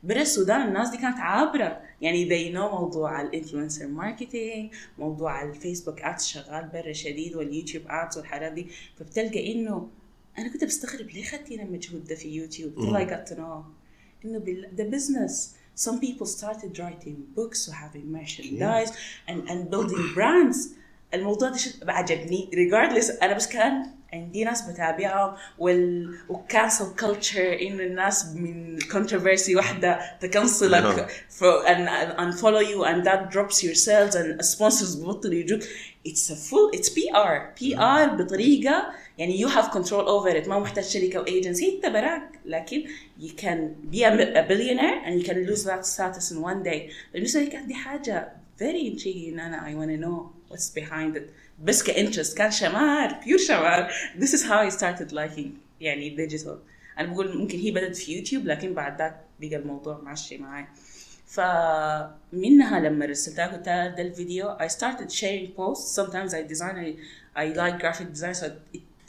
برا 0.02 0.20
السودان 0.20 0.68
الناس 0.68 0.90
دي 0.90 0.96
كانت 0.96 1.18
عابرة. 1.18 1.80
يعني 2.00 2.28
they 2.28 2.54
know 2.54 2.74
موضوع 2.74 3.22
الإنفلونسر 3.22 3.86
ماركتينج 3.86 4.72
موضوع 4.98 5.42
الفيسبوك 5.42 6.00
ادز 6.00 6.24
شغال 6.24 6.68
برا 6.72 6.92
شديد 6.92 7.36
واليوتيوب 7.36 7.84
ادز 7.88 8.18
والحاجات 8.18 8.52
دي. 8.52 8.66
فبتلقى 8.98 9.52
إنه 9.52 9.88
أنا 10.38 10.48
كنت 10.52 10.64
بستغرب 10.64 11.10
ليه 11.10 11.24
خدتينا 11.24 11.62
المجهود 11.62 12.04
ده 12.04 12.14
في 12.14 12.28
يوتيوب؟ 12.28 12.74
till 12.74 12.96
I 12.96 13.10
got 13.10 13.30
to 13.32 13.36
know. 13.36 13.64
إنه 14.24 14.38
بال... 14.38 14.68
the 14.76 14.94
business. 14.96 15.54
Some 15.86 15.98
people 16.00 16.26
started 16.26 16.78
writing 16.78 17.16
books 17.36 17.60
and 17.68 17.74
having 17.84 18.06
merchandise 18.18 18.90
and, 19.28 19.48
and 19.50 19.70
building 19.70 20.14
brands. 20.14 20.58
الموضوع 21.14 21.48
ده 21.48 21.58
عجبني. 21.92 22.50
Regardless 22.52 23.22
أنا 23.22 23.34
بس 23.34 23.46
كان 23.46 23.86
عندي 24.12 24.44
ناس 24.44 24.62
بتابعهم 24.70 25.36
وال 25.58 26.14
وكانسل 26.28 26.94
كلتشر 27.00 27.52
ان 27.60 27.80
الناس 27.80 28.26
من 28.26 28.78
كونتروفرسي 28.92 29.56
واحدة 29.56 30.18
تكنسلك 30.20 31.08
ان 31.42 31.88
ان 31.88 32.30
فولو 32.32 32.58
يو 32.60 32.84
اند 32.84 33.04
ذات 33.04 33.32
دروبس 33.32 33.64
يور 33.64 33.74
سيلز 33.74 34.16
اند 34.16 34.42
سبونسرز 34.42 35.02
بطل 35.04 35.32
يجوك. 35.32 35.60
اتس 36.06 36.30
ا 36.30 36.34
فول 36.34 36.70
اتس 36.74 36.88
بي 36.88 37.14
ار 37.14 37.52
بي 37.60 37.78
ار 37.78 38.08
بطريقة 38.08 38.92
يعني 39.18 39.40
يو 39.40 39.48
هاف 39.48 39.68
كنترول 39.68 40.04
اوفر 40.04 40.38
ات 40.38 40.48
ما 40.48 40.58
محتاج 40.58 40.84
شركة 40.84 41.20
وايجنسي 41.20 41.74
انت 41.76 41.86
براك 41.86 42.30
لكن 42.46 42.84
يو 43.20 43.30
كان 43.36 43.74
بي 43.84 44.06
ا 44.08 44.40
بليونير 44.48 45.06
اند 45.06 45.20
يو 45.20 45.26
كان 45.26 45.44
لوز 45.44 45.66
ذات 45.66 45.84
ستاتس 45.84 46.32
ان 46.32 46.38
وان 46.38 46.62
داي 46.62 46.90
بالنسبة 47.12 47.40
لي 47.40 47.46
كانت 47.46 47.66
دي 47.66 47.74
حاجة 47.74 48.32
فيري 48.58 48.88
انتريغين 48.88 49.40
أنا 49.40 49.66
اي 49.66 49.74
ونا 49.74 49.96
نو 49.96 50.30
واتس 50.50 50.70
بيهايند 50.70 51.16
ات 51.16 51.26
بس 51.64 51.82
كإنترست. 51.82 52.38
كان 52.38 52.50
شمار 52.50 53.20
بيور 53.24 53.38
شمار. 53.38 53.90
ذيس 54.18 54.34
از 54.34 54.44
هاو 54.44 54.60
اي 54.60 54.70
ستارتد 54.70 55.12
لايكينج 55.12 55.52
يعني 55.80 56.08
ديجيتال 56.10 56.58
أنا 56.98 57.12
بقول 57.12 57.38
ممكن 57.38 57.58
هي 57.58 57.70
بدأت 57.70 57.96
في 57.96 58.16
يوتيوب 58.16 58.46
لكن 58.46 58.74
بعد 58.74 58.98
ذاك 58.98 59.20
بقى 59.40 59.56
الموضوع 59.56 60.00
ماشي 60.04 60.38
معي. 60.38 60.66
منها 62.32 62.80
لما 62.80 63.06
رسلتها 63.06 63.46
قلت 63.46 63.66
لها 63.66 63.88
ده 63.88 64.02
الفيديو 64.02 64.48
اي 64.48 64.68
ستارتد 64.68 65.10
شيرينج 65.10 65.50
بوست 65.56 66.00
sometimes 66.00 66.30
I 66.30 66.52
design 66.54 66.74
I, 66.76 66.90
I 67.40 67.56
like 67.58 67.82
graphic 67.82 68.18
design 68.20 68.50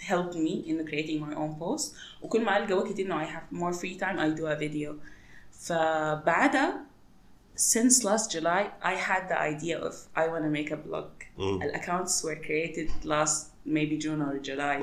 helped 0.00 0.34
me 0.34 0.64
in 0.70 0.86
creating 0.86 1.20
my 1.20 1.34
own 1.34 1.54
posts 1.58 1.94
وكل 2.22 2.44
ما 2.44 2.56
ألقى 2.58 2.74
وقت 2.74 3.00
إنه 3.00 3.24
I 3.24 3.26
have 3.26 3.52
more 3.52 3.72
free 3.72 3.96
time 3.98 4.18
I 4.18 4.28
do 4.40 4.46
a 4.46 4.56
video 4.56 4.94
فبعدها 5.52 6.84
since 7.56 8.04
last 8.04 8.30
July 8.32 8.70
I 8.82 8.94
had 8.94 9.28
the 9.28 9.38
idea 9.38 9.78
of 9.78 9.94
I 10.16 10.28
want 10.28 10.44
to 10.44 10.50
make 10.50 10.70
a 10.70 10.76
blog 10.76 11.08
accounts 11.74 12.24
were 12.24 12.36
created 12.36 12.90
last 13.04 13.50
maybe 13.66 13.96
June 13.98 14.22
or 14.22 14.38
July 14.38 14.78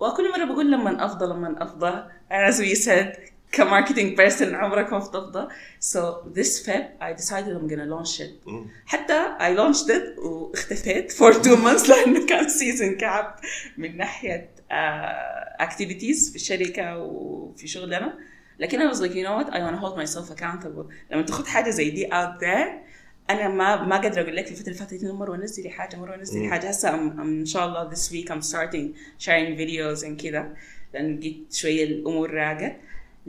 وكل 0.00 0.30
مرة 0.32 0.44
بقول 0.44 0.72
لما 0.72 1.04
أفضى 1.04 1.26
لما 1.26 1.62
أفضى 1.62 2.04
as 2.30 2.58
we 2.60 2.74
said 2.74 3.16
كماركتينج 3.51 4.17
بيرسون 4.17 4.55
عمرك 4.55 4.93
ما 4.93 4.99
بتفضى. 4.99 5.47
So 5.81 5.99
this 6.35 6.67
Feb 6.67 6.83
I 7.01 7.13
decided 7.13 7.55
I'm 7.55 7.67
gonna 7.67 7.85
launch 7.85 8.19
it. 8.19 8.49
حتى 8.85 9.25
I 9.39 9.57
launched 9.57 9.89
it 9.89 10.19
واختفيت 10.19 11.11
for 11.11 11.33
two 11.33 11.57
months 11.57 11.89
لأنه 11.89 12.25
كان 12.25 12.49
سيزون 12.49 12.95
كعب 12.97 13.35
من 13.77 13.97
ناحية 13.97 14.49
uh, 14.71 15.63
activities 15.63 16.29
في 16.29 16.35
الشركة 16.35 16.97
وفي 16.97 17.67
شغلنا 17.67 18.13
لكن 18.59 18.89
I 18.89 18.93
was 18.93 18.97
like 18.97 19.13
you 19.13 19.23
know 19.23 19.43
what 19.43 19.53
I 19.53 19.59
want 19.59 19.75
to 19.75 19.81
hold 19.81 19.97
myself 19.97 20.31
accountable. 20.37 20.85
لما 21.11 21.21
تاخد 21.21 21.47
حاجة 21.47 21.69
زي 21.69 21.89
دي 21.89 22.07
out 22.07 22.41
there 22.41 22.89
أنا 23.29 23.47
ما 23.47 23.83
ما 23.83 23.97
قادرة 23.97 24.21
أقول 24.21 24.35
لك 24.35 24.45
في 24.45 24.51
الفترة 24.51 24.67
اللي 24.67 24.79
فاتت 24.79 25.05
مرة 25.05 25.35
نزلي 25.35 25.69
حاجة 25.69 25.95
مرة 25.97 26.15
نزلي 26.15 26.49
حاجة. 26.49 26.69
هسه 26.69 26.95
إن 26.95 27.45
شاء 27.45 27.65
الله 27.67 27.89
this 27.89 28.11
week 28.11 28.29
I'm 28.31 28.41
starting 28.41 28.95
sharing 29.25 29.55
videos 29.57 30.03
and 30.03 30.21
كده. 30.23 30.53
لأن 30.93 31.19
لقيت 31.19 31.53
شوية 31.53 31.83
الأمور 31.83 32.31
راقت. 32.31 32.75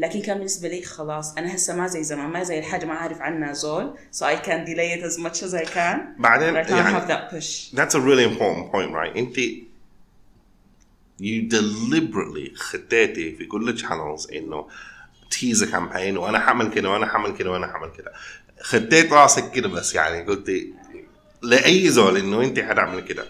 لكن 0.00 0.22
كان 0.22 0.36
بالنسبة 0.38 0.68
لي 0.68 0.82
خلاص 0.82 1.34
أنا 1.38 1.54
هسه 1.54 1.76
ما 1.76 1.86
زي 1.86 2.02
زمان 2.04 2.26
ما 2.30 2.42
زي 2.42 2.58
الحاجة 2.58 2.86
ما 2.86 2.92
أعرف 2.92 3.20
عنها 3.20 3.52
زول 3.52 3.94
so 4.16 4.22
I 4.22 4.36
can 4.46 4.64
delay 4.66 4.98
it 5.00 5.04
as 5.04 5.18
much 5.18 5.42
as 5.42 5.54
I 5.54 5.64
can. 5.74 5.98
بعدين 6.18 6.64
I 6.64 6.70
يعني- 6.70 7.00
have 7.00 7.08
that 7.08 7.34
push. 7.34 7.74
That's 7.76 7.94
a 7.94 8.00
really 8.00 8.24
important 8.24 8.72
point, 8.72 8.92
right? 8.94 9.16
أنت 9.16 9.36
you 11.22 11.48
deliberately 11.48 12.56
خديتي 12.58 13.36
في 13.36 13.44
كل 13.46 13.68
الشانلز 13.68 14.30
إنه 14.32 14.68
تيزر 15.30 15.66
كامبين 15.66 16.16
وأنا 16.16 16.38
حعمل 16.40 16.70
كده 16.70 16.90
وأنا 16.90 17.06
حعمل 17.06 17.36
كده 17.36 17.50
وأنا 17.50 17.66
حعمل 17.66 17.90
كده. 17.98 18.12
خديت 18.62 19.12
راسك 19.12 19.50
كده 19.52 19.68
بس 19.68 19.94
يعني 19.94 20.22
قلتي 20.26 20.74
لأي 21.42 21.88
زول 21.90 22.16
إنه 22.16 22.42
أنت 22.42 22.60
حتعمل 22.60 23.00
كده. 23.00 23.24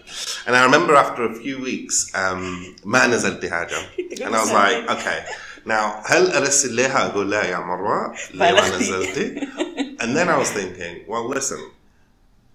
And 0.47 0.51
I 0.51 0.65
remember 0.71 0.95
after 0.95 1.21
a 1.31 1.35
few 1.43 1.57
weeks 1.67 2.11
um, 2.15 2.85
ما 2.85 3.07
نزلتي 3.07 3.49
حاجة. 3.49 3.77
And 4.25 4.35
I 4.35 4.43
was 4.43 4.51
like 4.51 4.89
okay. 4.97 5.19
Now 5.67 6.11
هل 6.11 6.31
ارسل 6.31 6.75
لها 6.75 7.05
أقول 7.07 7.31
لها 7.31 7.43
يا 7.43 7.57
مروه 7.59 8.15
ليه 8.33 8.51
ما. 8.51 8.77
نزلتي 8.77 9.35
and 10.01 10.15
then 10.17 10.27
I 10.29 10.37
was 10.43 10.49
thinking 10.49 11.07
well 11.11 11.37
listen 11.37 11.59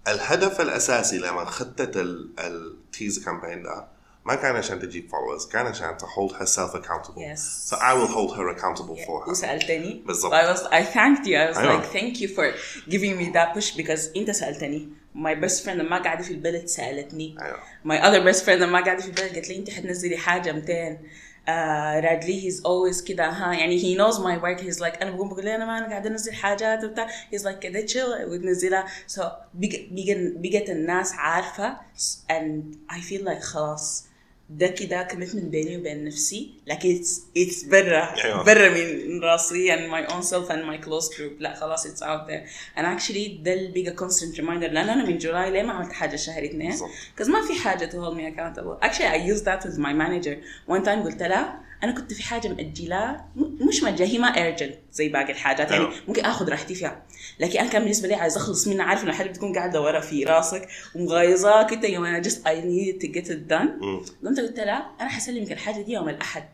الهدف 0.09 0.61
الاساسي 0.61 1.19
لما 1.19 1.45
خدت 1.45 1.93
التيزر 2.39 3.25
كامبين 3.25 3.63
ده 3.63 3.85
ما 4.25 4.35
كان 4.35 4.57
عشان 4.57 4.81
تجيب 4.81 5.11
followers 5.11 5.53
كان 5.53 5.67
عشان 5.67 5.97
to 5.99 6.03
hold 6.03 6.33
herself 6.37 6.75
accountable 6.75 7.19
Yes. 7.21 7.41
so 7.71 7.77
I 7.77 7.93
will 7.95 8.09
hold 8.17 8.37
her 8.37 8.49
accountable 8.49 8.97
for 9.07 9.25
her 9.25 9.29
وسالتني 9.31 10.03
بالضبط. 10.07 10.33
I 10.33 10.55
was 10.55 10.61
I 10.61 10.83
thanked 10.95 11.27
you 11.27 11.37
I 11.37 11.51
was 11.53 11.59
أيوة. 11.59 11.83
like 11.83 11.87
thank 11.93 12.21
you 12.21 12.29
for 12.29 12.45
giving 12.91 13.17
me 13.21 13.33
that 13.37 13.55
push 13.59 13.77
because 13.77 14.17
انت 14.17 14.31
سالتني 14.31 14.89
my 15.15 15.35
best 15.45 15.65
friend 15.65 15.69
لما 15.77 15.99
قاعدة 16.03 16.23
في 16.23 16.31
البلد 16.31 16.67
سالتني 16.67 17.37
أيوة. 17.43 17.59
my 17.85 18.03
other 18.03 18.33
best 18.35 18.45
friend 18.45 18.49
لما 18.51 18.85
قاعدة 18.85 19.01
في 19.03 19.07
البلد 19.09 19.35
قالت 19.35 19.49
لي 19.49 19.57
انت 19.57 19.71
حتنزلي 19.71 20.17
حاجة 20.17 20.53
200 20.53 20.99
Uh, 21.48 21.52
رادلي 22.06 22.42
he's 22.42 22.56
always 22.56 23.04
كده 23.04 23.30
ها 23.30 23.54
يعني 23.54 23.80
he 23.80 23.98
knows 23.98 24.18
my 24.18 24.42
work 24.44 24.62
he's 24.64 24.80
like 24.80 25.02
انا 25.02 25.12
بقوم 25.12 25.30
بقول 25.30 25.46
له 25.46 25.56
انا 25.56 25.66
ما 25.66 25.78
انا 25.78 25.88
قاعده 25.88 26.10
انزل 26.10 26.34
حاجات 26.34 26.84
وبتاع 26.84 27.08
he's 27.08 27.44
like 27.44 27.60
كده 27.60 27.86
chill 27.88 28.28
وتنزلها 28.28 28.88
so 29.16 29.22
بقت 29.54 29.80
بقت 30.36 30.70
الناس 30.70 31.14
عارفه 31.14 31.78
and 32.30 32.76
I 32.94 33.00
feel 33.00 33.26
like 33.28 33.42
خلاص 33.42 34.06
ده 34.51 34.67
كده 34.67 35.03
كوميتمنت 35.03 35.45
بيني 35.45 35.77
وبين 35.77 36.05
نفسي. 36.05 36.51
لكن 36.67 36.97
اتس 36.97 37.23
اتس 37.37 37.65
برا 37.65 38.25
أيوة. 38.25 38.43
برا 38.45 38.69
من 38.69 39.21
راسي 39.25 39.75
اند 39.75 39.91
ماي 39.91 40.05
اون 40.05 40.23
سيلف 40.23 40.51
اند 40.53 40.65
ماي 40.65 40.79
كلوز 40.79 41.11
جروب 41.19 41.33
لا 41.41 41.55
خلاص 41.55 41.87
اتس 41.87 42.03
اوت 42.03 42.29
ذير 42.29 42.41
and 42.77 42.85
اكشلي 42.85 43.41
ده 43.43 43.53
اللي 43.53 43.69
بيجا 43.73 43.97
constant 43.97 44.37
reminder. 44.37 44.71
لأن 44.73 44.77
أنا 44.89 45.05
من 45.07 45.19
جولاي 45.19 45.51
ليه 45.51 45.63
ما 45.63 45.73
عملت 45.73 45.93
حاجة 45.93 46.17
شهر 46.17 46.45
اثنين؟ 46.45 46.73
because 47.19 47.29
ما 47.29 47.47
في 47.49 47.55
حاجة 47.61 47.85
تو 47.85 48.11
hold 48.11 48.15
مي 48.15 48.35
accountable. 48.35 48.85
اكشلي 48.85 49.13
اي 49.13 49.27
يوز 49.27 49.43
ذات 49.43 49.67
ويز 49.67 49.79
ماي 49.79 49.95
مانجر 49.95 50.39
وان 50.69 50.83
تايم 50.83 51.03
قلت 51.03 51.23
لها 51.23 51.63
أنا 51.85 51.93
كنت 51.93 52.13
في 52.13 52.23
حاجة 52.23 52.49
مأجلة 52.49 53.25
مش 53.69 53.83
مأجلة 53.83 54.07
هي 54.09 54.19
ما 54.19 54.29
ارجنت 54.29 54.79
زي 54.97 55.09
باقي 55.09 55.33
الحاجات 55.33 55.71
يعني 55.71 55.85
أيوة. 55.85 55.95
ممكن 56.09 56.25
آخذ 56.25 56.49
راحتي 56.49 56.75
فيها. 56.75 57.03
لكن 57.41 57.59
أنا 57.59 57.69
كان 57.69 57.83
بالنسبة 57.83 58.09
لي 58.09 58.15
عايز 58.15 58.37
أخلص 58.37 58.69
منها 58.69 58.85
عارف 58.85 59.03
إنه 59.03 59.11
الحاجة 59.11 59.29
بتكون 59.29 59.53
قاعدة 59.53 59.83
ورا 59.83 60.01
في 60.01 60.25
راسك 60.25 60.69
ومغيظاك 60.95 61.73
أنت 61.73 61.85
يوم 61.85 62.05
أنا 62.05 62.23
just 62.23 62.37
I 62.37 62.55
need 62.55 63.05
to 63.05 63.13
get 63.13 63.27
it 63.27 63.53
done. 63.53 63.85
قمت 64.25 64.41
قلت 64.41 64.61
لها 64.61 64.91
أنا 65.01 65.09
حسلمك 65.09 65.53
الحاجة 65.53 65.83
دي 65.83 65.93
يوم 65.93 66.09
الأحد. 66.09 66.45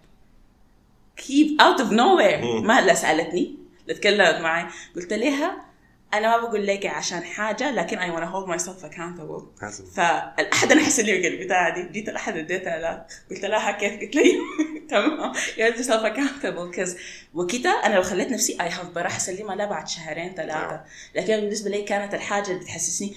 Keep 1.20 1.62
out 1.62 1.80
of 1.80 1.90
nowhere. 1.90 2.44
ما 2.44 2.80
لا 2.80 2.94
سألتني 2.94 3.56
لا 3.86 3.94
تكلمت 3.94 4.40
معي. 4.40 4.66
قلت 4.96 5.12
لها 5.12 5.71
أنا 6.14 6.36
ما 6.36 6.42
بقول 6.48 6.66
لك 6.66 6.86
عشان 6.86 7.22
حاجة 7.24 7.70
لكن 7.70 7.98
want 7.98 8.20
to 8.20 8.26
hold 8.26 8.48
myself 8.60 8.84
accountable 8.92 9.62
لازم. 9.62 9.84
فالأحد 9.96 10.72
أنا 10.72 10.80
حسلمك 10.80 11.24
البتاعه 11.26 11.74
دي 11.74 11.92
جيت 11.92 12.08
الأحد 12.08 12.36
اديتها 12.36 12.78
لها 12.78 13.06
قلت 13.30 13.44
لها 13.44 13.70
كيف 13.72 14.00
قلت 14.00 14.14
لي 14.16 14.32
تمام 14.90 15.32
you 15.32 15.60
hold 15.60 15.76
yourself 15.78 16.04
accountable 16.04 16.72
because 16.76 16.96
وكده 17.34 17.82
أنا 17.86 17.94
لو 17.94 18.02
خليت 18.02 18.28
نفسي 18.30 18.56
I 18.58 18.72
have 18.72 18.86
بروح 18.94 19.16
اسلمها 19.16 19.56
لها 19.56 19.66
بعد 19.66 19.88
شهرين 19.88 20.34
ثلاثة 20.34 20.80
لكن 21.14 21.36
بالنسبة 21.36 21.70
لي 21.70 21.82
كانت 21.82 22.14
الحاجة 22.14 22.46
اللي 22.46 22.60
بتحسسني 22.60 23.14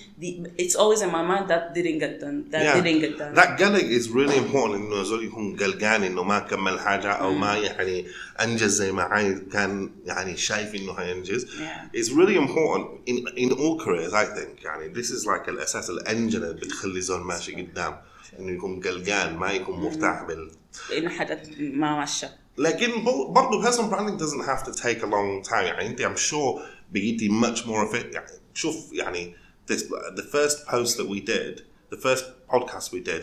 it's 0.61 0.75
always 0.75 1.01
in 1.01 1.07
my 1.09 1.23
mind 1.31 1.49
that 1.49 1.75
didn't 1.77 1.99
get 1.99 2.21
done 2.23 2.51
that 2.51 2.65
Yeah. 2.65 2.81
didn't 2.81 3.01
get 3.05 3.17
done 3.19 3.33
That 3.39 3.61
قلق 3.61 3.99
is 3.99 4.09
really 4.09 4.37
important 4.37 4.75
إنه 4.75 5.03
زول 5.03 5.25
يكون 5.25 5.55
قلقان 5.57 6.03
إنه 6.03 6.23
ما 6.23 6.39
كمل 6.39 6.79
حاجة 6.79 7.11
أو 7.11 7.31
ما 7.33 7.55
يعني 7.57 8.05
أنجز 8.41 8.71
زي 8.75 8.91
ما 8.91 9.03
عايز 9.03 9.39
كان 9.53 9.89
يعني 10.05 10.37
شايف 10.37 10.75
إنه 10.75 10.93
هينجز. 10.93 11.45
Yeah. 11.45 11.97
It's 11.97 12.09
really 12.09 12.37
important 12.37 12.84
in 13.08 13.16
in 13.44 13.50
all 13.52 13.84
careers 13.84 14.12
I 14.14 14.24
think 14.38 14.64
يعني 14.64 14.94
this 14.94 15.06
is 15.06 15.26
like 15.26 15.48
الاساس 15.48 15.90
الانجن 15.90 16.42
اللي 16.42 16.54
بتخلي 16.54 17.00
زول 17.00 17.20
ماشي 17.20 17.54
قدام 17.62 18.00
انه 18.38 18.52
يكون 18.52 18.80
قلقان 18.80 19.36
ما 19.36 19.52
يكون 19.52 19.80
مرتاح 19.80 20.22
بال 20.22 20.50
لانه 20.90 21.10
حاجه 21.10 21.42
ما 21.58 21.96
ماشيه 21.96 22.36
لكن 22.58 23.04
بو- 23.04 23.32
برضه 23.32 23.62
personal 23.70 23.90
branding 23.92 24.20
doesn't 24.22 24.44
have 24.46 24.62
to 24.72 24.72
take 24.82 25.02
a 25.02 25.06
long 25.06 25.48
time 25.50 25.62
يعني 25.62 25.86
انت 25.86 26.00
I'm 26.02 26.20
sure 26.30 26.60
بقيتي 26.92 27.28
much 27.28 27.58
more 27.58 27.90
of 27.90 27.94
it 27.94 28.14
يعني 28.14 28.30
شوف 28.54 28.92
يعني 28.92 29.34
this 29.72 29.78
the 30.16 30.22
first 30.22 30.66
post 30.66 30.96
that 30.96 31.06
we 31.08 31.20
did 31.20 31.60
the 31.94 31.98
first 32.00 32.24
podcast 32.52 32.92
we 32.92 33.00
did 33.10 33.22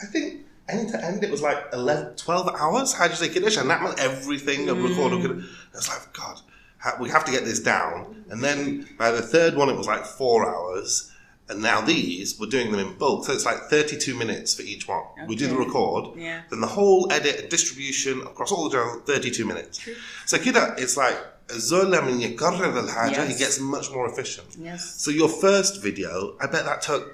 I 0.00 0.04
think 0.14 0.26
end 0.74 0.88
to 0.92 0.98
end 1.08 1.24
it 1.24 1.30
was 1.30 1.42
like 1.42 1.60
11 1.72 2.14
12 2.16 2.56
hours 2.56 2.92
حاجه 2.94 3.14
زي 3.14 3.28
كده 3.28 3.46
عشان 3.46 3.66
نعمل 3.66 3.92
everything 3.92 4.68
and 4.68 4.90
record 4.90 5.12
وكده 5.12 5.42
I 5.74 5.78
was 5.78 5.84
like 5.88 6.18
God 6.20 6.38
ha- 6.38 6.42
we 7.00 7.08
have 7.10 7.24
to 7.24 7.32
get 7.32 7.44
this 7.44 7.60
down 7.60 7.96
and 8.30 8.38
then 8.46 8.86
by 8.98 9.10
the 9.10 9.22
third 9.34 9.52
one 9.60 9.68
it 9.68 9.76
was 9.76 9.86
like 9.94 10.04
four 10.04 10.38
hours 10.54 11.10
and 11.48 11.60
now 11.62 11.80
these 11.80 12.38
we're 12.38 12.46
doing 12.56 12.70
them 12.72 12.80
in 12.86 12.90
bulk 12.98 13.24
so 13.24 13.32
it's 13.32 13.44
like 13.46 13.60
32 13.70 14.14
minutes 14.14 14.54
for 14.54 14.62
each 14.62 14.86
one 14.86 15.02
we 15.26 15.34
do 15.34 15.46
the 15.46 15.54
Okay. 15.54 15.64
record 15.64 16.04
Yeah. 16.16 16.42
then 16.50 16.60
the 16.60 16.72
whole 16.78 17.02
edit 17.12 17.34
and 17.40 17.48
distribution 17.48 18.20
across 18.30 18.50
all 18.52 18.64
the 18.68 18.76
channels 18.76 19.02
32 19.06 19.44
minutes 19.44 19.80
so 20.26 20.38
كده 20.38 20.76
it's 20.78 20.96
like 20.96 21.16
الزول 21.50 21.92
لما 21.92 22.10
يكرر 22.22 22.80
الحاجة 22.80 23.28
he 23.28 23.32
Yes. 23.32 23.38
gets 23.38 23.58
much 23.60 23.90
more 23.90 24.06
efficient 24.12 24.46
Yes. 24.58 24.80
so 25.04 25.10
your 25.10 25.28
first 25.28 25.82
video 25.82 26.36
I 26.40 26.46
bet 26.46 26.64
that 26.64 26.82
took 26.82 27.04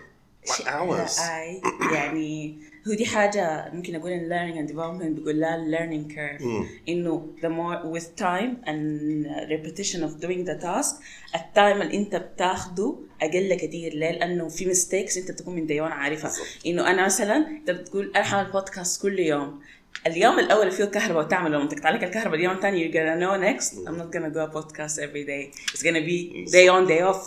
like 0.48 0.66
hours 0.66 1.20
اي 1.20 1.60
يعني 1.92 2.58
هو 2.87 2.93
دي 2.93 3.05
حاجة 3.05 3.71
ممكن 3.73 3.95
أقول 3.95 4.11
إن 4.11 4.29
learning 4.29 4.57
and 4.57 4.71
development 4.73 5.19
بيقول 5.19 5.39
لها 5.39 5.57
learning 5.57 6.11
curve. 6.11 6.43
إنه 6.89 7.27
the 7.41 7.49
more 7.49 7.97
with 7.97 8.05
time 8.21 8.67
and 8.67 9.25
repetition 9.49 9.99
of 10.03 10.21
doing 10.25 10.45
the 10.49 10.63
task 10.63 10.95
التايم 11.35 11.81
اللي 11.81 11.97
أنت 11.97 12.15
بتاخده 12.15 12.95
أقل 13.21 13.53
كتير. 13.53 13.93
ليه؟ 13.93 14.11
لأنه 14.11 14.49
في 14.49 14.73
mistakes 14.73 15.17
أنت 15.17 15.31
بتكون 15.31 15.55
من 15.55 15.67
one 15.67 15.91
عارفها. 15.91 16.31
إنه 16.65 16.89
أنا 16.91 17.05
مثلا 17.05 17.35
أنت 17.37 17.71
بتقول 17.71 18.11
أنا 18.15 18.23
حاعمل 18.23 18.51
بودكاست 18.51 19.01
كل 19.01 19.19
يوم. 19.19 19.61
اليوم 20.07 20.39
الأول 20.39 20.71
فيه 20.71 20.83
الكهرباء 20.83 21.25
وتعمل 21.25 21.51
لو 21.51 21.61
انتقت 21.61 21.85
عليك 21.85 22.03
الكهرباء 22.03 22.39
اليوم 22.39 22.53
الثاني 22.55 22.91
you're 22.91 22.93
gonna 22.93 23.19
know 23.21 23.35
next. 23.37 23.73
I'm 23.87 23.97
not 23.97 24.11
gonna 24.15 24.33
do 24.33 24.39
a 24.39 24.51
podcast 24.57 24.99
every 24.99 25.25
day. 25.25 25.51
It's 25.73 25.83
gonna 25.83 26.05
be 26.05 26.45
day 26.51 26.67
on 26.67 26.87
day 26.87 27.01
off. 27.01 27.21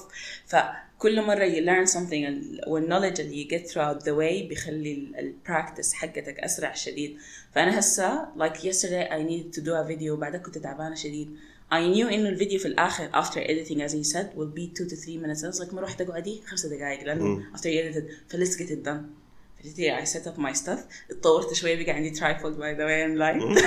فكل 1.02 1.22
مرة 1.22 1.44
you 1.48 1.64
learn 1.66 1.92
something 1.92 2.12
ال- 2.12 2.60
والknowledge 2.66 3.20
اللي 3.20 3.44
you 3.44 3.48
get 3.48 3.70
throughout 3.70 4.02
the 4.04 4.12
way 4.14 4.48
بيخلي 4.48 4.92
ال- 5.18 5.34
practice 5.48 5.92
حقتك 5.92 6.38
أسرع 6.38 6.74
شديد 6.74 7.16
فأنا 7.54 7.78
هسه 7.78 8.26
like 8.38 8.56
yesterday 8.56 9.10
I 9.10 9.22
needed 9.30 9.58
to 9.58 9.64
do 9.64 9.70
a 9.70 9.88
video 9.96 10.10
وبعدها 10.10 10.40
كنت 10.40 10.58
تعبانة 10.58 10.94
شديد 10.94 11.36
I 11.72 11.74
knew 11.94 12.12
إنه 12.12 12.28
الفيديو 12.28 12.58
في 12.58 12.66
الآخر 12.68 13.10
after 13.22 13.38
editing 13.40 13.78
as 13.88 13.92
he 13.92 14.12
said 14.14 14.26
will 14.36 14.54
be 14.58 14.82
2 14.82 14.88
to 14.88 14.96
3 14.96 15.18
minutes 15.18 15.42
I 15.44 15.48
was 15.56 15.60
like 15.68 15.74
ما 15.74 15.80
روح 15.80 15.92
تقعدي 15.92 16.40
خمسة 16.46 16.68
دقائق 16.68 17.02
لأنه 17.04 17.42
after 17.56 17.66
you 17.66 17.82
edited 17.94 18.04
ف 18.28 18.36
let's 18.36 18.56
get 18.56 18.70
it 18.70 18.86
done 18.88 19.21
فبتدي 19.63 19.97
I 19.97 20.05
set 20.05 20.27
up 20.27 20.37
my 20.39 20.53
stuff 20.59 20.79
اتطورت 21.11 21.53
شوية 21.53 21.83
بقى 21.83 21.93
عندي 21.93 22.11
tripod 22.15 22.53
by 22.57 22.77
the 22.77 22.85
way 22.87 23.03
I'm 23.05 23.17
live 23.19 23.63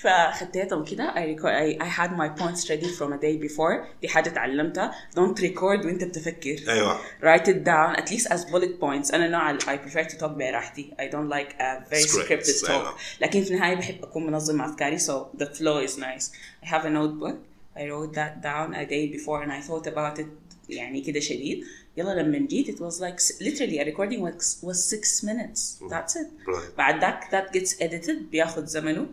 فخديتهم 0.00 0.84
كده 0.84 1.12
I, 1.14 1.36
record, 1.36 1.52
I, 1.52 1.84
I 1.84 1.88
had 1.88 2.10
my 2.16 2.28
points 2.40 2.68
ready 2.70 2.88
from 2.98 3.12
a 3.12 3.18
day 3.18 3.48
before 3.48 3.86
دي 4.02 4.08
حاجة 4.08 4.28
تعلمتها 4.28 4.92
don't 5.14 5.40
record 5.40 5.84
وانت 5.86 6.04
بتفكر 6.04 6.56
أيوة 6.68 6.98
write 7.22 7.46
it 7.46 7.64
down 7.64 8.02
at 8.02 8.10
least 8.10 8.26
as 8.32 8.50
bullet 8.50 8.80
points 8.80 9.14
أنا 9.14 9.28
نوع 9.28 9.58
I 9.58 9.78
prefer 9.78 10.04
to 10.08 10.16
talk 10.18 10.24
براحتي 10.24 10.92
I 11.00 11.12
don't 11.12 11.30
like 11.30 11.52
a 11.60 11.90
very 11.90 12.02
Scripts, 12.02 12.48
scripted 12.48 12.66
talk 12.66 12.70
أيوة. 12.70 12.94
لكن 13.20 13.42
في 13.42 13.50
النهاية 13.50 13.74
بحب 13.74 14.02
أكون 14.04 14.26
منظم 14.26 14.60
أفكاري 14.62 14.98
so 14.98 15.12
the 15.38 15.46
flow 15.46 15.88
is 15.88 15.98
nice 15.98 16.30
I 16.64 16.66
have 16.66 16.84
a 16.84 16.90
notebook 16.90 17.36
I 17.76 17.82
wrote 17.90 18.14
that 18.14 18.34
down 18.42 18.74
a 18.74 18.86
day 18.86 19.06
before 19.16 19.42
and 19.42 19.52
I 19.52 19.60
thought 19.68 19.86
about 19.86 20.18
it 20.20 20.26
يعني 20.68 21.00
كده 21.00 21.20
شديد 21.20 21.64
يلا 21.96 22.22
لما 22.22 22.38
جيت 22.38 22.68
it 22.68 22.78
was 22.80 23.00
like 23.00 23.16
s- 23.20 23.40
literally 23.40 23.78
a 23.80 23.84
recording 23.84 24.20
was, 24.20 24.58
was 24.62 24.78
six 24.94 25.24
minutes 25.24 25.60
that's 25.90 26.16
it 26.16 26.28
Brilliant. 26.46 26.76
بعد 26.78 27.00
ذاك 27.00 27.24
that 27.30 27.56
gets 27.58 27.70
edited 27.80 28.22
بياخد 28.32 28.64
زمنه 28.66 29.06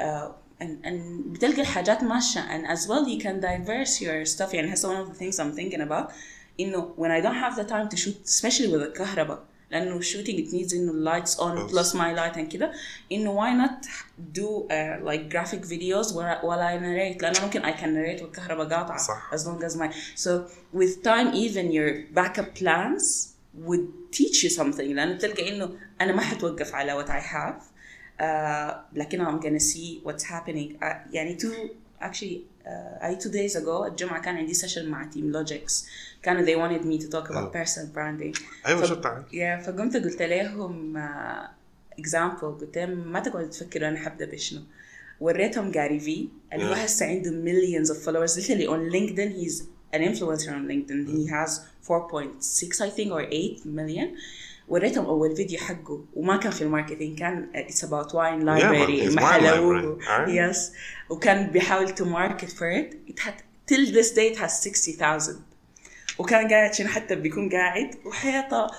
uh, 0.00 0.04
and, 0.62 0.84
and 0.86 1.26
بتلقى 1.26 1.60
الحاجات 1.60 2.02
ماشية 2.02 2.40
and 2.40 2.66
as 2.78 2.80
well 2.86 3.08
you 3.08 3.22
can 3.22 3.40
diverse 3.40 4.00
your 4.00 4.24
stuff 4.38 4.54
يعني 4.54 4.72
هسه 4.72 4.88
one 5.04 5.06
of 5.08 5.12
the 5.14 5.18
things 5.18 5.36
I'm 5.40 5.56
thinking 5.58 5.80
about 5.80 6.12
إنه 6.60 6.94
when 6.98 7.10
I 7.10 7.20
don't 7.24 7.40
have 7.44 7.56
the 7.64 7.68
time 7.68 7.88
to 7.88 7.96
shoot 7.96 8.16
especially 8.24 8.68
with 8.68 8.82
الكهرباء 8.82 9.42
لانه 9.70 10.00
shooting 10.00 10.36
it 10.36 10.52
needs 10.52 10.74
انه 10.74 11.10
lights 11.12 11.30
on 11.30 11.58
Yes. 11.58 11.72
plus 11.74 11.94
my 11.94 12.12
light 12.18 12.36
and 12.36 12.52
كده 12.52 12.72
انه 13.12 13.40
why 13.40 13.66
not 13.66 13.86
do 14.38 14.46
uh, 14.68 15.08
like 15.10 15.32
graphic 15.34 15.64
videos 15.64 16.06
where 16.14 16.38
while 16.42 16.60
I 16.60 16.78
narrate 16.78 17.22
لانه 17.22 17.44
ممكن 17.44 17.62
I 17.62 17.72
can 17.72 17.88
narrate 17.94 18.22
والكهرباء 18.22 18.68
قاطعه 18.68 18.98
صح. 18.98 19.30
as 19.34 19.38
long 19.46 19.64
as 19.64 19.76
my 19.76 19.88
so 20.24 20.30
with 20.78 21.02
time 21.04 21.34
even 21.34 21.72
your 21.72 21.90
backup 22.18 22.54
plans 22.62 23.28
would 23.66 23.86
teach 24.18 24.44
you 24.44 24.50
something 24.60 24.80
لانه 24.80 25.14
بتلقى 25.14 25.48
انه 25.56 25.70
انا 26.00 26.12
ما 26.12 26.20
حتوقف 26.22 26.74
على 26.74 27.04
what 27.04 27.08
I 27.08 27.20
have 27.34 27.62
uh, 28.20 28.74
لكن 28.98 29.24
I'm 29.26 29.40
gonna 29.42 29.60
see 29.74 30.00
what's 30.08 30.24
happening 30.24 30.82
uh, 30.82 30.94
يعني 31.12 31.38
two 31.40 31.54
actually 32.04 32.55
uh, 32.66 33.04
I 33.04 33.14
two 33.24 33.30
days 33.32 33.56
ago 33.62 33.68
الجمعة 33.86 34.22
كان 34.22 34.36
عندي 34.36 34.54
session 34.54 34.78
مع 34.84 35.04
تيم 35.04 35.30
لوجيكس 35.32 35.86
كانوا 36.22 36.42
they 36.46 36.58
wanted 36.58 36.84
me 36.84 37.04
to 37.04 37.08
talk 37.10 37.30
about 37.30 37.52
Oh. 37.52 37.56
personal 37.56 37.94
branding 37.96 38.40
ايوه 38.66 38.80
ف- 38.82 38.84
شو 38.84 38.94
تعال 38.94 39.22
yeah, 39.32 39.64
فقمت 39.66 39.96
قلت 39.96 40.22
لهم 40.22 40.98
uh, 40.98 41.46
example 42.00 42.44
قلت 42.44 42.78
لهم 42.78 43.12
ما 43.12 43.20
تقعدوا 43.20 43.48
تفكروا 43.48 43.88
انا 43.88 43.98
حبدا 43.98 44.26
بشنو 44.30 44.60
وريتهم 45.20 45.70
جاري 45.70 46.00
في 46.00 46.28
اللي 46.52 46.64
هو 46.66 46.74
Yeah. 46.74 46.78
هسه 46.78 47.06
عنده 47.06 47.30
millions 47.30 47.88
of 47.88 47.96
followers 47.96 48.36
literally 48.36 48.66
on 48.68 48.92
LinkedIn 48.94 49.42
he's 49.42 49.62
an 49.96 50.00
influencer 50.00 50.48
on 50.48 50.68
LinkedIn 50.72 51.08
he 51.14 51.30
has 51.32 51.50
4.6 51.88 52.80
I 52.80 52.90
think 52.96 53.10
or 53.12 53.22
8 53.22 53.66
million 53.66 54.08
وريتهم 54.67 55.05
أول 55.05 55.35
فيديو 55.35 55.59
حقه 55.59 56.05
وما 56.13 56.37
كان 56.37 56.51
في 56.51 56.61
الماركتينج 56.61 57.19
كان 57.19 57.49
it's 57.55 57.85
wine 57.85 58.43
محلوه 59.15 59.99
library. 59.99 60.07
Alright. 60.07 60.29
yes. 60.29 60.57
وكان 61.09 61.51
بيحاول 61.51 61.87
for 61.87 62.69
it. 62.71 63.11
It 63.11 63.19
had 63.19 63.33
till 63.71 63.85
this 63.93 64.11
day 64.11 64.33
it 64.33 64.37
has 64.37 64.61
60,000 64.61 65.35
وكان 66.19 66.47
قاعد 66.47 66.69
عشان 66.69 66.87
حتى 66.87 67.15
بيكون 67.15 67.49
قاعد 67.49 67.95
وحيطة 68.05 68.71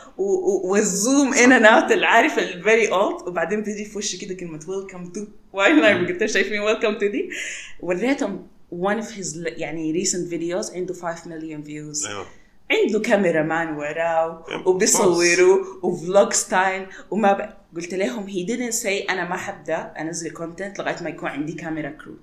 والزوم 0.64 1.34
ان 1.34 1.53
اند 1.53 1.66
اوت 1.66 1.93
اللي 1.93 2.07
عارف 2.07 2.39
الفيري 2.39 2.89
اولد 2.93 3.28
وبعدين 3.28 3.61
بتجي 3.61 3.84
في 3.84 3.99
وشه 3.99 4.18
كده 4.20 4.34
كلمة 4.34 4.61
ويلكم 4.68 5.12
تو 5.12 5.24
واين 5.53 5.80
لايف 5.80 6.09
قلت 6.09 6.26
شايفين 6.26 6.61
ويلكم 6.61 6.99
تو 6.99 7.07
دي؟ 7.07 7.30
وريتهم 7.80 8.47
one 8.72 9.03
of 9.03 9.07
his 9.18 9.36
يعني 9.36 10.05
recent 10.05 10.30
videos 10.32 10.74
عنده 10.74 10.95
5 10.95 11.24
million 11.24 11.66
views. 11.66 12.09
أيوه. 12.09 12.26
عنده 12.71 13.01
كاميرا 13.01 13.43
مان 13.43 13.77
وراه 13.77 14.45
of 14.49 14.66
وبيصوروا 14.66 15.64
وفلوج 15.83 16.33
ستايل 16.33 16.87
وما 17.11 17.33
ب... 17.33 17.55
قلت 17.77 17.95
لهم 17.95 18.27
he 18.27 18.47
didn't 18.49 18.75
say 18.83 19.11
أنا 19.11 19.29
ما 19.29 19.37
حبدا 19.37 19.93
أنزل 19.99 20.31
كونتنت 20.31 20.79
لغاية 20.79 21.03
ما 21.03 21.11
يكون 21.11 21.29
عندي 21.29 21.53
كاميرا 21.53 21.91
كرو 21.91 22.14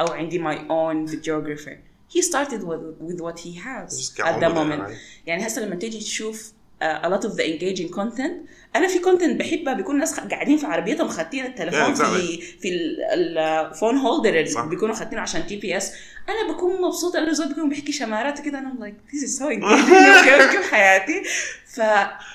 أو 0.00 0.06
عندي 0.06 0.38
my 0.38 0.58
own 0.58 1.12
videographer. 1.12 1.76
He 2.14 2.22
started 2.22 2.62
with, 2.64 2.82
with 3.08 3.20
what 3.20 3.38
he 3.38 3.52
has 3.52 4.12
at 4.24 4.40
the 4.40 4.48
moment? 4.48 4.92
يعني 5.26 5.46
هسه 5.46 5.62
لما 5.62 5.76
تيجي 5.76 5.98
تشوف 5.98 6.52
a 6.82 7.08
lot 7.08 7.24
of 7.28 7.32
the 7.36 7.42
engaging 7.44 7.94
content 7.96 8.50
أنا 8.76 8.88
في 8.88 8.98
كونتنت 8.98 9.40
بحبها 9.40 9.74
بيكون 9.74 9.98
ناس 9.98 10.20
قاعدين 10.20 10.56
في 10.58 10.66
عربيتهم 10.66 11.08
خاتين 11.08 11.44
التليفون 11.46 11.94
Yeah, 11.94 11.98
exactly. 11.98 12.02
في 12.02 12.40
في 12.60 12.68
الفون 13.14 13.96
هولدر. 13.96 14.40
اللي 14.40 14.68
بيكونوا 14.70 14.94
خاتينه 14.94 15.20
عشان 15.22 15.42
جي 15.46 15.56
بي 15.56 15.76
اس 15.76 15.92
أنا 16.28 16.52
بكون 16.52 16.82
مبسوطة 16.82 17.18
لأنه 17.20 17.32
زول 17.32 17.48
بيكون 17.48 17.68
بيحكي 17.68 17.92
شمارات 17.92 18.40
كده 18.40 18.58
أنا 18.58 18.74
like 18.80 19.12
this 19.14 19.20
is 19.22 19.38
so 19.38 19.42
engaging 19.44 20.24
كيف 20.24 20.50
كيف 20.50 20.70
حياتي 20.70 21.22
ف 21.66 21.80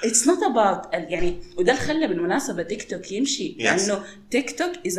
it's 0.06 0.26
not 0.28 0.39
about 0.54 0.88
يعني 0.93 1.38
وده 1.58 1.72
اللي 1.74 1.84
خلى 1.84 2.08
بالمناسبة 2.08 2.64
تيك 2.64 2.89
توك 2.89 3.12
يمشي 3.12 3.56
Yes. 3.60 3.64
لأنه 3.64 4.04
تيك 4.32 4.60
توك 4.60 4.72
is 4.88 4.96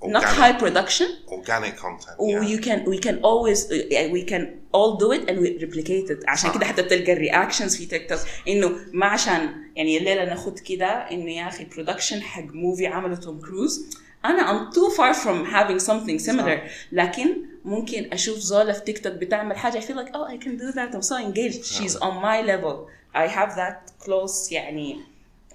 about 0.00 0.12
not 0.12 0.24
Organic. 0.24 0.38
high 0.40 0.52
production 0.62 1.08
organic 1.28 1.76
content 1.76 2.16
و 2.18 2.28
yeah. 2.30 2.48
you 2.52 2.58
can 2.66 2.78
we 2.92 2.98
can 3.06 3.16
always 3.22 3.72
يعني 3.72 4.12
we 4.12 4.28
can 4.30 4.42
all 4.76 4.96
do 4.98 5.12
it 5.12 5.28
and 5.30 5.38
we 5.38 5.64
replicate 5.64 6.10
it 6.10 6.28
عشان 6.28 6.52
كده 6.52 6.66
حتى 6.66 6.82
بتلقى 6.82 7.12
الرياكشنز 7.12 7.76
في 7.76 7.86
تيك 7.86 8.08
توك 8.08 8.18
انه 8.48 8.70
ما 8.92 9.06
عشان 9.06 9.50
يعني 9.76 9.98
الليله 9.98 10.24
ناخد 10.24 10.58
كده 10.58 10.86
انه 10.86 11.30
يا 11.32 11.48
اخي 11.48 11.64
برودكشن 11.64 12.22
حق 12.22 12.42
موفي 12.44 12.86
عمله 12.86 13.16
توم 13.16 13.40
كروز 13.40 13.86
انا 14.24 14.42
I'm 14.70 14.72
too 14.74 14.96
far 14.96 15.14
from 15.14 15.52
having 15.54 15.86
something 15.86 16.30
similar 16.30 16.58
لكن 16.92 17.36
ممكن 17.64 18.12
اشوف 18.12 18.38
زولا 18.38 18.72
في 18.72 18.80
تيك 18.80 18.98
توك 18.98 19.12
بتعمل 19.12 19.56
حاجه 19.56 19.80
I 19.80 19.82
feel 19.82 19.96
like 19.96 20.10
oh 20.14 20.30
I 20.34 20.44
can 20.44 20.58
do 20.58 20.74
that 20.74 20.94
I'm 20.96 21.08
so 21.10 21.16
engaged 21.16 21.64
she's 21.64 21.96
on 21.96 22.14
my 22.22 22.42
level 22.52 22.74
I 23.14 23.26
have 23.28 23.54
that 23.56 24.04
close 24.06 24.52
يعني 24.52 25.00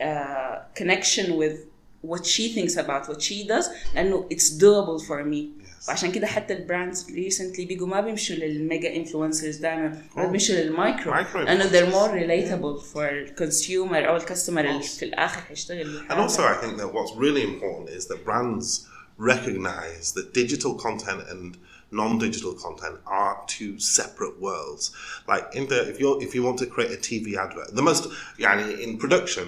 uh, 0.01 0.81
connection 0.81 1.25
with 1.41 1.55
what 2.03 2.25
she 2.25 2.47
thinks 2.55 2.75
about 2.77 3.09
what 3.09 3.21
she 3.21 3.47
does 3.47 3.65
لانه 3.95 4.27
it's 4.33 4.49
doable 4.59 4.99
for 5.07 5.23
me 5.23 5.59
Yes. 5.81 5.87
وعشان 5.89 6.11
كده 6.11 6.27
حتى 6.27 6.53
البراندز 6.53 7.11
ريسنتلي 7.11 7.65
بيجوا 7.65 7.87
ما 7.87 8.01
بيمشوا 8.01 8.35
للميجا 8.35 8.95
انفلونسرز 8.95 9.55
دائما 9.55 10.01
Oh. 10.15 10.19
بيمشوا 10.19 10.55
للمايكرو 10.55 11.13
Micro 11.13 11.35
لانه 11.37 11.63
they're 11.69 11.91
more 11.93 12.09
influencers. 12.09 12.23
relatable 12.25 12.93
for 12.93 12.97
الكونسيومر 13.13 14.07
او 14.09 14.15
الكاستمر 14.15 14.65
اللي 14.69 14.83
course. 14.83 14.99
في 14.99 15.05
الاخر 15.05 15.41
حيشتغل 15.41 16.07
And 16.09 16.13
also, 16.29 16.39
I 16.41 16.65
think 16.65 16.77
that 16.81 16.93
what's 16.93 17.15
really 17.17 17.43
important 17.43 17.89
is 17.99 18.05
that 18.07 18.25
brands 18.25 18.85
recognize 19.33 20.05
that 20.17 20.33
digital 20.33 20.73
content 20.87 21.21
and 21.33 21.57
non-digital 21.91 22.53
content 22.65 22.95
are 23.21 23.35
two 23.57 23.73
separate 23.97 24.35
worlds. 24.47 24.83
Like 25.31 25.45
in 25.59 25.63
the 25.71 25.79
if 25.91 25.95
you 26.01 26.07
are 26.13 26.17
if 26.27 26.31
you 26.35 26.41
want 26.47 26.57
to 26.63 26.67
create 26.75 26.91
a 26.99 27.01
TV 27.09 27.25
advert, 27.45 27.69
the 27.81 27.85
most 27.91 28.03
yani, 28.45 28.67
in 28.85 28.89
production, 29.03 29.47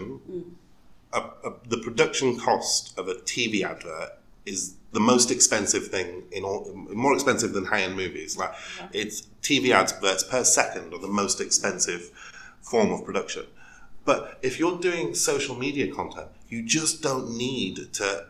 a, 1.12 1.20
a, 1.20 1.52
the 1.68 1.78
production 1.78 2.38
cost 2.38 2.98
of 2.98 3.08
a 3.08 3.14
TV 3.14 3.62
advert 3.62 4.18
is 4.44 4.74
the 4.92 5.00
most 5.00 5.30
expensive 5.30 5.88
thing 5.88 6.22
in 6.32 6.44
all, 6.44 6.72
more 6.74 7.12
expensive 7.14 7.52
than 7.52 7.66
high-end 7.66 7.96
movies. 7.96 8.36
Like 8.36 8.54
it's 8.92 9.26
TV 9.42 9.70
adverts 9.70 10.22
per 10.24 10.44
second 10.44 10.94
are 10.94 11.00
the 11.00 11.08
most 11.08 11.40
expensive 11.40 12.10
form 12.62 12.92
of 12.92 13.04
production. 13.04 13.46
But 14.04 14.38
if 14.42 14.58
you're 14.58 14.78
doing 14.78 15.14
social 15.14 15.56
media 15.56 15.92
content, 15.92 16.28
you 16.48 16.62
just 16.62 17.02
don't 17.02 17.36
need 17.36 17.92
to 17.94 18.26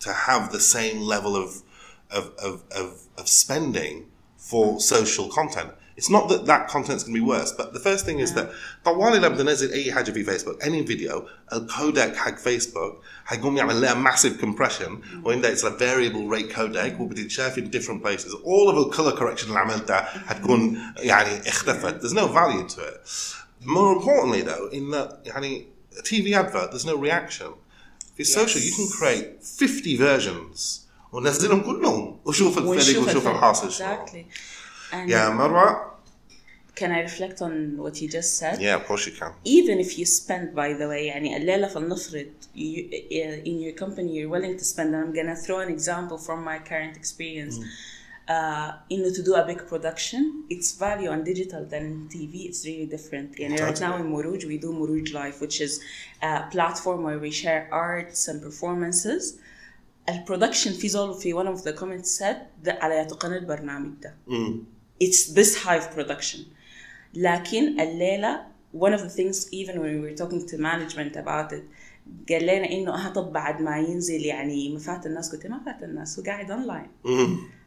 to 0.00 0.12
have 0.12 0.52
the 0.52 0.60
same 0.60 1.00
level 1.00 1.36
of 1.36 1.62
of, 2.10 2.32
of, 2.38 2.62
of, 2.70 3.02
of 3.18 3.28
spending 3.28 4.06
for 4.36 4.80
social 4.80 5.28
content. 5.28 5.72
It's 5.97 6.09
not 6.09 6.27
that 6.29 6.45
that 6.47 6.67
content's 6.69 7.03
going 7.03 7.15
to 7.15 7.21
be 7.23 7.27
worse, 7.35 7.51
but 7.51 7.67
the 7.73 7.79
first 7.79 8.03
thing 8.05 8.19
is 8.19 8.33
that 8.33 8.49
طوالي 8.85 9.19
لما 9.19 9.37
بنزل 9.37 9.71
أي 9.71 9.93
حاجة 9.93 10.11
في 10.11 10.23
فيسبوك 10.23 10.63
any 10.63 10.81
video 10.87 11.21
الكودك 11.53 12.15
حق 12.15 12.37
فيسبوك 12.37 13.01
حيقوم 13.25 13.57
يعمل 13.57 13.81
لها 13.81 14.11
massive 14.11 14.41
compression 14.41 14.91
وإن 15.23 15.43
it's 15.55 15.63
a 15.63 15.69
variable 15.69 16.27
rate 16.27 16.49
codec 16.55 16.99
وبتتشاف 16.99 17.57
in 17.59 17.69
different 17.69 18.03
places 18.03 18.33
all 18.43 18.69
of 18.69 18.75
the 18.75 18.95
color 18.97 19.11
correction 19.11 19.47
اللي 19.47 19.59
عملتها 19.59 20.01
حتكون 20.27 20.79
يعني 20.97 21.49
اختفت 21.49 22.01
there's 22.01 22.13
no 22.13 22.27
value 22.27 22.67
to 22.75 22.79
it 22.81 23.09
more 23.65 23.93
importantly 23.95 24.41
though 24.41 24.69
in 24.71 24.91
that 24.91 25.27
يعني 25.27 25.67
a 25.97 26.01
TV 26.01 26.33
advert 26.33 26.71
there's 26.71 26.85
no 26.85 26.95
reaction 26.97 27.49
في 28.17 28.23
social 28.23 28.59
you 28.59 28.73
can 28.75 28.87
create 28.99 29.43
50 29.43 29.97
versions 29.97 30.79
ونزلهم 31.11 31.61
كلهم 31.61 32.19
وشوف 32.25 32.57
الفرق 32.57 32.69
ونشوف 32.69 33.07
وشوف 33.07 33.17
الفرق. 33.17 33.35
الحاصل 33.35 33.71
شنو. 33.71 33.87
exactly 33.87 34.25
and 34.93 35.09
يا 35.09 35.29
مروة 35.29 35.93
can 36.75 36.91
I 36.91 37.01
reflect 37.01 37.41
on 37.41 37.77
what 37.77 38.01
you 38.01 38.07
just 38.09 38.37
said 38.39 38.59
yeah 38.59 38.75
of 38.75 38.85
course 38.87 39.05
you 39.07 39.13
can 39.19 39.31
even 39.45 39.79
if 39.79 39.97
you 39.99 40.05
spend 40.05 40.55
by 40.55 40.73
the 40.73 40.87
way 40.87 41.05
يعني 41.07 41.37
الليلة 41.37 41.67
فلنفرض 41.67 42.25
you, 42.55 42.89
in 43.45 43.59
your 43.61 43.73
company 43.83 44.11
you're 44.17 44.29
willing 44.29 44.57
to 44.57 44.63
spend 44.65 44.95
and 44.95 45.03
I'm 45.05 45.13
gonna 45.13 45.35
throw 45.35 45.59
an 45.59 45.69
example 45.69 46.17
from 46.17 46.43
my 46.43 46.57
current 46.59 46.95
experience 46.97 47.59
uh, 48.29 48.71
إنه 48.91 49.13
to 49.13 49.21
do 49.23 49.35
a 49.35 49.45
big 49.45 49.67
production 49.67 50.45
its 50.49 50.71
value 50.79 51.09
on 51.09 51.23
digital 51.23 51.65
than 51.65 52.07
TV 52.09 52.33
it's 52.49 52.65
really 52.65 52.85
different 52.87 53.39
يعني 53.39 53.57
right 53.57 53.79
now 53.79 53.97
in 53.97 54.05
Muruj 54.13 54.45
we 54.45 54.57
do 54.57 54.71
Muruj 54.71 55.13
Live 55.13 55.41
which 55.41 55.61
is 55.61 55.79
a 56.21 56.41
platform 56.51 57.03
where 57.03 57.19
we 57.19 57.31
share 57.31 57.67
arts 57.71 58.27
and 58.27 58.41
performances 58.41 59.37
البرودكشن 60.09 60.71
في 60.71 60.87
زول 60.87 61.13
في 61.13 61.33
one 61.33 61.47
of 61.47 61.63
the 61.63 61.73
comments 61.81 62.19
said 62.19 62.35
ده 62.63 62.77
على 62.81 62.95
يتقن 62.97 63.33
البرنامج 63.33 63.91
ده 64.01 64.15
It's 65.04 65.34
this 65.34 65.64
high 65.64 65.78
of 65.80 65.96
production. 65.98 66.38
لكن 67.14 67.80
الليلة 67.80 68.40
one 68.78 68.92
of 68.92 69.00
the 69.00 69.08
things 69.16 69.46
even 69.52 69.74
when 69.78 69.92
we 69.94 70.00
were 70.00 70.16
talking 70.22 70.46
to 70.50 70.56
management 70.58 71.16
about 71.16 71.52
it 71.52 71.62
قال 72.28 72.42
لنا 72.42 72.70
إنه 72.70 73.06
آه 73.06 73.08
طب 73.12 73.32
بعد 73.32 73.60
ما 73.62 73.78
ينزل 73.78 74.20
يعني 74.24 74.68
ما 74.68 74.78
فات 74.78 75.06
الناس 75.06 75.32
قلت 75.32 75.46
ما 75.46 75.60
فات 75.66 75.82
الناس 75.82 76.18
هو 76.18 76.24
قاعد 76.24 76.50
اونلاين 76.50 76.86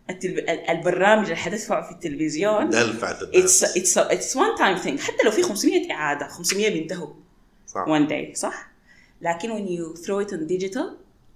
التلب... 0.10 0.38
ال- 0.38 0.70
البرنامج 0.70 1.24
اللي 1.24 1.36
حتدفعه 1.36 1.82
في 1.88 1.92
التلفزيون 1.92 2.70
دلفت 2.70 3.20
it's 3.20 3.36
الناس. 3.36 3.78
it's 3.78 3.98
it's 4.12 4.36
one 4.38 4.58
time 4.60 4.84
thing. 4.86 5.00
حتى 5.00 5.24
لو 5.26 5.32
في 5.32 5.44
500 5.44 5.92
إعادة 5.92 6.28
500 6.28 6.70
بينتهوا. 6.70 7.14
صح. 7.68 7.86
One 7.86 8.10
day 8.10 8.34
صح؟ 8.40 8.72
لكن 9.22 9.50
when 9.50 9.70
you 9.70 10.02
throw 10.02 10.28
it 10.28 10.34
on 10.34 10.40
digital 10.52 10.86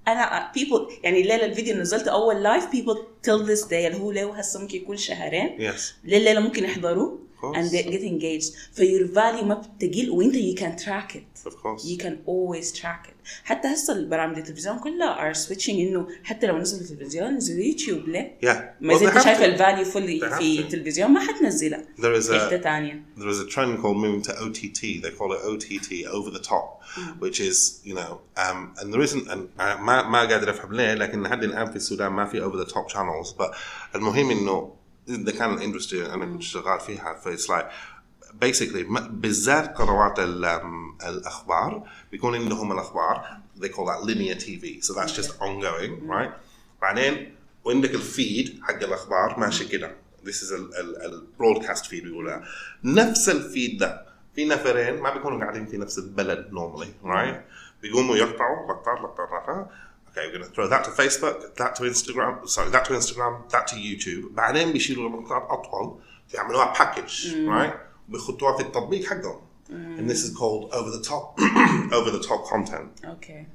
أنا 0.08 0.51
people 0.58 0.91
يعني 1.03 1.22
الليلة 1.22 1.45
الفيديو 1.45 1.76
نزلت 1.76 2.08
أول 2.08 2.43
لايف 2.43 2.66
people 2.66 2.97
till 3.28 3.47
this 3.47 3.68
day 3.68 3.74
اللي 3.74 3.97
هو 3.97 4.12
له 4.12 4.39
هسه 4.39 4.60
ممكن 4.60 4.78
يكون 4.78 4.97
شهرين 4.97 5.72
yes 5.74 5.82
لليله 6.03 6.39
ممكن 6.39 6.64
يحضروه. 6.64 7.24
and 7.43 7.70
they 7.70 7.82
get 7.82 8.03
engaged 8.03 8.53
فيور 8.72 9.07
value 9.14 9.45
ما 9.45 9.55
بتقل 9.78 10.11
وانت 10.11 10.34
you 10.36 10.61
can 10.61 10.84
track 10.84 11.16
it 11.16 11.49
Of 11.49 11.53
course. 11.62 11.84
you 11.84 11.97
can 12.05 12.14
always 12.26 12.72
track 12.80 13.07
it 13.09 13.14
حتى 13.45 13.68
هسه 13.68 13.93
البرامج 13.93 14.36
التلفزيون 14.38 14.78
كلها 14.78 15.32
are 15.32 15.36
switching 15.36 15.68
انه 15.70 16.07
حتى 16.24 16.47
لو 16.47 16.59
نزلوا 16.59 16.80
التلفزيون 16.91 17.34
نزلوا 17.36 17.64
يوتيوب 17.64 18.09
ليه؟ 18.09 18.38
Yeah. 18.45 18.47
ما 18.80 18.95
Well, 18.99 19.03
اذا 19.03 19.11
they 19.11 19.16
انت 19.16 19.18
have 19.18 19.24
شايف 19.24 19.38
to. 19.38 19.43
الفاليو 19.43 19.84
They 19.84 19.88
فل 19.88 20.30
have 20.30 20.38
في 20.38 20.57
to. 20.57 20.61
التلفزيون 20.61 21.11
ما 21.11 21.20
حتنزلها 21.20 21.84
There 21.99 22.20
is 22.22 22.26
في 22.30 22.38
حتة 22.41 22.61
a 22.61 22.62
ثانية 22.62 23.03
there 23.18 23.30
is 23.30 23.41
a 23.41 23.51
trend 23.55 23.82
called 23.82 23.97
moving 23.97 24.22
to 24.28 24.32
OTT. 24.32 24.80
They 25.03 25.11
call 25.18 25.32
it 25.32 25.41
OTT, 25.51 25.91
over 26.16 26.30
the 26.30 26.45
top, 26.53 26.68
which 27.22 27.41
is 27.41 27.80
you 27.84 27.95
know, 27.95 28.12
um, 28.45 28.59
and 28.78 28.86
there 28.93 29.03
isn't. 29.09 29.26
And 29.32 29.41
uh, 29.59 29.76
ما 29.80 30.03
ما 30.09 30.20
قادر 30.20 30.51
افهم 30.51 30.72
ليه 30.74 30.95
لكن 30.95 31.22
لحد 31.22 31.45
الان 31.45 31.70
في 31.70 31.76
السودان 31.76 32.12
ما 32.12 32.24
في 32.26 32.41
over 32.41 32.57
the 32.66 32.70
top 32.72 32.88
channels. 32.95 33.34
But 33.38 33.55
المهم 33.95 34.30
انه 34.30 34.72
the 35.08 35.32
kind 35.32 35.51
of 35.58 35.62
industry 35.62 35.93
أنا 36.14 36.26
كنت 36.26 36.41
شغال 36.41 36.80
فيها 36.80 37.14
ف 37.14 37.28
it's 37.28 37.49
like 37.49 37.66
basically 38.45 38.86
ما- 38.89 39.08
بالذات 39.12 39.78
قنوات 39.78 40.20
ال- 40.20 40.45
الأخبار 41.08 41.89
بيكون 42.12 42.36
عندهم 42.36 42.72
الأخبار 42.72 43.26
they 43.60 43.68
call 43.70 43.86
that 43.86 44.03
linear 44.08 44.36
TV 44.36 44.82
so 44.88 44.93
that's 44.93 45.12
just 45.22 45.32
ongoing 45.41 46.08
right? 46.08 46.32
بعدين 46.82 47.36
وعندك 47.66 47.95
الفيد 47.95 48.60
حق 48.64 48.84
الأخبار 48.84 49.39
ماشي 49.39 49.66
كده. 49.68 49.95
This 50.26 50.41
is 50.41 50.53
البرودكاست 51.06 51.86
فيد 51.86 52.03
بيقولها. 52.03 52.43
نفس 52.84 53.30
الفيد 53.30 53.78
ده. 53.78 54.06
في 54.36 54.45
نفرين 54.45 54.99
ما 55.01 55.14
بيكونوا 55.14 55.39
قاعدين 55.39 55.66
في 55.66 55.78
نفس 55.78 55.97
البلد 55.99 56.49
normally 56.51 57.08
right 57.08 57.36
بيقوموا 57.82 58.16
يقطعوا 58.16 58.68
لقطات 58.68 58.97
لقطات 58.99 59.70
Okay, 60.14 60.26
we're 60.26 60.38
going 60.38 60.45
to 60.45 60.51
throw 60.51 60.66
that 60.66 60.82
to 60.84 60.91
Facebook, 60.91 61.55
that 61.57 61.76
to 61.76 61.84
Instagram, 61.84 62.49
sorry, 62.49 62.70
that 62.70 62.84
to 62.86 62.93
Instagram, 62.95 63.49
that 63.51 63.66
to 63.68 63.76
YouTube. 63.76 64.34
بعدين 64.34 64.72
بيشيلوا 64.72 65.09
المقطعات 65.09 65.49
أطول 65.51 66.01
بيعملوها 66.32 66.74
package, 66.74 67.26
right? 67.47 67.74
بيحطوها 68.09 68.57
في 68.57 68.62
التطبيق 68.62 69.05
حقهم. 69.07 69.41
And 69.70 70.11
this 70.11 70.24
is 70.24 70.36
called 70.36 70.72
over 70.72 70.91
the 70.91 71.03
top, 71.03 71.38
over 71.93 72.11
the 72.11 72.20
top 72.20 72.45
content. 72.47 73.05
اوكي 73.05 73.47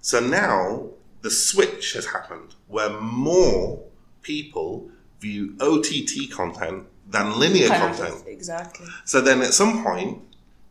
So 0.00 0.20
now 0.20 0.88
the 1.22 1.30
switch 1.30 1.92
has 1.94 2.06
happened 2.06 2.54
where 2.66 2.90
more 3.00 3.84
people 4.22 4.90
view 5.20 5.54
OTT 5.60 6.30
content 6.30 6.84
than 7.08 7.38
linear 7.38 7.68
content. 7.68 8.24
exactly 8.26 8.86
So 9.04 9.20
then 9.20 9.42
at 9.42 9.54
some 9.54 9.84
point, 9.84 10.22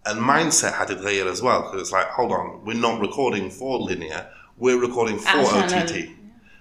a 0.06 0.14
mindset 0.14 0.74
had 0.74 0.88
to 0.90 0.96
تغير 0.96 1.32
as 1.32 1.42
well 1.42 1.62
because 1.64 1.82
it's 1.82 1.92
like, 1.92 2.08
hold 2.08 2.32
on, 2.32 2.64
we're 2.66 2.84
not 2.88 3.00
recording 3.02 3.50
for 3.50 3.80
linear, 3.80 4.28
we're 4.62 4.80
recording 4.88 5.20
for 5.20 5.28
عشان 5.28 5.70
OTT, 5.88 5.92
ال- 5.92 6.10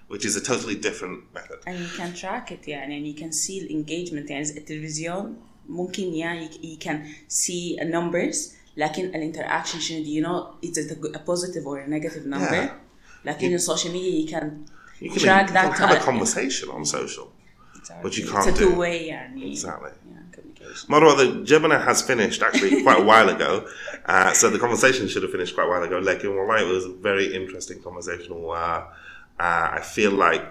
which 0.09 0.25
is 0.25 0.37
a 0.37 0.41
totally 0.41 0.75
different 0.75 1.19
method. 1.35 1.59
and 1.67 1.77
you 1.79 1.89
can 1.99 2.13
track 2.23 2.51
it 2.53 2.69
يعني 2.69 2.99
and 3.01 3.07
you 3.17 3.23
can 3.23 3.33
see 3.33 3.63
الانجيجمنت 3.63 4.31
يعني 4.31 4.43
التلفزيون 4.59 5.37
ممكن 5.69 6.15
يعني 6.15 6.49
you 6.51 6.85
can 6.85 6.97
see 7.33 7.77
numbers 7.83 8.37
لكن 8.77 9.05
الانتراكشن 9.05 9.81
شنو 9.81 10.05
do 10.05 10.09
you 10.09 10.23
know 10.27 10.69
it's 10.69 10.79
a, 10.79 11.17
a 11.17 11.19
positive 11.19 11.67
or 11.67 11.79
a 11.79 11.89
negative 11.89 12.27
number 12.27 12.53
Yeah. 12.63 12.71
لكن 13.25 13.55
السوشيال 13.55 13.93
media 13.93 14.29
you 14.29 14.33
can 14.35 14.45
You 15.01 15.11
can, 15.11 15.19
track 15.21 15.49
you 15.49 15.53
that 15.55 15.73
can 15.73 15.83
have 15.83 15.91
a 15.91 15.99
time. 15.99 16.05
conversation 16.11 16.69
on 16.77 16.85
social. 16.85 17.27
But 18.03 18.13
you 18.17 18.23
it's 18.25 18.33
can't 18.33 18.49
a 18.49 18.53
do- 18.53 18.59
two 18.71 18.75
way 18.81 18.97
يعني 19.09 19.53
Exactly. 19.53 19.91
yeah, 20.61 20.61
communication 20.61 20.91
Marwa, 20.91 21.17
the 21.17 21.45
Gemini 21.45 21.79
has 21.79 22.03
finished 22.03 22.43
actually 22.43 22.83
quite 22.83 23.01
a 23.01 23.05
while 23.05 23.29
ago. 23.29 23.67
Uh, 24.05 24.33
so 24.33 24.51
the 24.51 24.59
conversation 24.59 25.09
should 25.09 25.23
have 25.23 25.33
finished 25.33 25.55
quite 25.55 25.67
a 25.67 25.71
while 25.71 25.83
ago. 25.83 25.99
Like, 25.99 26.23
well, 26.23 26.51
it 26.65 26.67
was 26.73 26.85
a 26.85 26.93
very 26.93 27.35
interesting 27.35 27.83
conversation. 27.83 28.33
Uh, 28.47 28.85
uh, 29.39 29.69
I 29.79 29.81
feel 29.81 30.13
like 30.13 30.43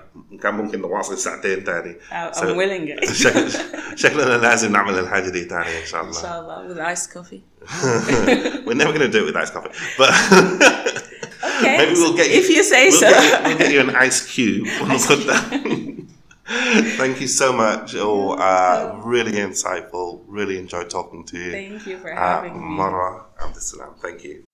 كان 0.41 0.53
ممكن 0.53 0.82
نواصل 0.82 1.17
ساعتين 1.17 1.63
تاني. 1.63 1.95
I'm 2.11 2.34
I'm 2.34 2.55
willing 2.55 2.88
it 2.88 3.11
شكل 3.13 3.49
شكلنا 3.95 4.38
لازم 4.38 4.71
نعمل 4.71 4.99
الحاجة 4.99 5.30
دي 5.30 5.45
تاني 5.45 5.82
إن 5.82 5.86
شاء 5.86 6.01
إن 6.03 6.07
الله. 6.09 6.21
شاء 6.21 6.39
الله 6.39 6.67
with 6.67 6.80
iced 6.80 7.11
coffee 7.13 7.43
We're 8.67 8.73
never 8.76 8.91
going 8.93 9.01
to 9.01 9.09
do 9.09 9.23
it 9.23 9.26
with 9.26 9.36
iced 9.36 9.53
coffee, 9.53 9.71
but 9.97 10.11
okay 11.59 11.78
maybe 11.78 11.93
we'll 11.93 12.15
get 12.15 12.30
you. 12.30 12.38
if 12.39 12.49
you 12.49 12.63
say 12.63 12.89
we'll 12.89 12.99
so 12.99 13.09
Get 13.09 13.23
you, 13.23 13.47
we'll 13.47 13.57
get 13.57 13.71
you 13.73 13.80
an 13.80 13.95
ice 13.95 14.19
cube. 14.34 14.67
We'll 14.82 14.99
put 14.99 15.26
that. 15.32 16.05
Thank 16.47 17.20
you 17.20 17.28
so 17.28 17.53
much. 17.53 17.95
Oh, 17.97 18.32
uh, 18.32 19.01
really 19.05 19.32
insightful. 19.32 20.24
Really 20.26 20.59
enjoyed 20.59 20.91
talking 20.91 21.24
to 21.26 21.38
you. 21.38 21.51
thank 21.53 21.86
you 21.86 21.99
for 21.99 22.12
Uh, 22.12 22.16
having 22.43 22.55
me 22.55 22.76
Marwa 22.76 23.24
Abdeslam. 23.38 23.99
Thank 24.01 24.24
you. 24.24 24.45